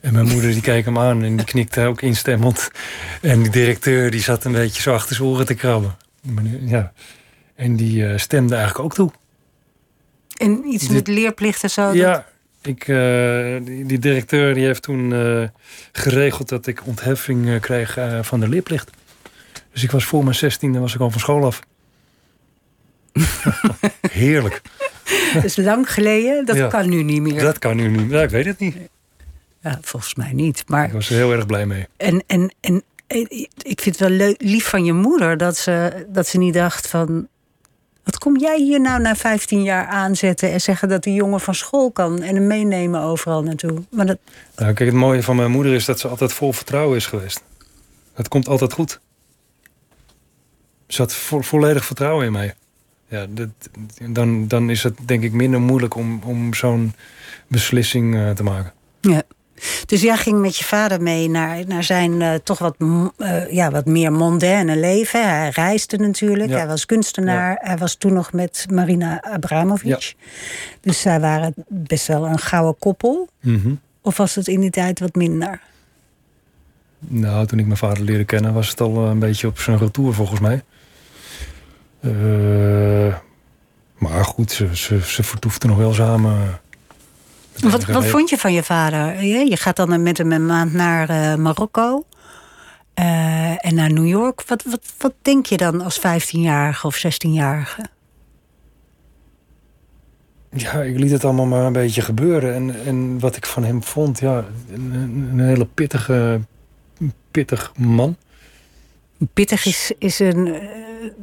En 0.00 0.12
mijn 0.12 0.28
moeder 0.28 0.50
die 0.50 0.60
keek 0.60 0.84
hem 0.84 0.98
aan 0.98 1.22
en 1.22 1.36
die 1.36 1.46
knikte 1.46 1.86
ook 1.86 2.02
instemmend. 2.02 2.70
En 3.22 3.42
de 3.42 3.50
directeur 3.50 4.10
die 4.10 4.20
zat 4.20 4.44
een 4.44 4.52
beetje 4.52 4.82
zo 4.82 4.94
achter 4.94 5.16
zijn 5.16 5.28
oren 5.28 5.46
te 5.46 5.54
krabben. 5.54 5.96
Ja. 6.60 6.92
En 7.54 7.76
die 7.76 8.18
stemde 8.18 8.54
eigenlijk 8.54 8.84
ook 8.84 8.94
toe. 8.94 9.10
En 10.36 10.64
iets 10.66 10.88
met 10.88 11.06
leerplicht 11.06 11.62
en 11.62 11.70
zo? 11.70 11.92
Ja, 11.92 12.26
ik, 12.62 12.88
uh, 12.88 13.56
die, 13.64 13.98
directeur 13.98 14.54
die 14.54 14.64
heeft 14.64 14.82
toen 14.82 15.10
uh, 15.10 15.48
geregeld 15.92 16.48
dat 16.48 16.66
ik 16.66 16.86
ontheffing 16.86 17.46
uh, 17.46 17.60
kreeg 17.60 17.98
van 18.22 18.40
de 18.40 18.48
leerplicht. 18.48 18.90
Dus 19.72 19.82
ik 19.82 19.90
was 19.90 20.04
voor 20.04 20.22
mijn 20.24 20.36
zestiende 20.36 20.78
was 20.78 20.94
ik 20.94 21.00
al 21.00 21.10
van 21.10 21.20
school 21.20 21.44
af. 21.44 21.60
Heerlijk. 24.10 24.62
Dat 25.34 25.44
is 25.44 25.56
lang 25.56 25.92
geleden. 25.92 26.46
Dat 26.46 26.68
kan 26.68 26.88
nu 26.88 27.02
niet 27.02 27.20
meer. 27.20 27.40
Dat 27.40 27.58
kan 27.58 27.76
nu 27.76 27.88
niet 27.88 28.06
meer. 28.06 28.16
Ja, 28.16 28.22
ik 28.22 28.30
weet 28.30 28.44
het 28.44 28.58
niet. 28.58 28.76
Ja, 29.60 29.78
volgens 29.82 30.14
mij 30.14 30.32
niet. 30.32 30.64
Maar... 30.66 30.86
Ik 30.86 30.92
was 30.92 31.10
er 31.10 31.16
heel 31.16 31.32
erg 31.32 31.46
blij 31.46 31.66
mee. 31.66 31.86
En, 31.96 32.24
en, 32.26 32.54
en 32.60 32.84
ik 33.62 33.80
vind 33.80 33.98
het 33.98 34.08
wel 34.08 34.34
lief 34.38 34.68
van 34.68 34.84
je 34.84 34.92
moeder 34.92 35.36
dat 35.36 35.56
ze, 35.56 36.06
dat 36.08 36.26
ze 36.26 36.38
niet 36.38 36.54
dacht 36.54 36.88
van 36.88 37.28
wat 38.04 38.18
kom 38.18 38.38
jij 38.38 38.58
hier 38.58 38.80
nou 38.80 39.00
na 39.00 39.16
15 39.16 39.62
jaar 39.62 39.86
aanzetten 39.86 40.52
en 40.52 40.60
zeggen 40.60 40.88
dat 40.88 41.02
die 41.02 41.14
jongen 41.14 41.40
van 41.40 41.54
school 41.54 41.90
kan 41.90 42.22
en 42.22 42.34
hem 42.34 42.46
meenemen 42.46 43.00
overal 43.00 43.42
naartoe? 43.42 43.82
Maar 43.90 44.06
dat... 44.06 44.18
Nou, 44.56 44.72
kijk, 44.72 44.90
het 44.90 44.98
mooie 44.98 45.22
van 45.22 45.36
mijn 45.36 45.50
moeder 45.50 45.74
is 45.74 45.84
dat 45.84 46.00
ze 46.00 46.08
altijd 46.08 46.32
vol 46.32 46.52
vertrouwen 46.52 46.96
is 46.96 47.06
geweest. 47.06 47.42
Het 48.14 48.28
komt 48.28 48.48
altijd 48.48 48.72
goed. 48.72 49.00
Ze 50.86 51.00
had 51.02 51.14
volledig 51.40 51.84
vertrouwen 51.84 52.26
in 52.26 52.32
mij. 52.32 52.54
Ja, 53.10 53.26
dat, 53.30 53.48
dan, 54.08 54.48
dan 54.48 54.70
is 54.70 54.82
het 54.82 54.98
denk 55.04 55.22
ik 55.22 55.32
minder 55.32 55.60
moeilijk 55.60 55.94
om, 55.94 56.20
om 56.24 56.54
zo'n 56.54 56.94
beslissing 57.46 58.14
uh, 58.14 58.30
te 58.30 58.42
maken. 58.42 58.72
Ja. 59.00 59.22
Dus 59.86 60.00
jij 60.00 60.16
ging 60.16 60.40
met 60.40 60.56
je 60.56 60.64
vader 60.64 61.02
mee 61.02 61.28
naar, 61.28 61.66
naar 61.66 61.84
zijn 61.84 62.20
uh, 62.20 62.34
toch 62.34 62.58
wat, 62.58 62.74
uh, 62.78 63.50
ja, 63.50 63.70
wat 63.70 63.86
meer 63.86 64.12
mondaine 64.12 64.76
leven. 64.76 65.28
Hij 65.28 65.48
reisde 65.48 65.96
natuurlijk, 65.96 66.50
ja. 66.50 66.56
hij 66.56 66.66
was 66.66 66.86
kunstenaar. 66.86 67.50
Ja. 67.50 67.58
Hij 67.68 67.76
was 67.76 67.94
toen 67.94 68.12
nog 68.12 68.32
met 68.32 68.66
Marina 68.72 69.22
Abramovic. 69.22 70.00
Ja. 70.00 70.12
Dus 70.80 71.00
zij 71.00 71.20
waren 71.20 71.54
best 71.68 72.06
wel 72.06 72.26
een 72.26 72.38
gouden 72.38 72.78
koppel. 72.78 73.28
Mm 73.40 73.60
-hmm. 73.62 73.80
Of 74.00 74.16
was 74.16 74.34
het 74.34 74.48
in 74.48 74.60
die 74.60 74.70
tijd 74.70 75.00
wat 75.00 75.14
minder? 75.14 75.60
Nou, 76.98 77.46
toen 77.46 77.58
ik 77.58 77.66
mijn 77.66 77.78
vader 77.78 78.02
leerde 78.02 78.24
kennen, 78.24 78.52
was 78.52 78.68
het 78.68 78.80
al 78.80 79.06
een 79.06 79.18
beetje 79.18 79.46
op 79.46 79.58
zijn 79.58 79.78
retour 79.78 80.14
volgens 80.14 80.40
mij. 80.40 80.62
Uh, 82.00 83.14
maar 83.98 84.24
goed, 84.24 84.52
ze, 84.52 84.76
ze, 84.76 85.00
ze 85.00 85.22
vertoefden 85.22 85.68
nog 85.68 85.78
wel 85.78 85.92
samen. 85.92 86.60
Wat, 87.60 87.84
wat 87.84 88.06
vond 88.06 88.30
je 88.30 88.38
van 88.38 88.52
je 88.52 88.62
vader? 88.62 89.22
Je 89.24 89.56
gaat 89.56 89.76
dan 89.76 90.02
met 90.02 90.18
hem 90.18 90.32
een 90.32 90.46
maand 90.46 90.72
naar 90.72 91.10
uh, 91.10 91.34
Marokko 91.34 92.04
uh, 93.00 93.66
en 93.66 93.74
naar 93.74 93.92
New 93.92 94.06
York. 94.06 94.42
Wat, 94.46 94.62
wat, 94.64 94.92
wat 94.98 95.14
denk 95.22 95.46
je 95.46 95.56
dan 95.56 95.80
als 95.80 95.98
15-jarige 95.98 96.86
of 96.86 96.96
16-jarige? 97.06 97.86
Ja, 100.50 100.82
ik 100.82 100.98
liet 100.98 101.10
het 101.10 101.24
allemaal 101.24 101.46
maar 101.46 101.64
een 101.64 101.72
beetje 101.72 102.02
gebeuren. 102.02 102.54
En, 102.54 102.84
en 102.84 103.18
wat 103.18 103.36
ik 103.36 103.46
van 103.46 103.64
hem 103.64 103.82
vond, 103.82 104.18
ja, 104.18 104.44
een, 104.72 104.92
een 105.32 105.40
hele 105.40 105.64
pittige, 105.64 106.40
pittig 107.30 107.72
man. 107.76 108.16
Pittig 109.32 109.66
is, 109.66 109.92
is 109.98 110.18
een. 110.18 110.68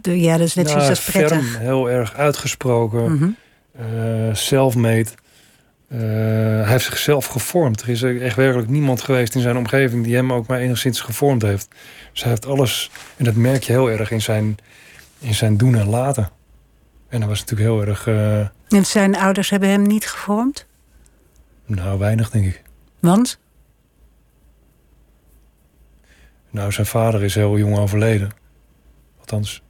De, 0.02 0.20
ja, 0.22 0.38
dat 0.38 0.48
is 0.48 0.56
net 0.56 0.66
nou, 0.66 0.82
zoals 0.82 1.04
prettig. 1.04 1.50
Ferm, 1.50 1.62
heel 1.62 1.90
erg 1.90 2.14
uitgesproken. 2.14 3.12
Mm 3.12 3.18
-hmm. 3.18 3.36
uh, 3.82 4.34
self-made. 4.34 5.10
Uh, 5.92 6.00
hij 6.00 6.72
heeft 6.72 6.86
zichzelf 6.86 7.26
gevormd. 7.26 7.82
Er 7.82 7.90
is 7.90 8.04
echt 8.04 8.36
werkelijk 8.36 8.70
niemand 8.70 9.02
geweest 9.02 9.36
in 9.36 9.42
zijn 9.42 9.58
omgeving 9.58 10.04
die 10.04 10.16
hem 10.16 10.34
ook 10.34 10.48
maar 10.48 10.60
enigszins 10.60 11.02
gevormd 11.02 11.42
heeft. 11.42 11.68
Dus 12.12 12.22
hij 12.22 12.30
heeft 12.30 12.46
alles, 12.46 12.92
en 13.18 13.26
dat 13.26 13.36
merk 13.36 13.64
je 13.64 13.72
heel 13.72 13.90
erg 13.92 14.12
in 14.12 14.22
zijn, 14.22 14.58
in 15.20 15.36
zijn 15.36 15.58
doen 15.58 15.76
en 15.76 15.90
laten. 15.90 16.30
En 17.10 17.20
dat 17.20 17.30
was 17.30 17.40
natuurlijk 17.40 17.70
heel 17.70 17.88
erg. 17.88 18.08
Uh, 18.08 18.40
en 18.68 18.86
zijn 18.86 19.16
ouders 19.16 19.50
hebben 19.50 19.70
hem 19.70 19.82
niet 19.82 20.08
gevormd? 20.08 20.66
Nou, 21.66 22.00
weinig 22.00 22.30
denk 22.30 22.46
ik. 22.46 22.62
Want? 23.00 23.40
Nou, 26.58 26.72
zijn 26.72 26.88
vader 26.88 27.24
is 27.24 27.36
heel 27.36 27.58
jong 27.58 27.78
overleden. 27.78 28.32
Althans, 29.20 29.62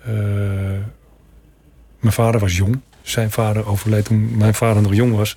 uh, 0.00 0.06
mijn 2.00 2.12
vader 2.12 2.40
was 2.40 2.56
jong. 2.56 2.80
Zijn 3.02 3.30
vader 3.30 3.66
overleed 3.66 4.04
toen 4.04 4.36
mijn 4.36 4.54
vader 4.54 4.82
nog 4.82 4.94
jong 4.94 5.14
was. 5.14 5.36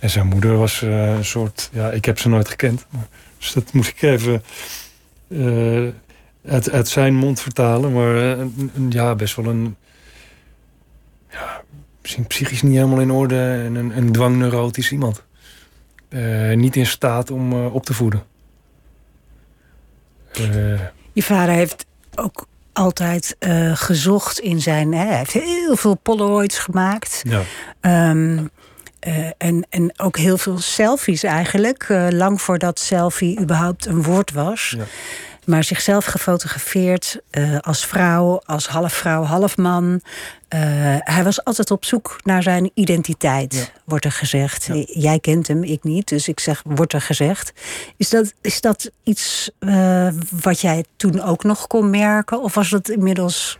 En 0.00 0.10
zijn 0.10 0.26
moeder 0.26 0.56
was 0.56 0.82
uh, 0.82 1.16
een 1.16 1.24
soort... 1.24 1.70
Ja, 1.72 1.90
ik 1.90 2.04
heb 2.04 2.18
ze 2.18 2.28
nooit 2.28 2.48
gekend. 2.48 2.86
Dus 3.38 3.52
dat 3.52 3.72
moet 3.72 3.86
ik 3.86 4.02
even 4.02 4.42
uh, 5.28 5.88
uit, 6.46 6.88
zijn 6.88 7.14
mond 7.14 7.40
vertalen. 7.40 7.92
Maar 7.92 8.46
ja, 8.88 9.14
best 9.14 9.36
wel 9.36 9.46
een... 9.46 9.76
Ja, 11.30 11.62
misschien 12.02 12.26
psychisch 12.26 12.62
niet 12.62 12.74
helemaal 12.74 13.00
in 13.00 13.10
orde. 13.10 13.62
En 13.64 13.74
een, 13.74 13.96
een 13.96 14.12
dwangneurotisch 14.12 14.92
iemand. 14.92 15.24
niet 16.54 16.76
in 16.76 16.86
staat 16.86 17.30
om 17.30 17.52
op 17.52 17.84
te 17.84 17.94
voeden. 17.94 18.29
Uh, 20.40 20.80
je 21.12 21.22
vader 21.22 21.54
heeft 21.54 21.86
ook 22.14 22.46
altijd 22.72 23.36
uh, 23.40 23.76
gezocht 23.76 24.38
in 24.38 24.60
zijn. 24.60 24.92
Hè, 24.92 25.04
hij 25.04 25.16
heeft 25.16 25.32
heel 25.32 25.76
veel 25.76 25.94
Polaroids 25.94 26.58
gemaakt. 26.58 27.22
Ja. 27.22 27.42
Um, 28.10 28.50
uh, 29.06 29.30
en, 29.38 29.66
en 29.70 29.92
ook 29.96 30.16
heel 30.16 30.38
veel 30.38 30.58
selfies 30.58 31.22
eigenlijk. 31.22 31.86
lang 32.10 32.42
voordat 32.42 32.78
selfie 32.78 33.40
überhaupt 33.40 33.86
een 33.86 34.02
woord 34.02 34.32
was. 34.32 34.74
Ja. 34.76 34.84
Maar 35.50 35.64
zichzelf 35.64 36.04
gefotografeerd 36.04 37.20
als 37.60 37.86
vrouw, 37.86 38.40
als 38.44 38.66
half 38.66 38.92
vrouw, 38.92 39.22
half 39.22 39.56
man. 39.56 40.00
hij 40.98 41.22
was 41.24 41.44
altijd 41.44 41.70
op 41.70 41.84
zoek 41.84 42.20
naar 42.24 42.42
zijn 42.42 42.70
identiteit, 42.74 43.54
ja. 43.54 43.80
wordt 43.84 44.04
er 44.04 44.12
gezegd. 44.12 44.64
Ja. 44.64 44.84
Jij 44.86 45.18
kent 45.20 45.48
hem, 45.48 45.64
ik 45.64 45.82
niet, 45.84 46.08
dus 46.08 46.28
ik 46.28 46.40
zeg, 46.40 46.62
wordt 46.64 46.92
er 46.92 47.00
gezegd. 47.00 47.52
Is 47.96 48.08
dat, 48.08 48.32
is 48.40 48.60
dat 48.60 48.90
iets 49.02 49.50
uh, 49.60 50.08
wat 50.30 50.60
jij 50.60 50.84
toen 50.96 51.22
ook 51.22 51.44
nog 51.44 51.66
kon 51.66 51.90
merken? 51.90 52.42
Of 52.42 52.54
was 52.54 52.70
dat 52.70 52.88
inmiddels 52.88 53.58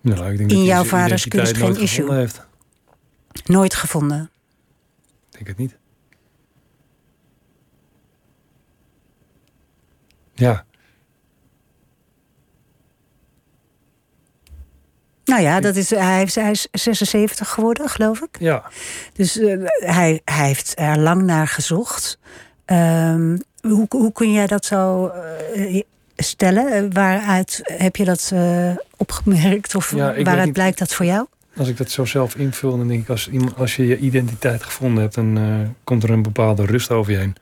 nou, 0.00 0.30
ik 0.30 0.38
denk 0.38 0.50
in 0.50 0.56
dat 0.56 0.66
jouw 0.66 0.84
vaders 0.84 1.28
kunst 1.28 1.56
geen 1.56 1.76
issue? 1.76 2.14
Heeft. 2.14 2.46
Nooit 3.44 3.74
gevonden? 3.74 4.30
Ik 5.30 5.36
denk 5.36 5.46
het 5.46 5.56
niet. 5.56 5.77
Ja. 10.38 10.64
Nou 15.24 15.42
ja, 15.42 15.60
dat 15.60 15.76
is, 15.76 15.90
hij, 15.90 16.16
heeft, 16.18 16.34
hij 16.34 16.50
is 16.50 16.68
76 16.72 17.48
geworden, 17.48 17.88
geloof 17.88 18.20
ik. 18.20 18.38
Ja. 18.38 18.70
Dus 19.12 19.36
uh, 19.36 19.64
hij, 19.68 20.20
hij 20.24 20.46
heeft 20.46 20.72
er 20.76 20.98
lang 20.98 21.22
naar 21.22 21.46
gezocht. 21.48 22.18
Um, 22.66 23.38
hoe, 23.60 23.86
hoe 23.88 24.12
kun 24.12 24.32
jij 24.32 24.46
dat 24.46 24.64
zo 24.64 25.12
uh, 25.56 25.82
stellen? 26.16 26.92
Waaruit 26.92 27.60
heb 27.64 27.96
je 27.96 28.04
dat 28.04 28.30
uh, 28.34 28.76
opgemerkt? 28.96 29.74
Of 29.74 29.94
Ja, 29.94 30.22
waaruit 30.22 30.44
niet- 30.44 30.52
blijkt 30.52 30.78
dat 30.78 30.94
voor 30.94 31.06
jou? 31.06 31.26
Als 31.56 31.68
ik 31.68 31.76
dat 31.76 31.90
zo 31.90 32.04
zelf 32.04 32.34
invul, 32.36 32.76
dan 32.78 32.88
denk 32.88 33.02
ik... 33.02 33.08
als, 33.08 33.30
als 33.56 33.76
je 33.76 33.86
je 33.86 33.98
identiteit 33.98 34.62
gevonden 34.62 35.02
hebt... 35.02 35.14
dan 35.14 35.38
eh, 35.38 35.68
komt 35.84 36.02
er 36.02 36.10
een 36.10 36.22
bepaalde 36.22 36.64
rust 36.64 36.90
over 36.90 37.12
je 37.12 37.18
heen. 37.18 37.36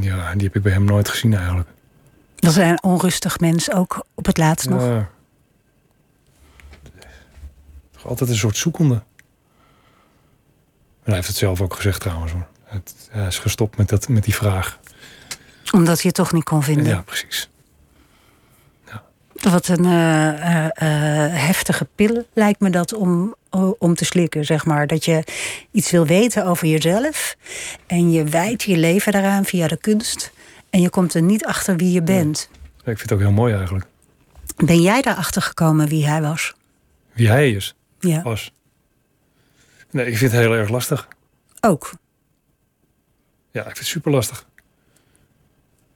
Ja, 0.00 0.32
die 0.34 0.46
heb 0.46 0.56
ik 0.56 0.62
bij 0.62 0.72
hem 0.72 0.84
nooit 0.84 1.08
gezien 1.08 1.34
eigenlijk. 1.34 1.68
Was 2.36 2.54
hij 2.54 2.68
een 2.68 2.82
onrustig 2.82 3.40
mens 3.40 3.72
ook 3.72 4.06
op 4.14 4.26
het 4.26 4.38
laatst 4.38 4.68
nog? 4.68 4.82
Ja. 4.82 5.08
Toch 7.92 8.06
Altijd 8.06 8.30
een 8.30 8.36
soort 8.36 8.56
zoekende. 8.56 8.94
En 8.94 9.02
hij 11.10 11.14
heeft 11.14 11.26
het 11.26 11.36
zelf 11.36 11.60
ook 11.60 11.74
gezegd 11.74 12.00
trouwens. 12.00 12.32
Hoor. 12.32 12.46
Het, 12.64 13.08
hij 13.10 13.26
is 13.26 13.38
gestopt 13.38 13.76
met, 13.76 13.88
dat, 13.88 14.08
met 14.08 14.24
die 14.24 14.34
vraag. 14.34 14.78
Omdat 15.72 16.00
je 16.00 16.06
het 16.06 16.16
toch 16.16 16.32
niet 16.32 16.44
kon 16.44 16.62
vinden? 16.62 16.86
Ja, 16.86 17.02
precies. 17.02 17.48
Wat 19.50 19.68
een 19.68 19.84
eh, 19.84 20.28
eh, 20.28 20.64
eh, 20.64 21.34
heftige 21.46 21.88
pil 21.94 22.26
lijkt 22.32 22.60
me 22.60 22.70
dat 22.70 22.94
om, 22.94 23.34
om 23.78 23.94
te 23.94 24.04
slikken, 24.04 24.44
zeg 24.44 24.64
maar. 24.64 24.86
Dat 24.86 25.04
je 25.04 25.24
iets 25.70 25.90
wil 25.90 26.06
weten 26.06 26.46
over 26.46 26.66
jezelf. 26.68 27.36
En 27.86 28.10
je 28.10 28.24
wijdt 28.24 28.62
je 28.62 28.76
leven 28.76 29.12
daaraan 29.12 29.44
via 29.44 29.68
de 29.68 29.76
kunst. 29.76 30.32
En 30.70 30.80
je 30.80 30.90
komt 30.90 31.14
er 31.14 31.22
niet 31.22 31.44
achter 31.44 31.76
wie 31.76 31.92
je 31.92 32.02
bent. 32.02 32.48
Ja, 32.52 32.90
ik 32.90 32.98
vind 32.98 33.00
het 33.00 33.12
ook 33.12 33.18
heel 33.20 33.32
mooi 33.32 33.54
eigenlijk. 33.54 33.86
Ben 34.56 34.80
jij 34.82 35.02
daarachter 35.02 35.42
gekomen 35.42 35.88
wie 35.88 36.06
hij 36.06 36.22
was? 36.22 36.54
Wie 37.12 37.28
hij 37.28 37.50
is, 37.50 37.74
Ja, 38.00 38.22
was. 38.22 38.52
Nee, 39.90 40.06
ik 40.06 40.16
vind 40.16 40.32
het 40.32 40.40
heel 40.40 40.54
erg 40.54 40.68
lastig. 40.68 41.08
ook. 41.60 41.92
Ja, 43.50 43.60
ik 43.60 43.66
vind 43.66 43.78
het 43.78 43.86
super 43.86 44.10
lastig. 44.10 44.46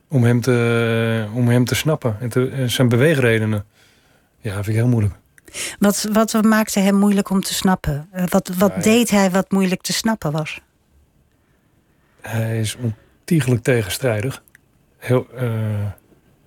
Om 0.08 0.24
hem 0.24 0.40
te, 0.40 1.26
om 1.32 1.48
hem 1.48 1.64
te 1.64 1.74
snappen. 1.74 2.16
En, 2.20 2.28
te, 2.28 2.48
en 2.48 2.70
zijn 2.70 2.88
beweegredenen. 2.88 3.64
Ja, 4.40 4.52
vind 4.52 4.66
ik 4.66 4.74
heel 4.74 4.86
moeilijk. 4.88 5.14
Wat, 5.78 6.08
wat 6.12 6.42
maakte 6.42 6.80
hem 6.80 6.94
moeilijk 6.94 7.30
om 7.30 7.40
te 7.40 7.54
snappen? 7.54 8.08
Eh, 8.12 8.24
Wat, 8.28 8.48
wat 8.48 8.70
Nou 8.70 8.82
deed 8.82 9.10
hij 9.10 9.30
wat 9.30 9.50
moeilijk 9.50 9.82
te 9.82 9.92
snappen 9.92 10.32
was? 10.32 10.60
Hij 12.20 12.60
is 12.60 12.76
ontiegelijk 12.76 13.62
tegenstrijdig. 13.62 14.42
Heel 14.96 15.26
eh, 15.34 15.86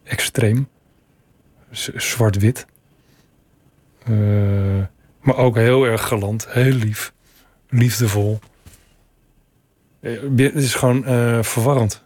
extreem. 0.04 0.68
Zwart-wit. 1.96 2.66
Eh, 4.04 4.14
maar 5.22 5.38
ook 5.38 5.56
heel 5.56 5.86
erg 5.86 6.08
galant. 6.08 6.48
Heel 6.50 6.74
lief. 6.74 7.14
Liefdevol. 7.70 8.40
Het 10.00 10.56
is 10.56 10.76
gewoon 10.76 11.04
verwarrend. 11.44 12.04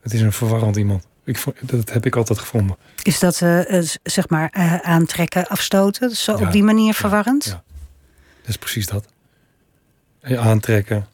Het 0.00 0.12
is 0.12 0.20
een 0.20 0.32
verwarrend 0.32 0.76
iemand. 0.76 1.06
Ik, 1.24 1.44
dat 1.60 1.92
heb 1.92 2.06
ik 2.06 2.16
altijd 2.16 2.38
gevonden. 2.38 2.76
Is 3.02 3.18
dat 3.18 3.40
eh, 3.40 3.78
eh, 3.78 3.86
zeg 4.02 4.28
maar 4.28 4.50
eh, 4.52 4.76
aantrekken, 4.78 5.46
afstoten? 5.46 6.10
Zo 6.16 6.38
Ja, 6.38 6.46
op 6.46 6.52
die 6.52 6.62
manier 6.62 6.94
verwarrend? 6.94 7.44
ja. 7.44 7.62
Dat 8.40 8.48
is 8.50 8.56
precies 8.56 8.86
dat. 8.86 9.04
Je 10.22 10.38
aantrekken. 10.38 11.06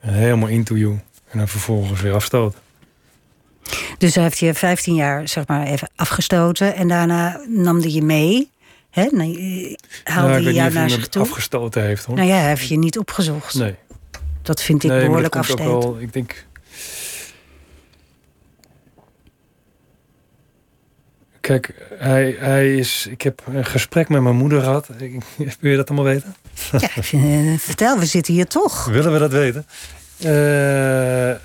En 0.00 0.12
helemaal 0.14 0.48
into 0.48 0.76
you. 0.76 1.00
En 1.30 1.38
dan 1.38 1.48
vervolgens 1.48 2.00
weer 2.00 2.14
afstoten. 2.14 2.58
Dus 3.98 4.14
hij 4.14 4.24
heeft 4.24 4.38
je 4.38 4.54
15 4.54 4.94
jaar 4.94 5.28
zeg 5.28 5.46
maar 5.46 5.66
even 5.66 5.90
afgestoten 5.96 6.74
en 6.74 6.88
daarna 6.88 7.40
nam 7.48 7.80
hij 7.80 7.90
je 7.90 8.02
mee. 8.02 8.50
Hè? 8.90 9.06
Nee, 9.10 9.76
haalde 10.04 10.32
Nou, 10.32 10.42
hij 10.44 10.52
jou 10.52 10.72
naar 10.72 10.90
zich 10.90 11.08
toe? 11.08 11.22
afgestoten 11.22 11.82
heeft 11.82 12.04
hoor. 12.04 12.16
Nou 12.16 12.28
ja, 12.28 12.36
hij 12.36 12.48
heeft 12.48 12.68
je 12.68 12.78
niet 12.78 12.98
opgezocht. 12.98 13.54
Nee. 13.54 13.74
Dat 14.42 14.62
vind 14.62 14.84
ik 14.84 14.90
nee, 14.90 15.00
behoorlijk 15.00 15.34
wel, 15.34 15.96
ik 16.00 16.12
denk. 16.12 16.46
Kijk, 21.44 21.74
hij, 21.98 22.36
hij 22.38 22.74
is. 22.76 23.06
Ik 23.06 23.22
heb 23.22 23.42
een 23.46 23.64
gesprek 23.64 24.08
met 24.08 24.22
mijn 24.22 24.36
moeder 24.36 24.62
gehad. 24.62 24.88
Wil 25.60 25.70
je 25.70 25.76
dat 25.76 25.88
allemaal 25.88 26.12
weten? 26.12 26.34
Ja, 26.72 26.88
vind, 27.02 27.24
eh, 27.24 27.58
vertel, 27.58 27.98
we 27.98 28.06
zitten 28.06 28.34
hier 28.34 28.46
toch. 28.46 28.84
Willen 28.84 29.12
we 29.12 29.18
dat 29.18 29.32
weten? 29.32 29.66
Eh, 30.18 31.40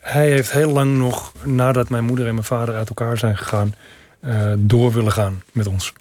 hij 0.00 0.30
heeft 0.30 0.52
heel 0.52 0.70
lang 0.70 0.96
nog, 0.96 1.32
nadat 1.44 1.88
mijn 1.88 2.04
moeder 2.04 2.26
en 2.26 2.34
mijn 2.34 2.46
vader 2.46 2.74
uit 2.74 2.88
elkaar 2.88 3.18
zijn 3.18 3.36
gegaan, 3.36 3.74
eh, 4.20 4.52
door 4.58 4.92
willen 4.92 5.12
gaan 5.12 5.42
met 5.52 5.66
ons. 5.66 5.92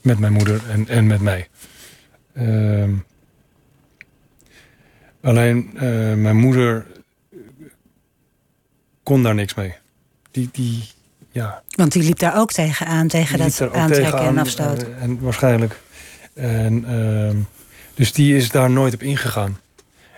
Met 0.00 0.18
mijn 0.18 0.32
moeder 0.32 0.60
en, 0.70 0.88
en 0.88 1.06
met 1.06 1.20
mij. 1.20 1.48
Ehm, 2.34 2.92
alleen 5.22 5.70
mijn 6.22 6.36
moeder 6.36 6.86
kon 9.02 9.22
daar 9.22 9.34
niks 9.34 9.54
mee. 9.54 9.82
Die, 10.34 10.48
die 10.52 10.84
ja, 11.30 11.62
Want 11.76 11.92
die 11.92 12.02
liep 12.02 12.18
daar 12.18 12.36
ook 12.38 12.52
tegen 12.52 13.08
die 13.08 13.38
liep 13.38 13.56
dat 13.56 13.72
aantrekken 13.72 14.18
en 14.18 14.38
afstoten. 14.38 14.96
eh, 14.96 15.02
en 15.02 15.20
waarschijnlijk. 15.20 15.80
En, 16.34 16.84
ehm, 16.84 17.36
dus 17.94 18.12
die 18.12 18.36
is 18.36 18.50
daar 18.50 18.70
nooit 18.70 18.94
op 18.94 19.02
ingegaan. 19.02 19.58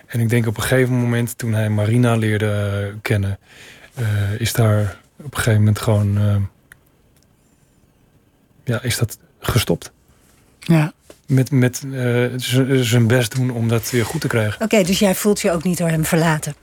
En 0.05 0.19
ik 0.19 0.29
denk 0.29 0.47
op 0.47 0.57
een 0.57 0.63
gegeven 0.63 0.93
moment, 0.93 1.37
toen 1.37 1.53
hij 1.53 1.69
Marina 1.69 2.15
leerde 2.15 2.81
eh, 2.91 2.95
kennen, 3.01 3.39
eh, 3.93 4.05
is 4.39 4.53
daar 4.53 4.97
op 5.17 5.31
een 5.31 5.37
gegeven 5.37 5.59
moment 5.59 5.79
gewoon. 5.79 6.17
ehm, 6.17 6.41
ja, 8.63 8.81
is 8.81 8.97
dat 8.97 9.17
gestopt. 9.39 9.91
Ja. 10.59 10.93
Met, 11.27 11.51
met 11.51 11.83
zijn 12.81 13.07
best 13.07 13.35
doen 13.35 13.49
om 13.49 13.67
dat 13.67 13.89
weer 13.89 14.05
goed 14.05 14.21
te 14.21 14.27
krijgen. 14.27 14.61
Oké, 14.61 14.83
dus 14.83 14.99
jij 14.99 15.15
voelt 15.15 15.41
je 15.41 15.51
ook 15.51 15.63
niet 15.63 15.77
door 15.77 15.89
hem 15.89 16.05
verlaten. 16.05 16.55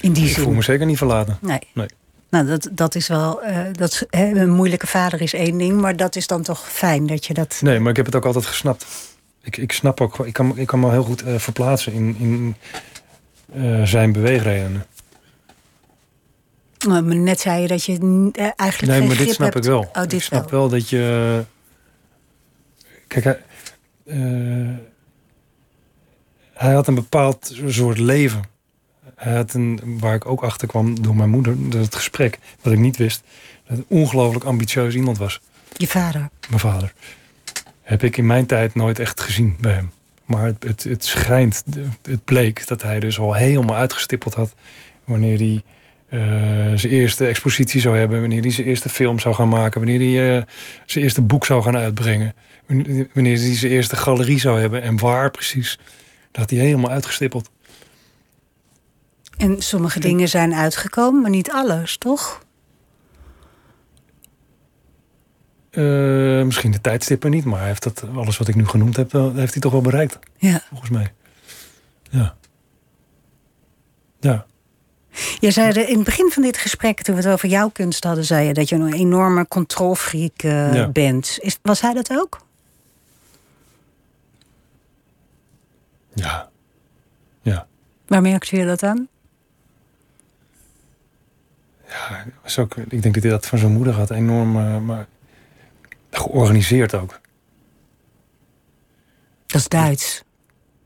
In 0.00 0.12
die 0.12 0.28
Ik 0.28 0.36
voel 0.38 0.52
me 0.52 0.62
zeker 0.62 0.86
niet 0.86 0.98
verlaten. 0.98 1.38
Nee. 1.40 1.60
Nee. 1.74 1.88
Nou, 2.30 2.46
dat, 2.46 2.68
dat 2.72 2.94
is 2.94 3.08
wel. 3.08 3.42
eh, 3.42 3.66
dat, 3.72 4.06
hè, 4.10 4.26
een 4.40 4.50
moeilijke 4.50 4.86
vader 4.86 5.20
is 5.20 5.32
één 5.32 5.58
ding, 5.58 5.80
maar 5.80 5.96
dat 5.96 6.16
is 6.16 6.26
dan 6.26 6.42
toch 6.42 6.68
fijn 6.72 7.06
dat 7.06 7.26
je 7.26 7.34
dat. 7.34 7.58
Nee, 7.62 7.80
maar 7.80 7.90
ik 7.90 7.96
heb 7.96 8.06
het 8.06 8.14
ook 8.14 8.24
altijd 8.24 8.46
gesnapt. 8.46 8.86
Ik, 9.42 9.56
ik 9.56 9.72
snap 9.72 10.00
ook, 10.00 10.26
ik 10.26 10.32
kan, 10.32 10.58
ik 10.58 10.66
kan 10.66 10.80
me 10.80 10.90
heel 10.90 11.02
goed 11.04 11.22
eh, 11.22 11.38
verplaatsen 11.38 11.92
in, 11.92 12.16
in 12.18 12.54
eh, 13.52 13.82
zijn 13.82 14.12
beweegredenen. 14.12 14.86
Nou, 16.86 17.02
maar 17.02 17.16
net 17.16 17.40
zei 17.40 17.62
je 17.62 17.68
dat 17.68 17.84
je 17.84 17.92
eigenlijk. 18.56 18.92
Nee, 18.92 18.98
geen 18.98 19.06
maar 19.08 19.16
dit 19.16 19.34
snap 19.34 19.52
hebt. 19.52 19.64
ik 19.64 19.70
wel. 19.70 19.88
Oh, 19.92 20.02
dit 20.02 20.12
ik 20.12 20.22
snap 20.22 20.50
wel. 20.50 20.60
wel. 20.60 20.68
dat 20.68 20.88
je. 20.88 21.44
Kijk, 23.06 23.38
hij 26.52 26.72
had 26.72 26.86
een 26.86 26.94
bepaald 26.94 27.54
soort 27.66 27.98
leven. 27.98 28.42
Hij 29.18 29.34
had 29.34 29.54
een, 29.54 29.80
waar 29.84 30.14
ik 30.14 30.26
ook 30.26 30.42
achter 30.42 30.68
kwam 30.68 31.02
door 31.02 31.16
mijn 31.16 31.30
moeder, 31.30 31.70
dat 31.70 31.84
het 31.84 31.94
gesprek, 31.94 32.38
wat 32.62 32.72
ik 32.72 32.78
niet 32.78 32.96
wist, 32.96 33.22
dat 33.66 33.76
het 33.76 33.86
een 33.88 33.96
ongelooflijk 33.98 34.44
ambitieus 34.44 34.94
iemand 34.94 35.18
was. 35.18 35.40
Je 35.76 35.86
vader. 35.86 36.28
Mijn 36.48 36.60
vader. 36.60 36.92
Heb 37.82 38.02
ik 38.02 38.16
in 38.16 38.26
mijn 38.26 38.46
tijd 38.46 38.74
nooit 38.74 38.98
echt 38.98 39.20
gezien 39.20 39.56
bij 39.60 39.72
hem. 39.72 39.90
Maar 40.24 40.44
het, 40.44 40.62
het, 40.62 40.84
het 40.84 41.04
schijnt, 41.04 41.64
het 42.02 42.24
bleek 42.24 42.66
dat 42.66 42.82
hij 42.82 43.00
dus 43.00 43.18
al 43.18 43.34
helemaal 43.34 43.76
uitgestippeld 43.76 44.34
had. 44.34 44.54
Wanneer 45.04 45.38
hij 45.38 45.62
eh, 46.08 46.20
zijn 46.78 46.92
eerste 46.92 47.26
expositie 47.26 47.80
zou 47.80 47.98
hebben. 47.98 48.20
Wanneer 48.20 48.40
hij 48.40 48.50
zijn 48.50 48.66
eerste 48.66 48.88
film 48.88 49.18
zou 49.18 49.34
gaan 49.34 49.48
maken. 49.48 49.80
Wanneer 49.80 49.98
hij 49.98 50.36
eh, 50.36 50.42
zijn 50.86 51.04
eerste 51.04 51.22
boek 51.22 51.46
zou 51.46 51.62
gaan 51.62 51.76
uitbrengen. 51.76 52.34
Wanneer 52.66 53.08
wanneer 53.14 53.38
hij 53.38 53.54
zijn 53.54 53.72
eerste 53.72 53.96
galerie 53.96 54.40
zou 54.40 54.60
hebben. 54.60 54.82
En 54.82 54.98
waar 54.98 55.30
precies. 55.30 55.78
Dat 56.30 56.40
had 56.40 56.50
hij 56.50 56.58
helemaal 56.58 56.90
uitgestippeld. 56.90 57.50
En 59.38 59.62
sommige 59.62 60.00
dingen 60.00 60.28
zijn 60.28 60.54
uitgekomen, 60.54 61.20
maar 61.20 61.30
niet 61.30 61.50
alles, 61.50 61.96
toch? 61.98 62.42
Eh, 65.70 66.42
misschien 66.42 66.70
de 66.70 66.80
tijdstippen 66.80 67.30
niet. 67.30 67.44
Maar 67.44 67.58
hij 67.58 67.68
heeft 67.68 67.82
dat, 67.82 68.04
alles 68.14 68.38
wat 68.38 68.48
ik 68.48 68.54
nu 68.54 68.66
genoemd 68.66 68.96
heb, 68.96 69.12
heeft 69.12 69.52
hij 69.52 69.62
toch 69.62 69.72
wel 69.72 69.80
bereikt. 69.80 70.18
Ja. 70.36 70.60
Volgens 70.68 70.90
mij. 70.90 71.12
Ja. 72.10 72.34
Ja. 74.20 74.46
Je 75.40 75.50
zei 75.50 75.68
er 75.68 75.88
in 75.88 75.94
het 75.96 76.04
begin 76.04 76.30
van 76.30 76.42
dit 76.42 76.56
gesprek, 76.56 77.02
toen 77.02 77.14
we 77.14 77.20
het 77.22 77.30
over 77.32 77.48
jouw 77.48 77.68
kunst 77.68 78.04
hadden, 78.04 78.24
zei 78.24 78.46
je 78.46 78.54
dat 78.54 78.68
je 78.68 78.74
een 78.74 78.92
enorme 78.92 79.48
controlfreak 79.48 80.42
eh, 80.42 80.74
Ja. 80.74 80.88
bent. 80.88 81.38
Is, 81.40 81.58
was 81.62 81.80
hij 81.80 81.92
dat 81.94 82.10
ook? 82.10 82.38
Ja. 86.14 86.48
Ja. 87.42 87.66
Waar 88.06 88.22
merkte 88.22 88.56
je 88.56 88.66
dat 88.66 88.82
aan? 88.82 89.08
Ja, 91.88 92.24
was 92.42 92.58
ook, 92.58 92.76
ik 92.76 93.02
denk 93.02 93.14
dat 93.14 93.22
hij 93.22 93.32
dat 93.32 93.46
van 93.46 93.58
zijn 93.58 93.72
moeder 93.72 93.94
had. 93.94 94.10
Enorm, 94.10 94.56
eh, 94.56 94.78
maar 94.78 95.06
georganiseerd 96.10 96.94
ook. 96.94 97.20
Dat 99.46 99.60
is 99.60 99.68
Duits. 99.68 100.22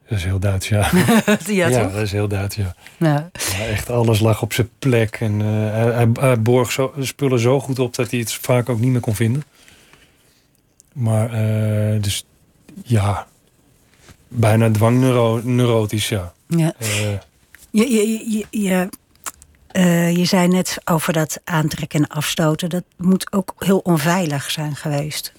Dat 0.09 0.19
is 0.19 0.25
heel 0.25 0.39
Duits, 0.39 0.69
ja. 0.69 0.91
ja, 1.47 1.69
dat 1.69 1.95
is 1.95 2.13
heel 2.13 2.29
Duits, 2.29 2.57
ja. 2.57 2.75
Ja. 2.97 3.31
ja 3.35 3.67
echt 3.67 3.91
alles 3.91 4.21
lag 4.21 4.43
op 4.43 4.53
zijn 4.53 4.71
plek. 4.79 5.17
En 5.21 5.41
eh, 5.41 5.47
hij, 5.95 6.09
hij, 6.21 6.43
borg 6.43 6.73
zo, 6.73 6.95
spullen 6.99 7.39
zo 7.39 7.61
goed 7.61 7.79
op 7.79 7.95
dat 7.95 8.11
hij 8.11 8.21
het 8.21 8.33
vaak 8.33 8.69
ook 8.69 8.81
niet 8.81 8.91
meer 8.91 9.01
kon 9.01 9.15
vinden. 9.15 9.45
Maar, 10.93 11.33
eh, 11.33 12.03
dus 12.03 12.25
ja, 12.83 13.27
bijna 14.29 14.71
dwangneurotisch, 14.71 16.09
ja. 16.09 16.33
Ja. 16.47 16.75
Je, 17.71 17.91
je, 17.91 18.31
je, 18.31 18.47
je, 18.51 18.89
eh, 19.73 20.17
je 20.17 20.25
zei 20.25 20.49
net 20.49 20.79
over 20.85 21.13
dat 21.13 21.41
aantrekken 21.45 22.01
en 22.01 22.09
afstoten. 22.09 22.69
Dat 22.69 22.85
moet 22.97 23.33
ook 23.33 23.55
heel 23.59 23.79
onveilig 23.79 24.51
zijn 24.51 24.77
geweest. 24.77 25.33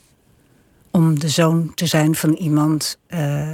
Om 0.92 1.20
de 1.20 1.30
zoon 1.30 1.74
te 1.74 1.86
zijn 1.86 2.16
van 2.16 2.34
iemand 2.34 2.98
eh, 3.08 3.48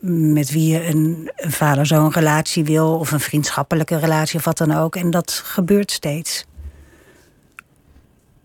met 0.00 0.50
wie 0.50 0.72
je 0.72 0.86
een, 0.86 1.30
een 1.36 1.52
vader-zoon 1.52 2.12
relatie 2.12 2.64
wil, 2.64 2.98
of 2.98 3.12
een 3.12 3.20
vriendschappelijke 3.20 3.98
relatie 3.98 4.38
of 4.38 4.44
wat 4.44 4.58
dan 4.58 4.72
ook. 4.72 4.96
En 4.96 5.10
dat 5.10 5.32
gebeurt 5.44 5.90
steeds. 5.90 6.44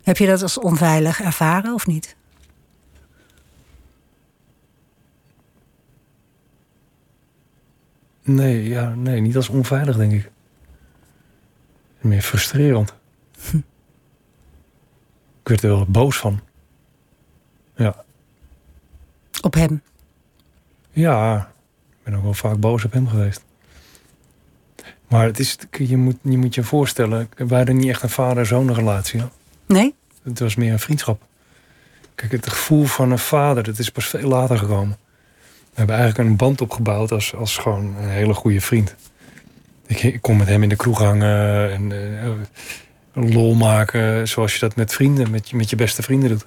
Heb 0.03 0.17
je 0.17 0.25
dat 0.25 0.41
als 0.41 0.59
onveilig 0.59 1.21
ervaren 1.21 1.73
of 1.73 1.87
niet? 1.87 2.15
Nee, 8.21 8.69
ja, 8.69 8.93
nee, 8.95 9.21
niet 9.21 9.35
als 9.35 9.49
onveilig, 9.49 9.97
denk 9.97 10.11
ik. 10.11 10.31
Meer 12.03 12.21
frustrerend. 12.21 12.93
Ik 15.41 15.49
werd 15.49 15.63
er 15.63 15.69
wel 15.69 15.85
boos 15.85 16.17
van. 16.17 16.39
Ja. 17.75 18.03
Op 19.41 19.53
hem? 19.53 19.81
Ja, 20.91 21.51
ik 21.89 21.97
ben 22.03 22.15
ook 22.15 22.23
wel 22.23 22.33
vaak 22.33 22.59
boos 22.59 22.85
op 22.85 22.91
hem 22.91 23.07
geweest. 23.07 23.43
Maar 25.07 25.25
het 25.25 25.39
is, 25.39 25.57
je, 25.71 25.97
moet, 25.97 26.17
je 26.21 26.37
moet 26.37 26.55
je 26.55 26.63
voorstellen, 26.63 27.29
wij 27.35 27.57
hadden 27.57 27.77
niet 27.77 27.89
echt 27.89 28.03
een 28.03 28.09
vader-zoon 28.09 28.73
relatie. 28.73 29.21
Nee? 29.65 29.95
Het 30.23 30.39
was 30.39 30.55
meer 30.55 30.71
een 30.71 30.79
vriendschap. 30.79 31.21
Kijk, 32.15 32.31
het 32.31 32.49
gevoel 32.49 32.85
van 32.85 33.11
een 33.11 33.19
vader, 33.19 33.63
dat 33.63 33.79
is 33.79 33.89
pas 33.89 34.05
veel 34.05 34.27
later 34.27 34.57
gekomen. 34.57 34.97
We 35.41 35.79
hebben 35.79 35.95
eigenlijk 35.95 36.29
een 36.29 36.35
band 36.35 36.61
opgebouwd 36.61 37.11
als, 37.11 37.35
als 37.35 37.57
gewoon 37.57 37.95
een 37.95 38.09
hele 38.09 38.33
goede 38.33 38.61
vriend. 38.61 38.95
Ik, 39.87 40.17
kon 40.21 40.37
met 40.37 40.47
hem 40.47 40.63
in 40.63 40.69
de 40.69 40.75
kroeg 40.75 40.97
hangen 40.99 41.71
en 41.71 41.91
eh, 42.23 42.29
lol 43.33 43.53
maken, 43.55 44.27
zoals 44.27 44.53
je 44.53 44.59
dat 44.59 44.75
met 44.75 44.93
vrienden, 44.93 45.31
met, 45.31 45.49
je- 45.49 45.55
met 45.55 45.69
je 45.69 45.75
beste 45.75 46.01
vrienden 46.01 46.29
doet. 46.29 46.45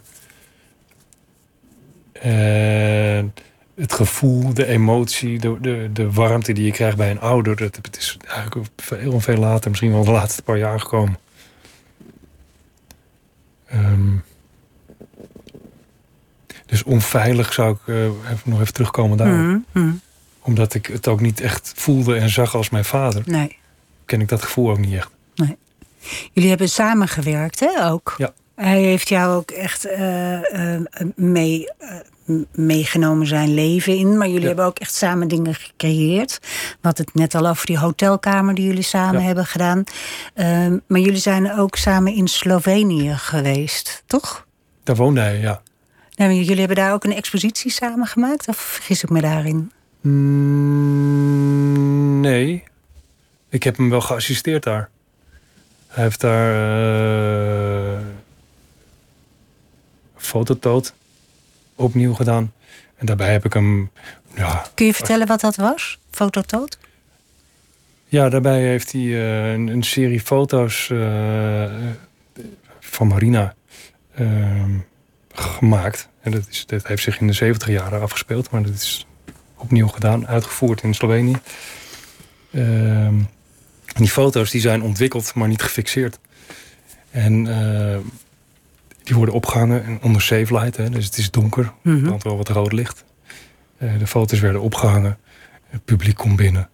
En 2.12 3.34
het 3.74 3.92
gevoel, 3.92 4.54
de 4.54 4.66
emotie, 4.66 5.38
de, 5.38 5.56
de, 5.60 5.90
de 5.92 6.12
warmte 6.12 6.52
die 6.52 6.64
je 6.64 6.70
krijgt 6.72 6.96
bij 6.96 7.10
een 7.10 7.20
ouder, 7.20 7.56
dat, 7.56 7.76
het 7.76 7.96
is 7.96 8.16
eigenlijk 8.28 8.68
veel 8.76 9.12
en 9.12 9.20
veel 9.20 9.36
later, 9.36 9.68
misschien 9.70 9.92
wel 9.92 10.04
de 10.04 10.10
laatste 10.10 10.42
paar 10.42 10.58
jaar 10.58 10.80
gekomen. 10.80 11.18
Ehm, 13.66 14.12
dus 16.66 16.82
onveilig 16.82 17.52
zou 17.52 17.72
ik 17.72 17.78
eh, 17.94 18.04
even, 18.04 18.40
nog 18.44 18.60
even 18.60 18.72
terugkomen 18.74 19.16
daar. 19.16 19.28
Mhm, 19.28 19.58
mhm. 19.72 19.92
Omdat 20.46 20.74
ik 20.74 20.86
het 20.86 21.08
ook 21.08 21.20
niet 21.20 21.40
echt 21.40 21.72
voelde 21.76 22.16
en 22.16 22.28
zag 22.30 22.54
als 22.54 22.70
mijn 22.70 22.84
vader. 22.84 23.22
Nee. 23.26 23.56
Ken 24.04 24.20
ik 24.20 24.28
dat 24.28 24.42
gevoel 24.42 24.70
ook 24.70 24.78
niet 24.78 24.94
echt. 24.94 25.10
Jullie 26.32 26.48
hebben 26.48 26.68
samengewerkt, 26.68 27.60
hè, 27.60 27.90
ook? 27.90 28.14
Ja. 28.16 28.32
Hij 28.54 28.80
heeft 28.82 29.08
jou 29.08 29.36
ook 29.36 29.50
echt 29.50 29.84
eh, 29.84 30.74
eh, 30.74 30.80
mee, 31.16 31.68
eh, 31.78 32.34
meegenomen 32.52 33.26
zijn 33.26 33.54
leven 33.54 33.96
in. 33.96 34.16
Maar 34.18 34.26
jullie 34.26 34.40
Ja. 34.42 34.46
hebben 34.46 34.64
ook 34.64 34.78
echt 34.78 34.94
samen 34.94 35.28
dingen 35.28 35.54
gecreëerd. 35.54 36.38
Hadden 36.80 37.04
het 37.04 37.14
net 37.14 37.34
al 37.34 37.46
over 37.48 37.66
die 37.66 37.78
hotelkamer 37.78 38.54
die 38.54 38.66
jullie 38.66 38.82
samen 38.82 39.20
Ja. 39.20 39.26
hebben 39.26 39.46
gedaan. 39.46 39.84
Ehm, 40.34 40.78
maar 40.86 41.00
jullie 41.00 41.20
zijn 41.20 41.58
ook 41.58 41.76
samen 41.76 42.14
in 42.14 42.28
Slovenië 42.28 43.14
geweest, 43.16 44.02
toch? 44.06 44.46
Daar 44.84 44.96
woonde 44.96 45.20
hij, 45.20 45.38
ja. 45.38 45.62
Nee, 46.16 46.28
maar 46.28 46.36
jullie 46.36 46.58
hebben 46.58 46.76
daar 46.76 46.92
ook 46.92 47.04
een 47.04 47.14
expositie 47.14 47.70
samen 47.70 48.06
gemaakt? 48.06 48.48
Of 48.48 48.56
vergis 48.56 49.02
ik 49.02 49.10
me 49.10 49.20
daarin? 49.20 49.72
Mm, 50.06 51.80
nee. 52.20 52.64
Ik 53.48 53.62
heb 53.62 53.76
hem 53.76 53.90
wel 53.90 54.00
geassisteerd 54.00 54.62
daar. 54.62 54.88
Hij 55.86 56.04
heeft 56.04 56.20
daar 56.20 56.54
eh 56.54 57.98
fototoot 60.16 60.94
opnieuw 61.74 62.14
gedaan. 62.14 62.52
En 62.96 63.06
daarbij 63.06 63.32
heb 63.32 63.44
ik 63.44 63.52
hem. 63.52 63.90
Ja, 64.34 64.66
Kun 64.74 64.86
je 64.86 64.94
vertellen 64.94 65.26
wat 65.26 65.40
dat 65.40 65.56
was? 65.56 65.98
Fototoot? 66.10 66.78
ja 68.08 68.28
daarbij 68.28 68.62
heeft 68.62 68.92
hij 68.92 69.02
eh, 69.02 69.52
een, 69.52 69.68
een 69.68 69.82
serie 69.82 70.20
foto's 70.20 70.90
eh, 70.90 71.70
van 72.80 73.06
Marina 73.06 73.54
ehm, 74.14 74.78
gemaakt. 75.32 76.08
En 76.20 76.30
dat, 76.30 76.46
is, 76.50 76.66
dat 76.66 76.86
heeft 76.86 77.02
zich 77.02 77.20
in 77.20 77.26
de 77.26 77.32
70 77.32 77.68
jaren 77.68 78.00
afgespeeld, 78.00 78.50
maar 78.50 78.62
dat 78.62 78.72
is 78.72 79.06
opnieuw 79.66 79.88
gedaan, 79.88 80.26
uitgevoerd 80.26 80.82
in 80.82 80.94
Slovenië. 80.94 81.36
Ehm, 82.52 83.14
die 83.96 84.08
foto's 84.08 84.50
die 84.50 84.60
zijn 84.60 84.82
ontwikkeld, 84.82 85.34
maar 85.34 85.48
niet 85.48 85.62
gefixeerd. 85.62 86.18
En 87.10 87.46
eh, 87.46 87.98
die 89.02 89.16
worden 89.16 89.34
opgehangen 89.34 89.98
onder 90.02 90.22
safe 90.22 90.54
light, 90.54 90.76
hè, 90.76 90.90
dus 90.90 91.04
het 91.04 91.16
is 91.18 91.30
donker, 91.30 91.72
Mhm. 91.82 92.02
brandt 92.04 92.22
wel 92.24 92.36
wat 92.36 92.48
rood 92.48 92.72
licht. 92.72 93.04
Eh, 93.78 93.98
de 93.98 94.06
foto's 94.06 94.40
werden 94.40 94.60
opgehangen, 94.60 95.18
het 95.68 95.84
publiek 95.84 96.16
komt 96.16 96.36
binnen. 96.36 96.68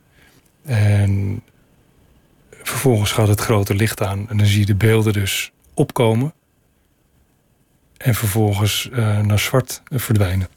En 0.65 1.43
vervolgens 2.63 3.13
gaat 3.13 3.29
het 3.29 3.41
grote 3.41 3.75
licht 3.75 4.03
aan 4.03 4.29
en 4.29 4.37
dan 4.37 4.47
zie 4.47 4.59
je 4.61 4.67
de 4.67 4.75
beelden 4.75 5.13
dus 5.13 5.53
opkomen. 5.75 6.33
En 7.97 8.15
vervolgens 8.15 8.89
eh, 8.93 9.19
naar 9.21 9.39
zwart 9.39 9.83
verdwijnen. 9.91 10.49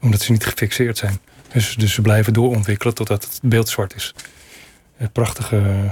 Omdat 0.00 0.20
ze 0.20 0.32
niet 0.32 0.44
gefixeerd 0.46 0.98
zijn. 0.98 1.18
Dus, 1.52 1.74
dus 1.74 1.92
ze 1.92 2.02
blijven 2.02 2.32
doorontwikkelen 2.32 2.94
totdat 2.94 3.24
het 3.24 3.38
beeld 3.42 3.68
zwart 3.68 3.94
is. 3.94 4.14
Een 4.98 5.12
prachtige 5.12 5.56
eh, 5.56 5.90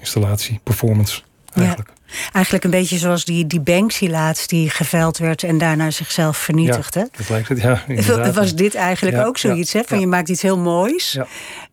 installatie, 0.00 0.60
performance 0.62 1.22
eigenlijk. 1.54 1.90
Eigenlijk 2.32 2.64
een 2.64 2.70
beetje 2.70 2.98
zoals 2.98 3.24
die, 3.24 3.46
die 3.46 3.60
Banksy 3.60 4.08
laatst 4.08 4.48
die 4.48 4.70
geveld 4.70 5.18
werd 5.18 5.42
en 5.42 5.58
daarna 5.58 5.90
zichzelf 5.90 6.36
vernietigde. 6.36 7.08
Dat 7.16 7.28
lijkt 7.28 7.48
het, 7.48 7.60
ja. 7.60 7.82
inderdaad. 7.88 8.34
Was 8.34 8.54
dit 8.54 8.74
eigenlijk 8.74 9.16
Ja, 9.16 9.24
ook 9.24 9.38
zoiets? 9.38 9.72
Hè? 9.72 9.82
Van 9.86 9.96
ja. 9.96 10.02
je 10.02 10.08
maakt 10.08 10.28
iets 10.28 10.42
heel 10.42 10.58
moois. 10.58 11.12
Ja. 11.12 11.26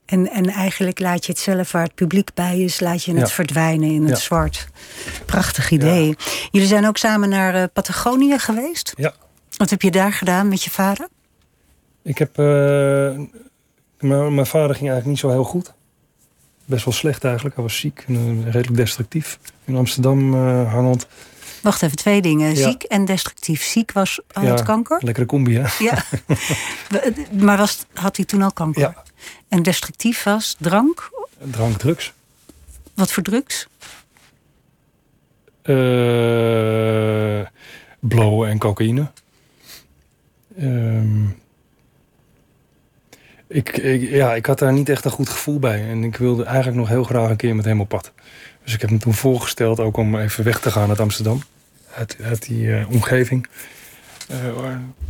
En, 0.05 0.32
en 0.32 0.49
eigenlijk 0.49 0.99
laat 0.99 1.26
je 1.26 1.32
het 1.32 1.41
zelf 1.41 1.72
waar 1.72 1.84
het 1.84 1.95
publiek 1.95 2.30
bij 2.34 2.59
is, 2.59 2.80
laat 2.80 3.03
je 3.03 3.11
het 3.11 3.20
Ja. 3.20 3.28
verdwijnen 3.28 3.89
in 3.89 4.01
het 4.01 4.09
Ja. 4.09 4.15
zwart. 4.15 4.67
Prachtig 5.26 5.72
idee. 5.72 6.15
Jullie 6.51 6.67
zijn 6.67 6.88
ook 6.88 6.97
samen 6.97 7.30
naar 7.30 7.55
eh, 7.55 7.63
Patagonië 7.74 8.39
geweest. 8.39 8.93
Ja. 8.97 9.13
Wat 9.57 9.70
heb 9.70 9.82
je 9.82 9.91
daar 9.91 10.13
gedaan 10.13 10.47
met 10.47 10.63
je 10.63 10.70
vader? 10.70 11.07
Ik 12.02 12.18
heb. 12.18 12.38
eh, 12.39 13.20
mijn, 14.00 14.45
vader 14.45 14.76
ging 14.76 14.89
eigenlijk 14.89 15.06
niet 15.06 15.20
zo 15.20 15.30
heel 15.30 15.43
goed. 15.43 15.74
Best 16.66 16.86
wel 16.86 16.93
slecht 16.93 17.24
eigenlijk. 17.24 17.56
Hij 17.56 17.64
was 17.64 17.78
ziek 17.80 18.04
en 18.08 18.16
eh, 18.16 18.52
redelijk 18.52 18.76
destructief. 18.76 19.39
In 19.66 19.76
Amsterdam 19.76 20.34
eh, 20.34 20.74
hangend. 20.74 21.08
Wacht 21.62 21.82
even, 21.82 21.97
twee 21.97 22.22
dingen. 22.22 22.56
Ja. 22.56 22.70
Ziek 22.70 22.84
en 22.84 23.06
destructief. 23.06 23.64
Ziek 23.64 23.91
was 23.91 24.20
had 24.32 24.43
Ja. 24.43 24.54
kanker. 24.64 25.00
Lekkere 25.04 25.26
combi, 25.26 25.58
hè? 25.58 25.68
Ja. 25.80 26.04
maar 27.45 27.58
was, 27.58 27.86
had 27.93 28.16
hij 28.16 28.26
toen 28.26 28.41
al 28.41 28.52
kanker? 28.52 28.82
Ja. 28.82 29.04
En 29.47 29.64
destructief 29.64 30.24
was 30.24 30.56
drank? 30.60 31.10
Drank, 31.52 31.78
drugs. 31.78 32.14
Wat 32.93 33.12
voor 33.12 33.24
drugs? 33.24 33.68
Eh 35.62 37.47
blowen 38.00 38.50
en 38.50 38.58
cocaïne. 38.58 39.12
Ehm, 40.58 41.26
ik, 43.50 43.78
ik, 43.78 44.10
ja, 44.10 44.36
ik 44.36 44.45
had 44.45 44.60
daar 44.60 44.74
niet 44.74 44.89
echt 44.89 45.06
een 45.06 45.12
goed 45.12 45.30
gevoel 45.30 45.60
bij. 45.60 45.89
En 45.89 46.04
ik 46.04 46.16
wilde 46.16 46.43
eigenlijk 46.43 46.78
nog 46.78 46.88
heel 46.88 47.04
graag 47.04 47.30
een 47.30 47.36
keer 47.36 47.56
met 47.56 47.66
hem 47.66 47.82
op 47.82 47.88
pad. 47.88 48.12
Dus 48.64 48.74
ik 48.74 48.82
heb 48.82 48.89
hem 48.89 49.00
toen 49.00 49.14
voorgesteld 49.14 49.80
ook 49.80 49.97
om 49.97 50.18
even 50.18 50.43
weg 50.43 50.60
te 50.60 50.72
gaan 50.72 50.89
uit 50.89 51.00
Amsterdam. 51.00 51.41
Uit, 51.95 52.47
die 52.47 52.76
eh, 52.76 52.89
omgeving. 52.89 53.47
Eh, 54.28 54.38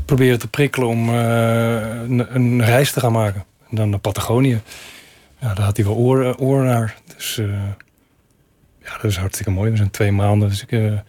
proberen 0.05 0.39
te 0.39 0.47
prikkelen 0.47 0.87
om 0.87 1.09
eh, 1.09 2.01
een, 2.01 2.35
een 2.35 2.65
reis 2.65 2.91
te 2.91 2.99
gaan 2.99 3.11
maken. 3.11 3.43
En 3.69 3.75
dan 3.75 3.89
naar 3.89 3.99
Patagonië. 3.99 4.61
Ja, 5.39 5.53
daar 5.53 5.65
had 5.65 5.77
hij 5.77 5.85
wel 5.85 5.95
oren, 5.95 6.65
naar. 6.65 6.97
Dus 7.15 7.35
ja, 8.83 8.93
dat 9.01 9.03
is 9.03 9.17
hartstikke 9.17 9.51
mooi. 9.51 9.71
We 9.71 9.77
zijn 9.77 9.91
twee 9.91 10.11
maanden, 10.11 10.49
dus 10.49 10.65
ik, 10.67 11.01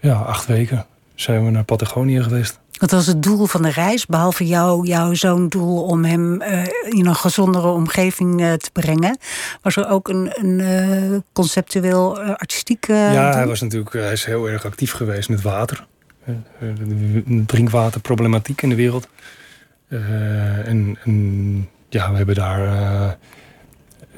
ja, 0.00 0.14
acht 0.14 0.46
weken 0.46 0.86
zijn 1.14 1.44
we 1.44 1.50
naar 1.50 1.64
Patagonië 1.64 2.22
geweest. 2.22 2.59
Wat 2.80 2.90
was 2.90 3.06
het 3.06 3.22
doel 3.22 3.46
van 3.46 3.62
de 3.62 3.70
reis? 3.70 4.06
Behalve 4.06 4.46
jou, 4.46 4.86
jouw 4.86 5.14
zo'n 5.14 5.48
doel 5.48 5.82
om 5.82 6.04
hem 6.04 6.40
eh, 6.40 6.62
in 6.88 7.06
een 7.06 7.14
gezondere 7.14 7.68
omgeving 7.68 8.40
eh, 8.40 8.52
te 8.52 8.70
brengen. 8.72 9.18
Was 9.62 9.76
er 9.76 9.88
ook 9.88 10.08
een, 10.08 10.30
een 10.34 10.60
eh, 10.60 11.18
conceptueel, 11.32 12.20
artistiek 12.20 12.86
ja, 12.86 13.12
doel? 13.24 13.32
hij 13.36 13.46
was 13.46 13.60
natuurlijk 13.60 13.92
hij 13.92 14.12
is 14.12 14.24
heel 14.24 14.48
erg 14.48 14.64
actief 14.64 14.92
geweest 14.92 15.28
met 15.28 15.42
water. 15.42 15.86
De- 16.24 17.42
drinkwaterproblematiek 17.46 18.62
in 18.62 18.68
de 18.68 18.74
wereld. 18.74 19.08
En, 19.88 20.98
en 21.04 21.68
ja, 21.88 22.10
we 22.10 22.16
hebben 22.16 22.34
daar 22.34 23.16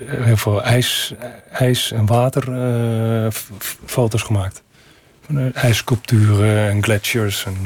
heel 0.05 0.37
veel 0.37 0.63
ijs, 0.63 1.15
ijs 1.53 1.93
en 1.93 2.07
water 2.07 2.53
eh, 2.53 3.31
f- 3.31 3.51
f- 3.59 3.79
foto's 3.85 4.23
gemaakt. 4.23 4.63
Van 5.27 5.53
ijssculpturen 5.55 6.71
en 6.71 6.83
gletsjers. 6.83 7.45
En, 7.45 7.57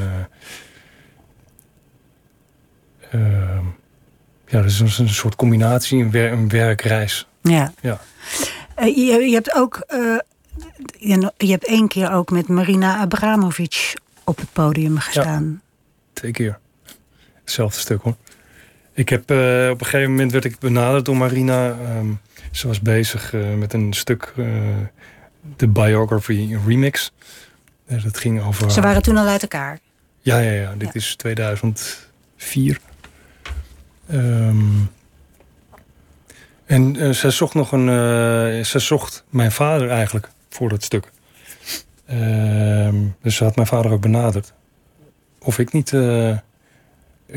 ja, 4.46 4.62
dus 4.62 4.80
een, 4.80 5.04
een 5.04 5.08
soort 5.08 5.36
combinatie, 5.36 6.02
een, 6.02 6.10
wer- 6.10 6.32
een 6.32 6.48
werkreis. 6.48 7.26
Ja. 7.42 7.72
Ja. 7.80 8.00
Eh, 8.74 8.86
je, 8.96 9.02
je 9.28 9.34
hebt 9.34 9.54
ook, 9.54 9.76
eh, 9.86 9.98
je, 10.98 11.32
je 11.36 11.50
hebt 11.50 11.66
één 11.66 11.88
keer 11.88 12.12
ook 12.12 12.30
met 12.30 12.48
Marina 12.48 12.96
Abramovic 12.98 13.94
op 14.24 14.36
het 14.36 14.52
podium 14.52 14.98
gestaan. 14.98 15.62
Twee 16.12 16.32
keer. 16.32 16.58
Hetzelfde 17.40 17.80
stuk 17.80 18.02
hoor. 18.02 18.16
Ik 18.92 19.08
heb 19.08 19.30
eh, 19.30 19.68
op 19.70 19.80
een 19.80 19.86
gegeven 19.86 20.10
moment 20.10 20.32
werd 20.32 20.44
ik 20.44 20.58
benaderd 20.58 21.04
door 21.04 21.16
Marina. 21.16 21.70
Ehm, 21.70 22.06
ze 22.50 22.66
was 22.66 22.80
bezig 22.80 23.32
met 23.56 23.72
een 23.72 23.92
stuk, 23.92 24.32
de 25.56 25.68
biography 25.68 26.56
remix. 26.66 27.12
Dat 27.86 28.18
ging 28.18 28.42
over. 28.42 28.70
Ze 28.70 28.80
waren 28.80 29.02
toen 29.02 29.16
al 29.16 29.26
uit 29.26 29.42
elkaar. 29.42 29.78
Ja, 30.20 30.38
ja, 30.38 30.50
ja. 30.50 30.74
Dit 30.76 30.88
Ja. 30.88 30.94
is 30.94 31.14
2004. 31.16 32.80
Ehm, 34.08 34.58
en 36.66 36.96
eh, 36.96 37.10
zij 37.10 37.30
zocht 37.30 37.54
nog 37.54 37.72
een. 37.72 37.88
eh 37.88 38.64
zij 38.64 38.80
zocht 38.80 39.24
mijn 39.28 39.52
vader 39.52 39.90
eigenlijk 39.90 40.28
voor 40.50 40.68
dat 40.68 40.82
stuk. 40.82 41.10
Ehm, 42.06 42.94
dus 43.22 43.36
ze 43.36 43.44
had 43.44 43.56
mijn 43.56 43.68
vader 43.68 43.90
ook 43.90 44.00
benaderd. 44.00 44.52
Of 45.38 45.58
ik 45.58 45.72
niet. 45.72 45.90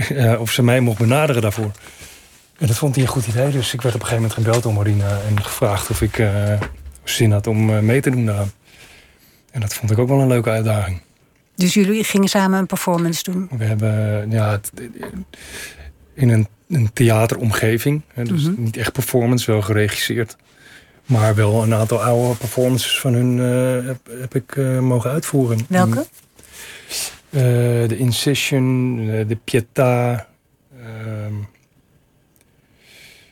ja, 0.09 0.37
of 0.37 0.51
ze 0.51 0.63
mij 0.63 0.79
mocht 0.79 0.97
benaderen 0.99 1.41
daarvoor. 1.41 1.71
En 2.57 2.67
dat 2.67 2.77
vond 2.77 2.95
hij 2.95 3.03
een 3.03 3.09
goed 3.09 3.27
idee. 3.27 3.51
Dus 3.51 3.73
ik 3.73 3.81
werd 3.81 3.95
op 3.95 4.01
een 4.01 4.07
gegeven 4.07 4.29
moment 4.29 4.33
gebeld 4.47 4.63
door 4.63 4.73
Marina 4.73 5.19
en 5.27 5.43
gevraagd 5.43 5.89
of 5.89 6.01
ik 6.01 6.23
zin 7.03 7.31
had 7.31 7.47
om 7.47 7.85
mee 7.85 8.01
te 8.01 8.09
doen 8.09 8.25
daaraan. 8.25 8.51
En 9.51 9.61
dat 9.61 9.73
vond 9.73 9.91
ik 9.91 9.97
ook 9.97 10.07
wel 10.07 10.19
een 10.19 10.27
leuke 10.27 10.49
uitdaging. 10.49 11.01
Dus 11.55 11.73
jullie 11.73 12.03
gingen 12.03 12.27
samen 12.27 12.59
een 12.59 12.65
performance 12.65 13.23
doen. 13.23 13.49
We 13.57 13.63
hebben 13.65 14.31
ja, 14.31 14.51
het- 14.51 14.71
in 16.19 16.29
een, 16.29 16.47
een 16.69 16.93
theateromgeving. 16.93 18.01
Hè, 18.13 18.23
dus 18.23 18.43
Mhm. 18.43 18.61
niet 18.63 18.77
echt 18.77 18.91
performance, 18.91 19.51
wel 19.51 19.61
geregisseerd. 19.61 20.35
Maar 21.05 21.35
wel 21.35 21.63
een 21.63 21.73
aantal 21.73 22.03
oude 22.03 22.37
performances 22.37 22.99
van 22.99 23.13
hun 23.13 23.39
eh, 23.39 23.87
heb, 23.87 23.99
heb 24.19 24.35
ik 24.35 24.55
eh, 24.55 24.79
mogen 24.79 25.11
uitvoeren. 25.11 25.59
Welke? 25.69 26.05
Eh, 27.29 27.41
de 27.87 27.97
Incision, 27.97 28.95
de 29.05 29.37
Pietà. 29.45 30.25
ehm, 30.81 31.33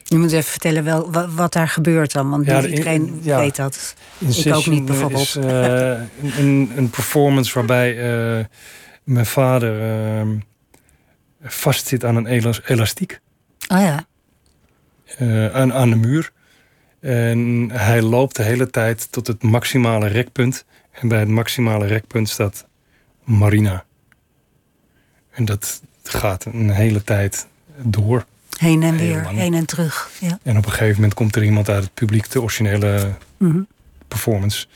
Je 0.04 0.18
moet 0.18 0.32
even 0.32 0.52
vertellen 0.52 0.84
wel, 0.84 1.12
wa- 1.12 1.30
wat 1.30 1.54
daar 1.54 1.68
gebeurt 1.68 2.12
dan. 2.14 2.30
Want 2.30 2.46
Ja, 2.46 2.54
niet 2.54 2.64
de- 2.64 2.70
iedereen 2.70 3.20
ja. 3.22 3.40
weet 3.40 3.56
dat. 3.56 3.96
Incision 4.18 4.76
niet, 4.76 4.86
bijvoorbeeld. 4.86 5.22
is 5.22 5.36
een, 5.36 6.72
een, 6.76 6.90
performance 6.90 7.54
waarbij 7.54 7.96
mijn 9.04 9.26
vader 9.26 9.82
ehm 9.82 10.30
vastzit 11.44 12.06
aan 12.06 12.16
een 12.16 12.26
elas- 12.28 12.62
elastiek. 12.66 13.20
Oh 13.68 13.80
ja. 13.80 14.06
eh, 15.18 15.54
aan, 15.56 15.74
aan 15.74 15.90
de 15.90 15.96
muur. 15.96 16.32
En 17.00 17.70
hij 17.74 18.02
loopt 18.02 18.36
de 18.36 18.44
hele 18.44 18.70
tijd 18.70 19.12
tot 19.12 19.28
het 19.28 19.44
maximale 19.44 20.08
rekpunt. 20.08 20.66
En 20.92 21.08
bij 21.08 21.20
het 21.20 21.28
maximale 21.28 21.86
rekpunt 21.86 22.30
staat 22.30 22.66
Marina. 23.24 23.86
En 25.32 25.46
dat 25.46 25.82
gaat 26.04 26.46
een 26.46 26.70
hele 26.70 27.04
tijd 27.04 27.48
door. 27.82 28.26
Heen 28.58 28.84
en 28.84 28.98
weer, 28.98 29.22
lang. 29.24 29.38
heen 29.38 29.54
en 29.54 29.66
terug. 29.66 30.10
Ja. 30.20 30.40
En 30.44 30.58
op 30.58 30.66
een 30.66 30.72
gegeven 30.72 30.96
moment 30.96 31.14
komt 31.14 31.36
er 31.36 31.44
iemand 31.44 31.70
uit 31.70 31.84
het 31.84 31.94
publiek, 31.94 32.30
de 32.32 32.42
originele 32.42 33.12
Mhm. 33.38 33.60
performance. 34.08 34.68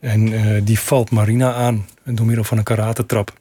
En 0.00 0.32
eh, 0.32 0.60
die 0.64 0.78
valt 0.80 1.10
Marina 1.10 1.52
aan 1.54 1.86
door 2.04 2.26
middel 2.26 2.44
van 2.44 2.58
een 2.58 2.64
karatetrap. 2.64 3.37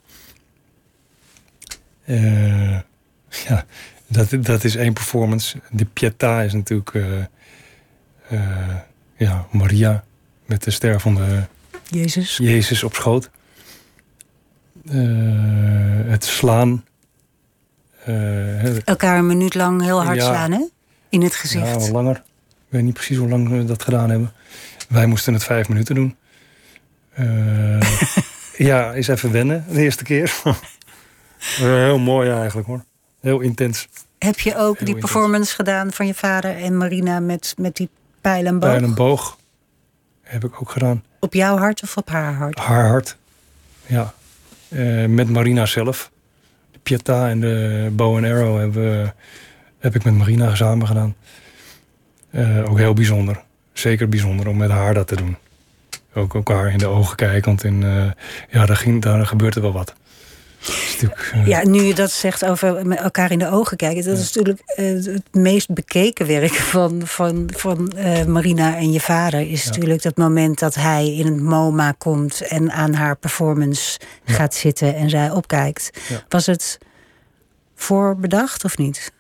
Eh, 2.08 2.72
ja, 3.48 3.66
dat, 4.08 4.30
dat 4.40 4.64
is 4.64 4.76
één 4.76 4.94
performance. 4.94 5.58
De 5.72 5.86
Pietà 5.86 6.46
is 6.46 6.54
natuurlijk 6.54 6.94
eh, 6.94 7.20
eh, 8.30 8.76
ja, 9.18 9.46
Maria 9.52 10.04
met 10.46 10.64
de 10.64 10.72
stervende 10.72 11.48
Jezus. 11.90 12.38
Jezus 12.38 12.84
op 12.84 12.94
schoot. 12.94 13.30
Het 16.08 16.24
slaan. 16.26 16.86
Elkaar 18.86 19.18
een 19.18 19.28
minuut 19.28 19.56
lang 19.56 19.82
heel 19.82 20.04
hard 20.04 20.18
Ja. 20.18 20.26
slaan, 20.26 20.52
hè? 20.52 20.66
In 21.10 21.22
het 21.22 21.34
ja, 21.34 21.38
gezicht. 21.40 21.78
wel 21.78 21.92
langer. 21.92 22.16
Ik 22.16 22.74
weet 22.74 22.84
niet 22.84 22.94
precies 22.94 23.18
hoe 23.18 23.30
lang 23.30 23.50
we 23.50 23.66
dat 23.66 23.84
gedaan 23.84 24.10
hebben. 24.10 24.32
Wij 24.90 25.06
moesten 25.06 25.34
het 25.34 25.44
vijf 25.44 25.70
minuten 25.70 25.96
doen. 25.96 26.16
Eh, 27.14 27.80
ja, 28.70 28.94
is 28.94 29.08
even 29.08 29.32
wennen 29.32 29.66
de 29.72 29.82
eerste 29.82 30.04
keer. 30.04 30.42
Eh, 31.58 31.64
heel 31.64 32.00
mooi 32.00 32.30
eigenlijk 32.30 32.68
hoor. 32.68 32.84
Heel 33.22 33.40
intens. 33.40 33.88
Heb 34.18 34.40
je 34.40 34.56
ook 34.58 34.78
die 34.78 34.88
intens. 34.88 35.12
performance 35.12 35.56
gedaan 35.56 35.92
van 35.92 36.08
je 36.08 36.14
vader 36.14 36.56
en 36.56 36.78
Marina 36.78 37.20
met, 37.20 37.54
met 37.58 37.76
die 37.76 37.90
pijl 38.22 38.46
en 38.46 38.60
boog? 38.60 38.70
Pijl 38.70 38.84
en 38.84 38.94
boog 38.94 39.38
heb 40.22 40.44
ik 40.44 40.62
ook 40.62 40.72
gedaan. 40.72 41.04
Op 41.20 41.34
jouw 41.34 41.58
hart 41.58 41.84
of 41.84 41.98
op 41.98 42.10
haar 42.10 42.34
hart? 42.34 42.60
Haar 42.60 42.88
hart. 42.88 43.18
Ja. 43.86 44.14
Eh, 44.70 45.06
met 45.06 45.30
Marina 45.30 45.66
zelf. 45.66 46.12
De 46.72 46.80
Pietà 46.80 47.30
en 47.30 47.40
de 47.40 47.90
bow 47.92 48.16
and 48.16 48.26
arrow 48.26 48.58
hebben, 48.60 49.16
heb 49.80 49.96
ik 49.96 50.04
met 50.04 50.14
Marina 50.14 50.56
samen 50.56 50.88
gedaan. 50.88 51.16
Eh, 52.30 52.70
ook 52.70 52.78
heel 52.78 52.94
bijzonder. 52.94 53.44
Zeker 53.74 54.10
bijzonder 54.10 54.48
om 54.48 54.58
met 54.58 54.70
haar 54.70 54.94
dat 54.94 55.08
te 55.08 55.16
doen. 55.16 55.38
Ook 56.14 56.34
elkaar 56.34 56.72
in 56.72 56.78
de 56.78 56.88
ogen 56.88 57.16
kijken. 57.16 57.46
Want 57.46 57.64
in, 57.64 57.84
eh, 57.84 58.12
ja, 58.50 58.66
daar, 58.66 58.78
ging, 58.78 59.02
daar 59.02 59.26
gebeurt 59.26 59.56
er 59.56 59.62
wel 59.62 59.72
wat. 59.72 59.94
Natuurlijk, 60.68 61.30
eh, 61.34 61.48
Ja, 61.48 61.66
nu 61.68 61.82
je 61.82 61.94
dat 61.96 62.12
zegt 62.12 62.46
over 62.46 62.92
elkaar 62.96 63.32
in 63.32 63.40
de 63.40 63.50
ogen 63.50 63.78
kijken, 63.78 64.04
dat 64.06 64.18
is 64.18 64.26
natuurlijk 64.34 64.62
eh, 64.66 64.86
het 64.86 65.24
meest 65.36 65.74
bekeken 65.74 66.28
werk 66.28 66.54
van, 66.54 67.02
van, 67.08 67.50
van 67.56 67.92
eh, 67.92 68.26
Marina 68.26 68.76
en 68.76 68.92
je 68.92 69.00
vader. 69.00 69.40
Is 69.50 69.64
Ja. 69.64 69.70
natuurlijk 69.70 70.02
dat 70.02 70.18
moment 70.18 70.60
dat 70.60 70.76
hij 70.76 71.14
in 71.16 71.26
het 71.26 71.42
MoMA 71.42 71.92
komt 71.98 72.42
en 72.42 72.72
aan 72.72 72.94
haar 72.94 73.16
performance 73.18 74.00
Ja. 74.24 74.34
gaat 74.34 74.54
zitten 74.56 74.96
en 74.96 75.10
zij 75.10 75.32
opkijkt. 75.32 75.90
Was 76.30 76.46
het 76.46 76.78
voorbedacht 77.76 78.64
of 78.64 78.78
niet? 78.78 79.12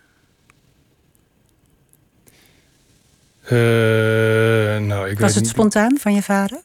nou, 3.49 5.09
ik 5.09 5.19
Was 5.19 5.19
weet 5.19 5.33
het 5.33 5.35
niet. 5.35 5.47
spontaan 5.47 5.97
van 5.99 6.13
je 6.13 6.21
vader? 6.23 6.61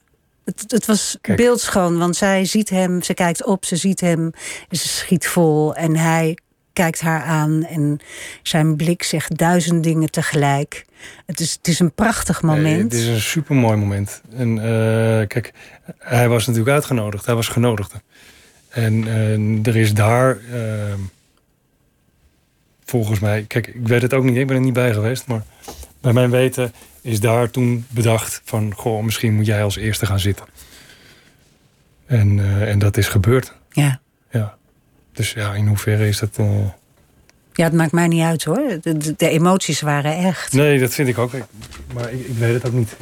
Het, 0.57 0.71
het 0.71 0.87
was 0.87 1.19
Kijk. 1.21 1.39
beeldschoon, 1.39 1.99
want 1.99 2.17
zij 2.17 2.45
ziet 2.45 2.71
hem, 2.71 3.03
ze 3.03 3.15
kijkt 3.15 3.45
op, 3.45 3.65
ze 3.65 3.77
ziet 3.77 4.01
hem, 4.01 4.31
ze 4.71 4.89
schiet 4.89 5.27
vol 5.27 5.75
en 5.75 5.97
hij 5.97 6.37
kijkt 6.73 7.01
haar 7.01 7.23
aan 7.23 7.65
en 7.65 8.01
zijn 8.43 8.77
blik 8.77 9.03
zegt 9.03 9.39
duizend 9.39 9.83
dingen 9.83 10.11
tegelijk. 10.11 10.85
Het 11.27 11.41
is, 11.41 11.53
het 11.53 11.69
is 11.69 11.79
een 11.79 11.93
prachtig 11.93 12.43
Nee, 12.43 12.57
moment. 12.57 12.83
het 12.93 13.01
is 13.01 13.07
een 13.07 13.21
super 13.21 13.55
mooi 13.55 13.77
moment. 13.77 14.21
En 14.37 14.59
eh, 14.59 15.27
kijk, 15.27 15.53
hij 15.99 16.29
was 16.29 16.47
natuurlijk 16.47 16.75
uitgenodigd. 16.75 17.27
Hij 17.27 17.35
was 17.35 17.49
genodigde. 17.49 18.01
En 18.69 19.07
eh, 19.07 19.67
er 19.67 19.77
is 19.77 19.95
daar, 19.95 20.39
eh, 20.53 20.95
volgens 22.85 23.19
mij, 23.21 23.45
kijk, 23.49 23.67
ik 23.67 23.87
weet 23.89 24.03
het 24.03 24.15
ook 24.15 24.25
niet, 24.25 24.37
ik 24.37 24.47
ben 24.47 24.57
er 24.57 24.63
niet 24.63 24.73
bij 24.73 24.93
geweest, 24.93 25.27
maar 25.27 25.43
bij 26.01 26.13
mijn 26.13 26.31
weten 26.31 26.73
is 27.03 27.21
daar 27.21 27.51
toen 27.51 27.87
bedacht 27.89 28.41
van, 28.45 28.73
goh, 28.77 29.03
misschien 29.05 29.35
moet 29.35 29.47
jij 29.47 29.63
als 29.63 29.77
eerste 29.77 30.07
gaan 30.07 30.21
zitten. 30.21 30.47
En, 32.07 32.39
eh, 32.39 32.71
en 32.71 32.79
dat 32.79 32.97
is 32.97 33.09
gebeurd. 33.09 33.53
Ja. 33.71 34.01
Ja. 34.31 34.57
Dus 35.13 35.33
ja, 35.33 35.55
in 35.55 35.67
hoeverre 35.67 36.09
is 36.09 36.19
dat. 36.19 36.31
eh, 36.37 36.59
ja, 37.53 37.65
het 37.65 37.73
maakt 37.73 37.93
mij 37.93 38.09
niet 38.09 38.23
uit 38.23 38.45
hoor. 38.45 38.79
De, 39.17 39.29
emoties 39.29 39.81
waren 39.81 40.17
echt. 40.17 40.53
Nee, 40.53 40.79
dat 40.81 40.95
vind 40.95 41.09
ik 41.09 41.19
ook. 41.19 41.33
Ik- 41.35 41.45
maar 41.95 42.13
ik, 42.13 42.27
ik 42.27 42.37
weet 42.37 42.55
het 42.55 42.67
ook 42.67 42.73
niet. 42.73 42.97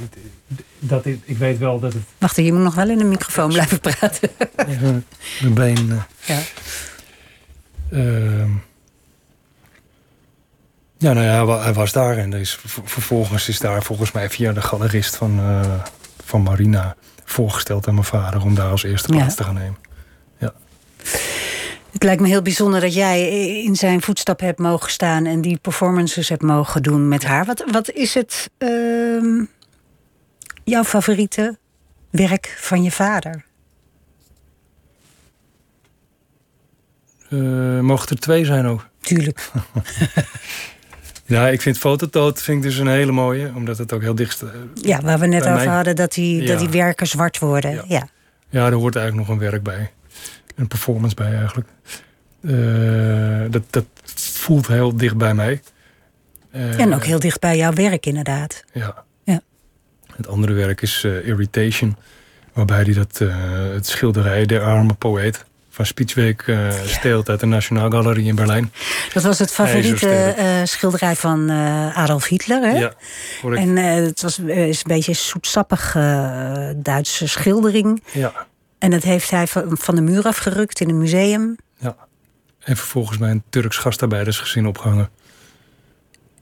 Dat 0.78 1.06
is, 1.06 1.16
ik 1.24 1.36
weet 1.38 1.58
wel 1.58 1.80
dat 1.80 1.92
het 1.92 2.02
Wacht, 2.18 2.36
je 2.36 2.52
moet 2.52 2.62
nog 2.62 2.74
wel 2.74 2.88
in 2.90 2.98
de 2.98 3.04
microfoon 3.04 3.48
blijven 3.48 3.80
praten. 3.80 4.30
Even 4.56 5.04
mijn 5.40 5.54
been. 5.54 5.90
eh. 6.26 6.36
Ja. 6.36 6.40
Ja, 11.00 11.12
nou 11.12 11.26
ja, 11.26 11.32
hij 11.32 11.44
wa- 11.44 11.62
hij 11.62 11.72
was 11.72 11.92
daar 11.92 12.16
en 12.18 12.32
er 12.32 12.40
is, 12.40 12.58
vervolgens 12.84 13.48
is 13.48 13.58
daar 13.58 13.82
volgens 13.82 14.12
mij 14.12 14.30
via 14.30 14.52
de 14.52 14.60
galerist 14.62 15.16
van, 15.16 15.38
eh, 15.38 15.72
van 16.24 16.42
Marina 16.42 16.96
voorgesteld 17.24 17.88
aan 17.88 17.94
mijn 17.94 18.06
vader 18.06 18.42
om 18.42 18.54
daar 18.54 18.70
als 18.70 18.82
eerste 18.82 19.12
Ja. 19.12 19.18
plaats 19.18 19.34
te 19.34 19.44
gaan 19.44 19.54
nemen. 19.54 19.76
Het 21.90 22.02
lijkt 22.02 22.20
me 22.20 22.28
heel 22.28 22.42
bijzonder 22.42 22.80
dat 22.80 22.94
jij 22.94 23.28
in 23.62 23.76
zijn 23.76 24.02
voetstap 24.02 24.40
hebt 24.40 24.58
mogen 24.58 24.90
staan 24.90 25.26
en 25.26 25.40
die 25.40 25.58
performances 25.58 26.28
hebt 26.28 26.42
mogen 26.42 26.82
doen 26.82 27.08
met 27.08 27.24
haar. 27.24 27.44
Wat, 27.44 27.64
wat 27.72 27.90
is 27.90 28.14
het 28.14 28.50
ehm, 28.58 29.44
jouw 30.64 30.84
favoriete 30.84 31.58
werk 32.10 32.56
van 32.60 32.82
je 32.82 32.90
vader? 32.90 33.44
Mogen 37.82 38.08
er 38.08 38.18
twee 38.20 38.44
zijn 38.44 38.66
ook? 38.66 38.88
Tuurlijk. 39.00 39.50
Ja, 41.30 41.48
ik 41.48 41.60
vind 41.60 41.78
Fototoot 41.78 42.42
vind 42.42 42.56
ik 42.56 42.70
dus 42.70 42.78
een 42.78 42.86
hele 42.88 43.12
mooie, 43.12 43.52
omdat 43.54 43.78
het 43.78 43.92
ook 43.92 44.00
heel 44.00 44.14
dicht. 44.14 44.42
eh, 44.42 44.48
Ja, 44.74 45.00
waar 45.00 45.18
we 45.18 45.26
net 45.26 45.40
over 45.42 45.54
mij- 45.54 45.66
hadden 45.66 45.96
dat 45.96 46.12
die, 46.12 46.42
Ja. 46.42 46.46
dat 46.46 46.58
die 46.58 46.68
werken 46.68 47.06
zwart 47.06 47.38
worden. 47.38 47.70
Ja. 47.74 47.84
Ja. 47.88 48.08
Ja, 48.48 48.66
er 48.66 48.72
hoort 48.72 48.96
eigenlijk 48.96 49.28
nog 49.28 49.36
een 49.38 49.50
werk 49.50 49.62
bij. 49.62 49.90
Een 50.56 50.68
performance 50.68 51.14
bij 51.14 51.34
eigenlijk. 51.36 51.68
Eh, 52.42 53.50
dat, 53.50 53.62
dat 53.70 53.84
voelt 54.14 54.66
heel 54.66 54.96
dicht 54.96 55.16
bij 55.16 55.34
mij. 55.34 55.60
Eh, 56.50 56.80
En 56.80 56.94
ook 56.94 57.04
heel 57.04 57.18
dicht 57.18 57.40
bij 57.40 57.56
jouw 57.56 57.72
werk 57.72 58.06
inderdaad. 58.06 58.64
Ja. 58.72 59.04
Ja. 59.24 59.40
Het 60.16 60.26
andere 60.28 60.52
werk 60.52 60.82
is 60.82 61.04
Irritation. 61.04 61.96
Waarbij 62.52 62.82
hij 62.82 62.92
dat, 62.94 63.18
het 63.74 63.86
schilderij 63.86 64.46
Der 64.46 64.62
Arme 64.62 64.94
Poëet 64.94 65.44
van 65.70 65.86
Spietsweek 65.86 66.42
eh 66.42 66.68
steelt 66.84 67.28
uit 67.28 67.40
de 67.40 67.46
Nationaal 67.46 67.90
Galerie 67.90 68.26
in 68.26 68.34
Berlijn. 68.34 68.72
Dat 69.12 69.22
was 69.22 69.38
het 69.38 69.52
favoriete 69.52 70.08
eh, 70.08 70.46
schilderij 70.64 71.16
van 71.16 71.50
eh, 71.50 71.96
Adolf 71.96 72.26
Hitler. 72.26 72.62
Hè? 72.62 72.78
Ja, 72.78 72.92
correct. 73.40 73.62
En 73.62 73.76
het 73.76 74.22
was, 74.22 74.38
is 74.38 74.78
een 74.78 74.84
beetje 74.86 75.10
een 75.10 75.16
zoetsappige 75.16 76.74
Duitse 76.76 77.28
schildering. 77.28 78.02
ja. 78.12 78.48
En 78.78 78.90
dat 78.90 79.02
heeft 79.02 79.30
hij 79.30 79.46
van, 79.46 79.94
de 79.94 80.00
muur 80.00 80.24
afgerukt 80.24 80.80
in 80.80 80.88
een 80.88 80.98
museum. 80.98 81.56
En 82.60 82.76
vervolgens 82.76 83.18
bij 83.18 83.30
een 83.30 83.42
Turks 83.50 83.76
gastarbeidersgezin 83.76 84.66
opgehangen. 84.66 85.08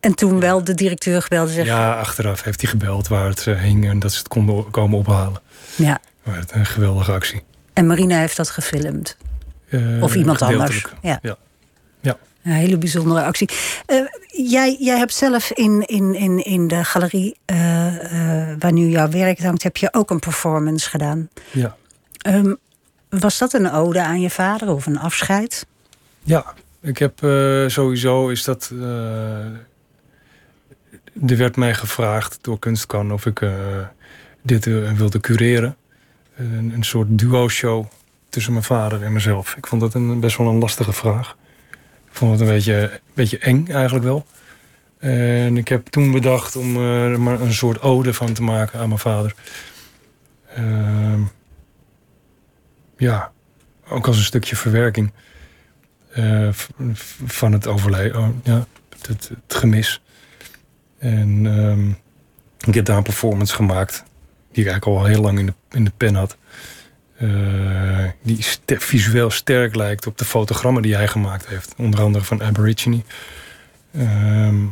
En 0.01 0.15
toen 0.15 0.41
wel 0.41 0.65
de 0.65 0.75
directeur 0.75 1.23
gebeld 1.23 1.51
zegt... 1.51 1.67
Ja, 1.67 1.99
achteraf 1.99 2.43
heeft 2.43 2.61
hij 2.61 2.71
gebeld 2.71 3.09
waar 3.09 3.29
het 3.29 3.45
hing 3.45 3.89
en 3.89 3.99
dat 3.99 4.13
ze 4.13 4.19
het 4.19 4.29
konden 4.29 4.71
komen 4.71 4.99
ophalen. 4.99 5.41
Ja. 5.77 6.01
Maar 6.23 6.37
het 6.37 6.53
een 6.53 6.67
geweldige 6.67 7.13
actie. 7.13 7.43
En 7.79 7.87
Marina 7.87 8.19
heeft 8.19 8.37
dat 8.37 8.51
gefilmd. 8.51 9.17
Eh, 9.69 10.03
Of 10.03 10.15
iemand 10.15 10.43
anders. 10.43 10.77
gedeeltelijk. 10.77 11.23
Ja. 11.23 11.37
Ja. 12.01 12.19
Een 12.43 12.53
hele 12.53 12.79
bijzondere 12.79 13.23
actie. 13.23 13.49
Eh, 13.87 14.01
jij, 14.27 14.77
jij 14.81 14.99
hebt 14.99 15.15
zelf 15.15 15.51
in, 15.51 15.83
in, 15.87 16.15
in, 16.15 16.45
in 16.45 16.69
de 16.69 16.85
galerie 16.85 17.37
eh, 17.45 17.57
waar 18.59 18.73
nu 18.73 18.87
jouw 18.87 19.09
werk 19.09 19.39
hangt... 19.39 19.63
heb 19.63 19.77
je 19.77 19.89
ook 19.93 20.11
een 20.11 20.19
performance 20.19 20.91
gedaan. 20.91 21.29
Ja. 21.51 21.77
Ehm, 22.19 22.55
was 23.09 23.39
dat 23.39 23.53
een 23.53 23.71
ode 23.71 24.03
aan 24.03 24.21
je 24.21 24.31
vader 24.31 24.69
of 24.69 24.87
een 24.87 24.99
afscheid? 24.99 25.67
Ja, 26.23 26.55
ik 26.81 26.99
heb 26.99 27.19
sowieso 27.71 28.29
is 28.29 28.45
dat. 28.45 28.71
er 31.27 31.37
werd 31.37 31.57
mij 31.57 31.75
gevraagd 31.75 32.39
door 32.41 32.59
Kunstkan 32.59 33.13
of 33.13 33.27
ik 33.27 33.47
dit 34.43 34.65
wilde 34.97 35.21
cureren. 35.21 35.77
Een, 36.39 36.73
een 36.75 36.85
soort 36.85 37.19
duo-show 37.19 37.87
tussen 38.29 38.53
mijn 38.53 38.65
vader 38.65 39.03
en 39.03 39.13
mezelf. 39.13 39.55
Ik 39.57 39.67
vond 39.67 39.81
dat 39.81 39.95
een, 39.95 40.21
best 40.21 40.37
wel 40.37 40.49
een 40.49 40.59
lastige 40.59 40.93
vraag. 40.93 41.37
Ik 42.11 42.15
vond 42.15 42.31
het 42.31 42.41
een 42.41 42.55
beetje, 42.55 43.01
beetje 43.15 43.39
eng 43.39 43.67
eigenlijk 43.67 44.05
wel. 44.05 44.27
En 44.99 45.57
ik 45.57 45.69
heb 45.69 45.87
toen 45.87 46.13
bedacht 46.13 46.57
om 46.57 46.77
eh, 46.77 47.05
er 47.05 47.21
maar 47.21 47.41
een 47.41 47.53
soort 47.53 47.81
ode 47.81 48.15
van 48.15 48.33
te 48.33 48.43
maken 48.43 48.81
aan 48.81 48.89
mijn 48.89 49.01
vader. 49.01 49.35
Ehm, 50.55 51.21
ja, 52.97 53.33
ook 53.89 54.07
als 54.07 54.17
een 54.17 54.25
stukje 54.25 54.57
verwerking 54.57 55.13
eh, 56.13 56.49
van 57.25 57.53
het 57.53 57.67
overlijden, 57.67 58.21
oh, 58.21 58.29
ja, 58.43 58.67
het, 58.89 59.07
het, 59.07 59.29
het 59.29 59.55
gemis. 59.55 60.03
En 60.99 61.47
ehm, 61.47 61.89
ik 62.69 62.75
heb 62.75 62.85
daar 62.85 62.97
een 62.97 63.03
performance 63.03 63.55
gemaakt, 63.55 64.05
die 64.53 64.65
ik 64.65 64.71
eigenlijk 64.71 65.01
al 65.01 65.05
heel 65.05 65.23
lang 65.23 65.39
in 65.39 65.47
de, 65.47 65.55
in 65.71 65.85
de 65.85 65.93
pen 65.97 66.15
had. 66.15 66.37
Eh, 67.19 68.05
die 68.23 68.45
visueel 68.67 69.31
sterk 69.31 69.75
lijkt 69.75 70.07
op 70.07 70.19
de 70.19 70.25
fotogrammen 70.25 70.83
die 70.83 70.95
hij 70.95 71.09
gemaakt 71.09 71.47
heeft. 71.49 71.75
Onder 71.77 72.01
andere 72.01 72.25
van 72.25 72.43
Aborigine. 72.43 73.01
Ehm, 73.93 74.65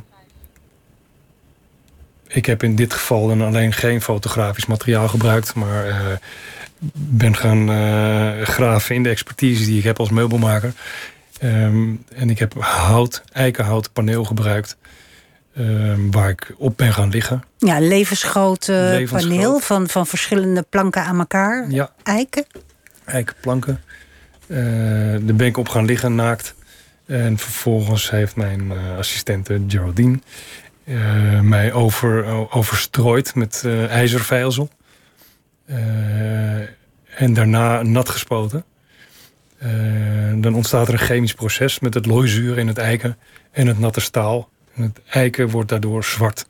ik 2.29 2.47
heb 2.47 2.63
in 2.63 2.77
dit 2.77 2.93
geval 2.93 3.27
dan 3.29 3.43
alleen 3.43 3.73
geen 3.73 4.03
fotografisch 4.03 4.67
materiaal 4.67 5.09
gebruikt, 5.09 5.55
maar 5.55 5.89
eh, 5.89 5.97
ben 6.93 7.37
gaan 7.37 7.71
eh, 7.71 8.47
graven 8.47 8.95
in 8.95 9.03
de 9.03 9.09
expertise 9.09 9.65
die 9.65 9.79
ik 9.79 9.85
heb 9.85 9.99
als 9.99 10.11
meubelmaker. 10.11 10.73
Ehm, 11.39 11.95
en 12.15 12.31
ik 12.31 12.39
heb 12.39 12.55
hout, 12.59 13.23
eikenhouten 13.33 13.93
paneel 13.93 14.25
gebruikt. 14.25 14.77
Ehm, 15.57 16.11
waar 16.11 16.29
ik 16.29 16.55
op 16.57 16.77
ben 16.77 16.93
gaan 16.93 17.09
liggen. 17.09 17.43
Ja, 17.59 17.81
levensgroot 17.81 18.69
eh, 18.69 18.77
Levensgroot. 18.77 19.23
paneel 19.23 19.59
van, 19.61 19.89
van 19.89 20.07
verschillende 20.07 20.63
planken 20.69 21.03
aan 21.03 21.19
elkaar. 21.19 21.71
Ja, 21.71 21.91
Eiken. 22.03 22.45
eikenplanken. 23.05 23.81
Eh 24.47 24.57
daar 25.21 25.35
ben 25.37 25.47
ik 25.47 25.57
op 25.57 25.69
gaan 25.69 25.85
liggen, 25.85 26.15
naakt. 26.15 26.55
En 27.07 27.39
vervolgens 27.39 28.11
heeft 28.11 28.37
mijn 28.37 28.73
assistente 28.99 29.63
Geraldine 29.69 30.19
mij 31.43 31.73
over, 31.73 32.25
overstrooid 32.55 33.35
met 33.35 33.65
ijzervijzel. 33.89 34.69
en 37.17 37.35
daarna 37.35 37.83
nat 37.83 38.09
gespoten. 38.09 38.65
dan 40.35 40.55
ontstaat 40.55 40.87
er 40.89 40.93
een 40.93 40.99
chemisch 41.01 41.35
proces 41.35 41.79
met 41.81 41.95
het 41.95 42.07
looizuur 42.07 42.59
in 42.59 42.67
het 42.67 42.79
eiken 42.79 43.17
en 43.51 43.67
het 43.67 43.79
natte 43.79 44.01
staal. 44.01 44.49
Het 44.77 45.01
eiken 45.11 45.49
wordt 45.49 45.69
daardoor 45.69 46.05
zwart. 46.05 46.47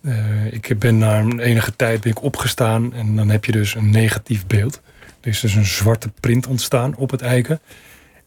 Uh, 0.00 0.52
ik 0.52 0.78
ben 0.78 0.98
na 0.98 1.18
een 1.18 1.40
enige 1.40 1.76
tijd 1.76 2.00
ben 2.00 2.10
ik 2.10 2.22
opgestaan 2.22 2.94
en 2.94 3.16
dan 3.16 3.28
heb 3.28 3.44
je 3.44 3.52
dus 3.52 3.74
een 3.74 3.90
negatief 3.90 4.46
beeld. 4.46 4.80
Er 5.20 5.28
is 5.28 5.40
dus 5.40 5.54
een 5.54 5.66
zwarte 5.66 6.10
print 6.20 6.46
ontstaan 6.46 6.96
op 6.96 7.10
het 7.10 7.22
eiken. 7.22 7.60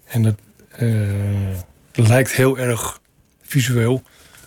En 0.06 0.24
dat 0.24 0.36
uh, 0.80 1.08
lijkt 1.94 2.32
heel 2.32 2.58
erg 2.58 3.00
visueel 3.42 4.04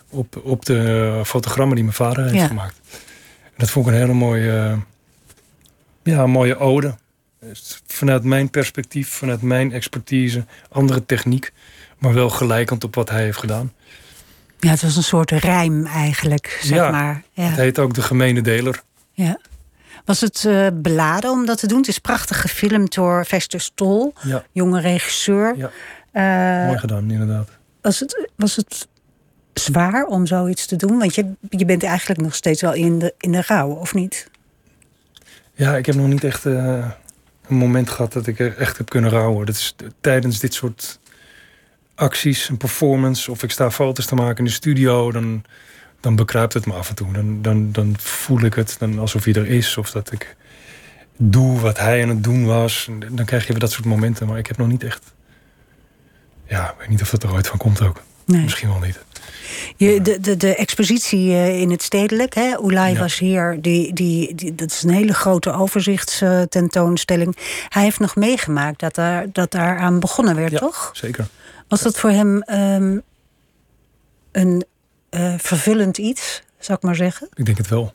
op, 0.08 0.40
op 0.44 0.64
de 0.64 1.20
fotogrammen 1.24 1.74
die 1.74 1.84
mijn 1.84 1.96
vader 1.96 2.24
heeft 2.24 2.46
gemaakt. 2.46 2.80
En 3.42 3.54
dat 3.56 3.70
vond 3.70 3.86
ik 3.86 3.92
een 3.92 3.98
hele 3.98 4.12
mooie, 4.12 4.78
ja, 6.02 6.26
mooie 6.26 6.58
ode. 6.58 6.94
Dus 7.40 7.82
vanuit 7.86 8.24
mijn 8.24 8.50
perspectief, 8.50 9.08
vanuit 9.08 9.42
mijn 9.42 9.72
expertise, 9.72 10.44
andere 10.68 11.06
techniek, 11.06 11.52
maar 11.98 12.14
wel 12.14 12.30
gelijkend 12.30 12.84
op 12.84 12.94
wat 12.94 13.10
hij 13.10 13.22
heeft 13.22 13.38
gedaan. 13.38 13.72
Ja, 14.62 14.70
het 14.70 14.82
was 14.82 14.96
een 14.96 15.02
soort 15.02 15.30
rijm 15.30 15.86
eigenlijk, 15.86 16.58
zeg 16.62 16.78
ja, 16.78 16.90
maar. 16.90 17.22
Ja. 17.32 17.42
Het 17.42 17.56
heet 17.56 17.78
ook 17.78 17.94
de 17.94 18.02
gemene 18.02 18.40
deler. 18.40 18.82
Ja. 19.12 19.38
Was 20.04 20.20
het 20.20 20.44
uh, 20.46 20.66
beladen 20.74 21.30
om 21.30 21.46
dat 21.46 21.58
te 21.58 21.66
doen? 21.66 21.78
Het 21.78 21.88
is 21.88 21.98
prachtig 21.98 22.40
gefilmd 22.40 22.94
door 22.94 23.26
Vester 23.26 23.60
Stol, 23.60 24.12
ja. 24.22 24.44
jonge 24.52 24.80
regisseur. 24.80 25.56
Ja. 25.56 25.70
Uh, 26.62 26.66
Mooi 26.66 26.78
gedaan, 26.78 27.10
inderdaad. 27.10 27.48
Was 27.80 28.00
het, 28.00 28.28
was 28.36 28.56
het 28.56 28.88
zwaar 29.52 30.04
om 30.04 30.26
zoiets 30.26 30.66
te 30.66 30.76
doen? 30.76 30.98
Want 30.98 31.14
je, 31.14 31.32
je 31.48 31.64
bent 31.64 31.82
eigenlijk 31.82 32.20
nog 32.20 32.34
steeds 32.34 32.60
wel 32.60 32.72
in 32.72 32.98
de, 32.98 33.14
in 33.18 33.32
de 33.32 33.42
rouw, 33.46 33.70
of 33.70 33.94
niet? 33.94 34.30
Ja, 35.54 35.76
ik 35.76 35.86
heb 35.86 35.94
nog 35.94 36.06
niet 36.06 36.24
echt 36.24 36.44
uh, 36.44 36.86
een 37.48 37.56
moment 37.56 37.90
gehad 37.90 38.12
dat 38.12 38.26
ik 38.26 38.38
echt 38.38 38.78
heb 38.78 38.88
kunnen 38.88 39.10
rouwen. 39.10 39.46
Dat 39.46 39.54
is 39.54 39.76
tijdens 40.00 40.38
dit 40.40 40.54
soort 40.54 41.00
acties, 41.94 42.48
een 42.48 42.56
performance, 42.56 43.30
of 43.30 43.42
ik 43.42 43.50
sta 43.50 43.70
foto's 43.70 44.06
te 44.06 44.14
maken 44.14 44.38
in 44.38 44.44
de 44.44 44.50
studio, 44.50 45.12
dan, 45.12 45.44
dan 46.00 46.16
bekruipt 46.16 46.52
het 46.52 46.66
me 46.66 46.72
af 46.72 46.88
en 46.88 46.94
toe. 46.94 47.12
Dan, 47.12 47.42
dan, 47.42 47.72
dan 47.72 47.94
voel 47.98 48.40
ik 48.40 48.54
het 48.54 48.76
dan 48.78 48.98
alsof 48.98 49.24
hij 49.24 49.34
er 49.34 49.46
is, 49.46 49.76
of 49.76 49.90
dat 49.90 50.12
ik 50.12 50.36
doe 51.16 51.60
wat 51.60 51.78
hij 51.78 52.02
aan 52.02 52.08
het 52.08 52.24
doen 52.24 52.46
was. 52.46 52.88
Dan 53.10 53.24
krijg 53.24 53.42
je 53.42 53.50
weer 53.50 53.60
dat 53.60 53.72
soort 53.72 53.84
momenten, 53.84 54.26
maar 54.26 54.38
ik 54.38 54.46
heb 54.46 54.56
nog 54.56 54.68
niet 54.68 54.84
echt. 54.84 55.14
Ja, 56.46 56.70
ik 56.70 56.74
weet 56.78 56.88
niet 56.88 57.02
of 57.02 57.10
dat 57.10 57.22
er 57.22 57.32
ooit 57.32 57.46
van 57.46 57.58
komt 57.58 57.82
ook. 57.82 58.02
Nee. 58.24 58.42
Misschien 58.42 58.68
wel 58.68 58.78
niet. 58.78 58.98
Je, 59.76 60.00
de, 60.00 60.20
de, 60.20 60.36
de 60.36 60.54
expositie 60.54 61.30
eh, 61.30 61.60
in 61.60 61.70
het 61.70 61.82
stedelijk, 61.82 62.34
hè? 62.34 62.58
Oelai 62.60 62.98
was 62.98 63.18
hier, 63.18 63.58
die, 63.60 63.92
die, 63.92 64.34
die, 64.34 64.54
dat 64.54 64.70
is 64.70 64.82
een 64.82 64.90
hele 64.90 65.14
grote 65.14 65.52
overzichtstentoonstelling. 65.52 67.36
Hij 67.68 67.82
heeft 67.82 67.98
nog 67.98 68.16
meegemaakt 68.16 68.80
dat 68.80 68.94
daar, 68.94 69.26
dat 69.32 69.50
daar 69.50 69.78
aan 69.78 70.00
begonnen 70.00 70.36
werd, 70.36 70.50
ja, 70.50 70.58
toch? 70.58 70.90
Zeker. 70.92 71.26
Was 71.72 71.82
dat 71.82 71.98
voor 71.98 72.10
hem 72.10 72.42
um, 72.50 73.02
een 74.32 74.64
uh, 75.10 75.34
vervullend 75.38 75.98
iets, 75.98 76.42
zou 76.58 76.78
ik 76.78 76.84
maar 76.84 76.96
zeggen? 76.96 77.28
Ik 77.34 77.44
denk 77.44 77.58
het 77.58 77.68
wel. 77.68 77.92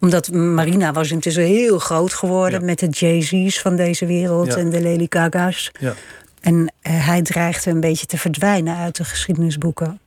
Omdat 0.00 0.32
Marina 0.32 0.92
was 0.92 1.10
intussen 1.10 1.42
heel 1.42 1.78
groot 1.78 2.12
geworden 2.12 2.60
Ja. 2.60 2.66
met 2.66 2.78
de 2.78 2.88
Jay-Z's 2.88 3.60
van 3.60 3.76
deze 3.76 4.06
wereld 4.06 4.46
Ja. 4.46 4.56
en 4.56 4.70
de 4.70 4.82
Lady 4.82 5.06
Gaga's. 5.08 5.70
Ja. 5.80 5.94
En 6.40 6.54
uh, 6.56 7.06
hij 7.06 7.22
dreigde 7.22 7.70
een 7.70 7.80
beetje 7.80 8.06
te 8.06 8.18
verdwijnen 8.18 8.76
uit 8.76 8.96
de 8.96 9.04
geschiedenisboeken. 9.04 10.00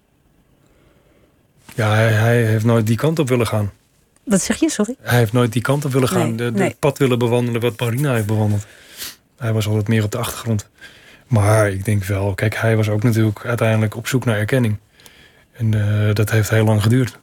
Ja, 1.76 1.94
hij, 1.94 2.12
hij 2.12 2.44
heeft 2.46 2.66
nooit 2.66 2.88
die 2.88 2.98
kant 2.98 3.20
op 3.20 3.30
willen 3.30 3.48
gaan. 3.48 3.72
Wat 4.24 4.42
zeg 4.42 4.60
je, 4.60 4.70
sorry? 4.70 4.96
Hij 5.02 5.18
heeft 5.18 5.34
nooit 5.34 5.54
die 5.54 5.62
kant 5.62 5.86
op 5.86 5.92
willen 5.92 6.10
gaan. 6.10 6.28
Nee, 6.28 6.36
de, 6.36 6.52
de 6.52 6.60
nee. 6.60 6.76
pad 6.80 6.98
willen 6.98 7.20
bewandelen 7.20 7.62
wat 7.62 7.80
Marina 7.80 8.14
heeft 8.14 8.28
bewandeld. 8.28 8.66
Hij 9.38 9.54
was 9.54 9.68
altijd 9.68 9.88
meer 9.88 10.04
op 10.04 10.12
de 10.12 10.18
achtergrond. 10.18 10.70
Maar 11.28 11.70
ik 11.70 11.86
denk 11.86 12.04
wel, 12.04 12.34
kijk, 12.34 12.56
hij 12.56 12.76
was 12.76 12.90
ook 12.90 13.04
natuurlijk 13.04 13.46
uiteindelijk 13.46 13.96
op 13.96 14.08
zoek 14.08 14.26
naar 14.26 14.38
erkenning. 14.38 14.78
En 15.52 15.72
uh, 15.76 16.14
dat 16.14 16.30
heeft 16.32 16.50
heel 16.50 16.66
lang 16.66 16.82
geduurd. 16.82 17.20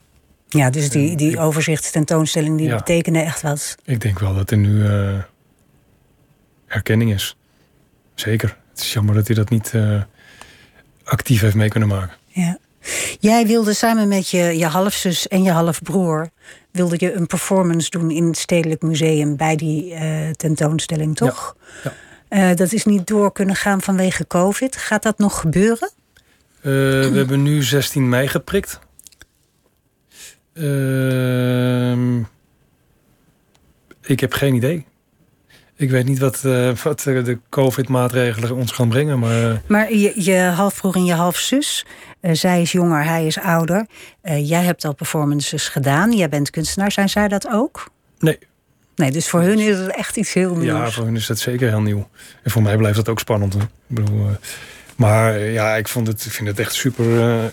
Ja, 0.48 0.70
dus 0.70 0.90
die, 0.90 1.16
die 1.16 1.38
overzichtstentoonstelling 1.38 2.59
die 2.59 2.68
Ja. 2.68 2.76
betekende 2.76 3.18
echt 3.18 3.42
wat. 3.42 3.76
Ik 3.84 4.00
denk 4.00 4.18
wel 4.18 4.34
dat 4.34 4.50
er 4.50 4.57
nu 4.57 4.74
uh, 4.74 5.18
erkenning 6.66 7.12
is. 7.12 7.36
Zeker. 8.14 8.57
Het 8.70 8.80
is 8.80 8.92
jammer 8.92 9.14
dat 9.14 9.26
hij 9.26 9.36
dat 9.36 9.50
niet 9.50 9.72
uh, 9.74 10.03
actief 11.05 11.40
heeft 11.40 11.55
mee 11.55 11.68
kunnen 11.68 11.88
maken. 11.88 12.16
Ja. 12.26 12.59
Jij 13.20 13.46
wilde 13.46 13.72
samen 13.74 14.09
met 14.09 14.28
je, 14.30 14.38
je 14.59 14.66
halfzus 14.66 15.28
en 15.28 15.42
je 15.42 15.50
halfbroer... 15.50 16.28
wilde 16.70 16.96
je 16.98 17.12
een 17.12 17.26
performance 17.26 17.90
doen 17.90 18.11
in 18.11 18.26
het 18.26 18.36
Stedelijk 18.38 18.82
Museum... 18.82 19.36
bij 19.36 19.57
die 19.57 19.92
uh, 19.94 20.30
tentoonstelling, 20.30 21.16
toch? 21.16 21.57
Ja. 21.84 21.92
Uh, 22.33 22.55
dat 22.55 22.72
is 22.72 22.85
niet 22.85 23.07
door 23.07 23.33
kunnen 23.33 23.57
gaan 23.57 23.80
vanwege 23.80 24.26
covid. 24.26 24.76
Gaat 24.76 25.03
dat 25.03 25.18
nog 25.18 25.41
gebeuren? 25.41 25.91
Uh, 26.59 26.64
we 26.64 27.12
hebben 27.14 27.43
nu 27.43 27.62
16 27.62 28.09
mei 28.09 28.28
geprikt. 28.28 28.78
Uh, 30.55 32.16
ik 34.03 34.20
heb 34.20 34.33
geen 34.33 34.55
idee. 34.55 34.87
Ik 35.76 35.91
weet 35.91 36.05
niet 36.05 36.18
wat, 36.18 36.43
uh, 36.47 36.74
wat 36.74 37.01
de 37.01 37.39
COVID-maatregelen 37.49 38.55
ons 38.55 38.72
gaan 38.72 38.89
brengen. 38.89 39.18
Maar, 39.18 39.62
maar 39.66 39.93
je, 39.93 40.12
je 40.22 40.39
halfbroer 40.39 40.95
en 40.95 41.05
je 41.05 41.14
halfzus, 41.14 41.87
uh, 42.20 42.35
zij 42.35 42.62
is 42.62 42.72
jonger, 42.72 43.05
hij 43.05 43.26
is 43.26 43.39
ouder. 43.39 43.87
Jij 44.22 44.62
hebt 44.62 44.85
al 44.85 44.95
performances 44.95 45.68
gedaan. 45.68 46.12
Jij 46.12 46.28
bent 46.28 46.51
kunstenaar. 46.51 46.93
Zijn 46.93 47.09
zij 47.09 47.28
dat 47.28 47.49
ook? 47.49 47.91
Nee. 48.18 48.39
Nee, 49.03 49.11
dus 49.11 49.28
voor 49.28 49.40
hun 49.40 49.59
is 49.59 49.78
het 49.78 49.96
echt 49.96 50.16
iets 50.16 50.32
heel 50.32 50.55
nieuws. 50.55 50.64
Ja, 50.64 50.90
voor 50.90 51.05
hun 51.05 51.16
is 51.16 51.26
dat 51.26 51.38
zeker 51.38 51.68
heel 51.68 51.80
nieuw. 51.80 52.09
En 52.42 52.50
voor 52.50 52.62
mij 52.62 52.76
blijft 52.76 52.96
dat 52.96 53.09
ook 53.09 53.18
spannend. 53.18 53.55
Ik 53.55 53.68
bedoel, 53.86 54.28
maar 54.96 55.38
ja, 55.38 55.76
ik, 55.76 55.88
vond 55.88 56.07
het, 56.07 56.24
ik 56.24 56.32
vind 56.32 56.48
het 56.48 56.59
echt 56.59 56.74
super 56.74 57.53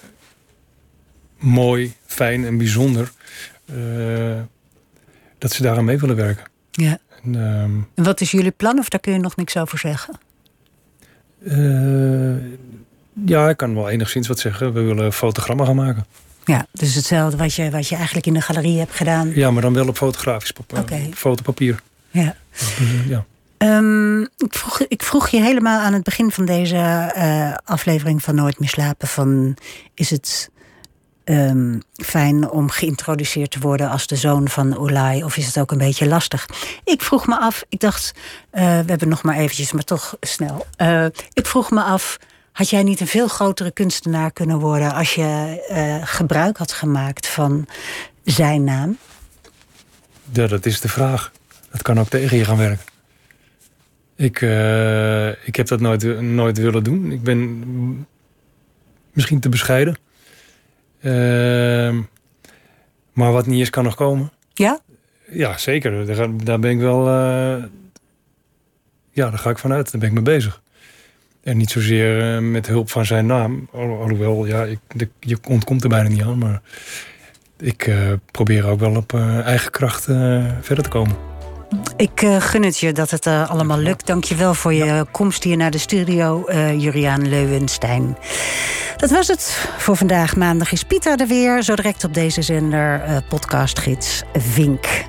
mooi, 1.37 1.93
fijn 2.05 2.45
en 2.45 2.57
bijzonder 2.57 3.11
dat 5.37 5.51
ze 5.51 5.61
daaraan 5.61 5.85
mee 5.85 5.97
willen 5.97 6.15
werken. 6.15 6.45
Ja. 6.71 6.97
En, 7.23 7.35
um, 7.35 7.87
en, 7.95 8.03
wat 8.03 8.21
is 8.21 8.31
jullie 8.31 8.51
plan 8.51 8.79
of 8.79 8.89
daar 8.89 8.99
kun 8.99 9.13
je 9.13 9.19
nog 9.19 9.35
niks 9.35 9.57
over 9.57 9.77
zeggen? 9.77 10.19
Ja, 13.25 13.49
ik 13.49 13.57
kan 13.57 13.75
wel 13.75 13.89
enigszins 13.89 14.27
wat 14.27 14.39
zeggen. 14.39 14.73
We 14.73 14.81
willen 14.81 15.13
fotogrammen 15.13 15.65
gaan 15.65 15.75
maken. 15.75 16.05
Ja, 16.49 16.65
dus 16.71 16.95
hetzelfde 16.95 17.37
wat 17.37 17.53
je, 17.53 17.69
wat 17.69 17.87
je 17.87 17.95
eigenlijk 17.95 18.25
in 18.25 18.33
de 18.33 18.41
galerie 18.41 18.77
hebt 18.79 18.95
gedaan. 18.95 19.31
Ja, 19.35 19.51
maar 19.51 19.61
dan 19.61 19.73
wel 19.73 19.87
op 19.87 19.97
fotografisch 19.97 20.51
papier. 20.51 20.79
Okay. 20.79 21.09
Fotopapier. 21.13 21.81
Ja. 22.09 22.35
ja. 23.07 23.25
Um, 23.57 24.21
ik, 24.21 24.53
vroeg, 24.53 24.81
ik 24.87 25.03
vroeg 25.03 25.29
je 25.29 25.41
helemaal 25.41 25.79
aan 25.79 25.93
het 25.93 26.03
begin 26.03 26.31
van 26.31 26.45
deze 26.45 27.13
uh, 27.17 27.53
aflevering 27.63 28.23
van 28.23 28.35
Nooit 28.35 28.59
meer 28.59 28.69
slapen: 28.69 29.07
van 29.07 29.57
is 29.93 30.09
het 30.09 30.49
um, 31.25 31.81
fijn 32.03 32.49
om 32.49 32.69
geïntroduceerd 32.69 33.51
te 33.51 33.59
worden 33.59 33.89
als 33.89 34.07
de 34.07 34.15
zoon 34.15 34.49
van 34.49 34.77
Olai, 34.77 35.23
of 35.23 35.37
is 35.37 35.45
het 35.45 35.59
ook 35.59 35.71
een 35.71 35.77
beetje 35.77 36.07
lastig? 36.07 36.45
Ik 36.83 37.01
vroeg 37.01 37.27
me 37.27 37.39
af, 37.39 37.63
ik 37.69 37.79
dacht, 37.79 38.11
uh, 38.53 38.61
we 38.61 38.85
hebben 38.85 39.09
nog 39.09 39.23
maar 39.23 39.35
eventjes, 39.35 39.71
maar 39.71 39.83
toch 39.83 40.15
snel. 40.19 40.65
Uh, 40.77 41.05
ik 41.33 41.45
vroeg 41.45 41.71
me 41.71 41.81
af, 41.81 42.17
had 42.59 42.69
jij 42.69 42.83
niet 42.83 42.99
een 42.99 43.07
veel 43.07 43.27
grotere 43.27 43.71
kunstenaar 43.71 44.31
kunnen 44.31 44.59
worden 44.59 44.93
als 44.93 45.15
je 45.15 45.63
uh, 45.71 46.07
gebruik 46.07 46.57
had 46.57 46.71
gemaakt 46.71 47.27
van 47.27 47.67
zijn 48.23 48.63
naam? 48.63 48.97
Ja, 50.31 50.47
dat 50.47 50.65
is 50.65 50.81
de 50.81 50.87
vraag. 50.87 51.31
Dat 51.71 51.81
kan 51.81 51.99
ook 51.99 52.09
tegen 52.09 52.37
je 52.37 52.45
gaan 52.45 52.57
werken. 52.57 52.85
Ik, 54.15 54.41
uh, 54.41 55.47
ik 55.47 55.55
heb 55.55 55.67
dat 55.67 55.79
nooit, 55.79 56.21
nooit 56.21 56.57
willen 56.57 56.83
doen. 56.83 57.11
Ik 57.11 57.23
ben 57.23 58.07
misschien 59.13 59.39
te 59.39 59.49
bescheiden. 59.49 59.97
Uh, 61.01 61.99
maar 63.13 63.31
wat 63.31 63.45
niet 63.45 63.61
is, 63.61 63.69
kan 63.69 63.83
nog 63.83 63.95
komen. 63.95 64.31
Ja? 64.53 64.79
Ja, 65.31 65.57
zeker. 65.57 66.05
Daar, 66.05 66.37
daar 66.43 66.59
ben 66.59 66.71
ik 66.71 66.79
wel. 66.79 67.07
Uh, 67.07 67.63
ja, 69.11 69.29
daar 69.29 69.39
ga 69.39 69.49
ik 69.49 69.57
vanuit. 69.57 69.91
Daar 69.91 70.01
ben 70.01 70.09
ik 70.09 70.15
mee 70.15 70.23
bezig. 70.23 70.61
En 71.49 71.57
niet 71.57 71.71
zozeer 71.71 72.35
uh, 72.35 72.51
met 72.51 72.67
hulp 72.67 72.89
van 72.89 73.05
zijn 73.05 73.25
naam. 73.25 73.67
Al, 73.71 74.01
alhoewel, 74.01 74.45
ja, 74.45 74.63
ik, 74.63 74.79
de, 74.87 75.09
je 75.19 75.37
ontkomt 75.47 75.83
er 75.83 75.89
bijna 75.89 76.09
niet 76.09 76.21
aan. 76.21 76.37
Maar 76.37 76.61
ik 77.59 77.87
uh, 77.87 78.11
probeer 78.31 78.67
ook 78.67 78.79
wel 78.79 78.95
op 78.95 79.13
uh, 79.13 79.39
eigen 79.39 79.71
kracht 79.71 80.03
verder 80.61 80.83
te 80.83 80.89
komen. 80.89 81.15
Ik 81.97 82.19
gun 82.39 82.63
het 82.63 82.79
je 82.79 82.91
dat 82.91 83.09
het 83.09 83.27
allemaal 83.27 83.77
lukt. 83.77 84.07
Dank 84.07 84.23
je 84.23 84.35
wel 84.35 84.53
voor 84.53 84.73
je 84.73 84.85
ja. 84.85 85.05
komst 85.11 85.43
hier 85.43 85.57
naar 85.57 85.71
de 85.71 85.77
studio, 85.77 86.45
Juriaan 86.77 87.29
Leuwenstein. 87.29 88.17
Dat 88.97 89.09
was 89.09 89.27
het 89.27 89.69
voor 89.77 89.95
vandaag. 89.95 90.35
Maandag 90.35 90.71
is 90.71 90.83
Pieter 90.83 91.19
er 91.19 91.27
weer. 91.27 91.63
Zo 91.63 91.75
direct 91.75 92.03
op 92.03 92.13
deze 92.13 92.41
zender 92.41 93.23
podcastgids 93.29 94.23
Vink. 94.33 95.08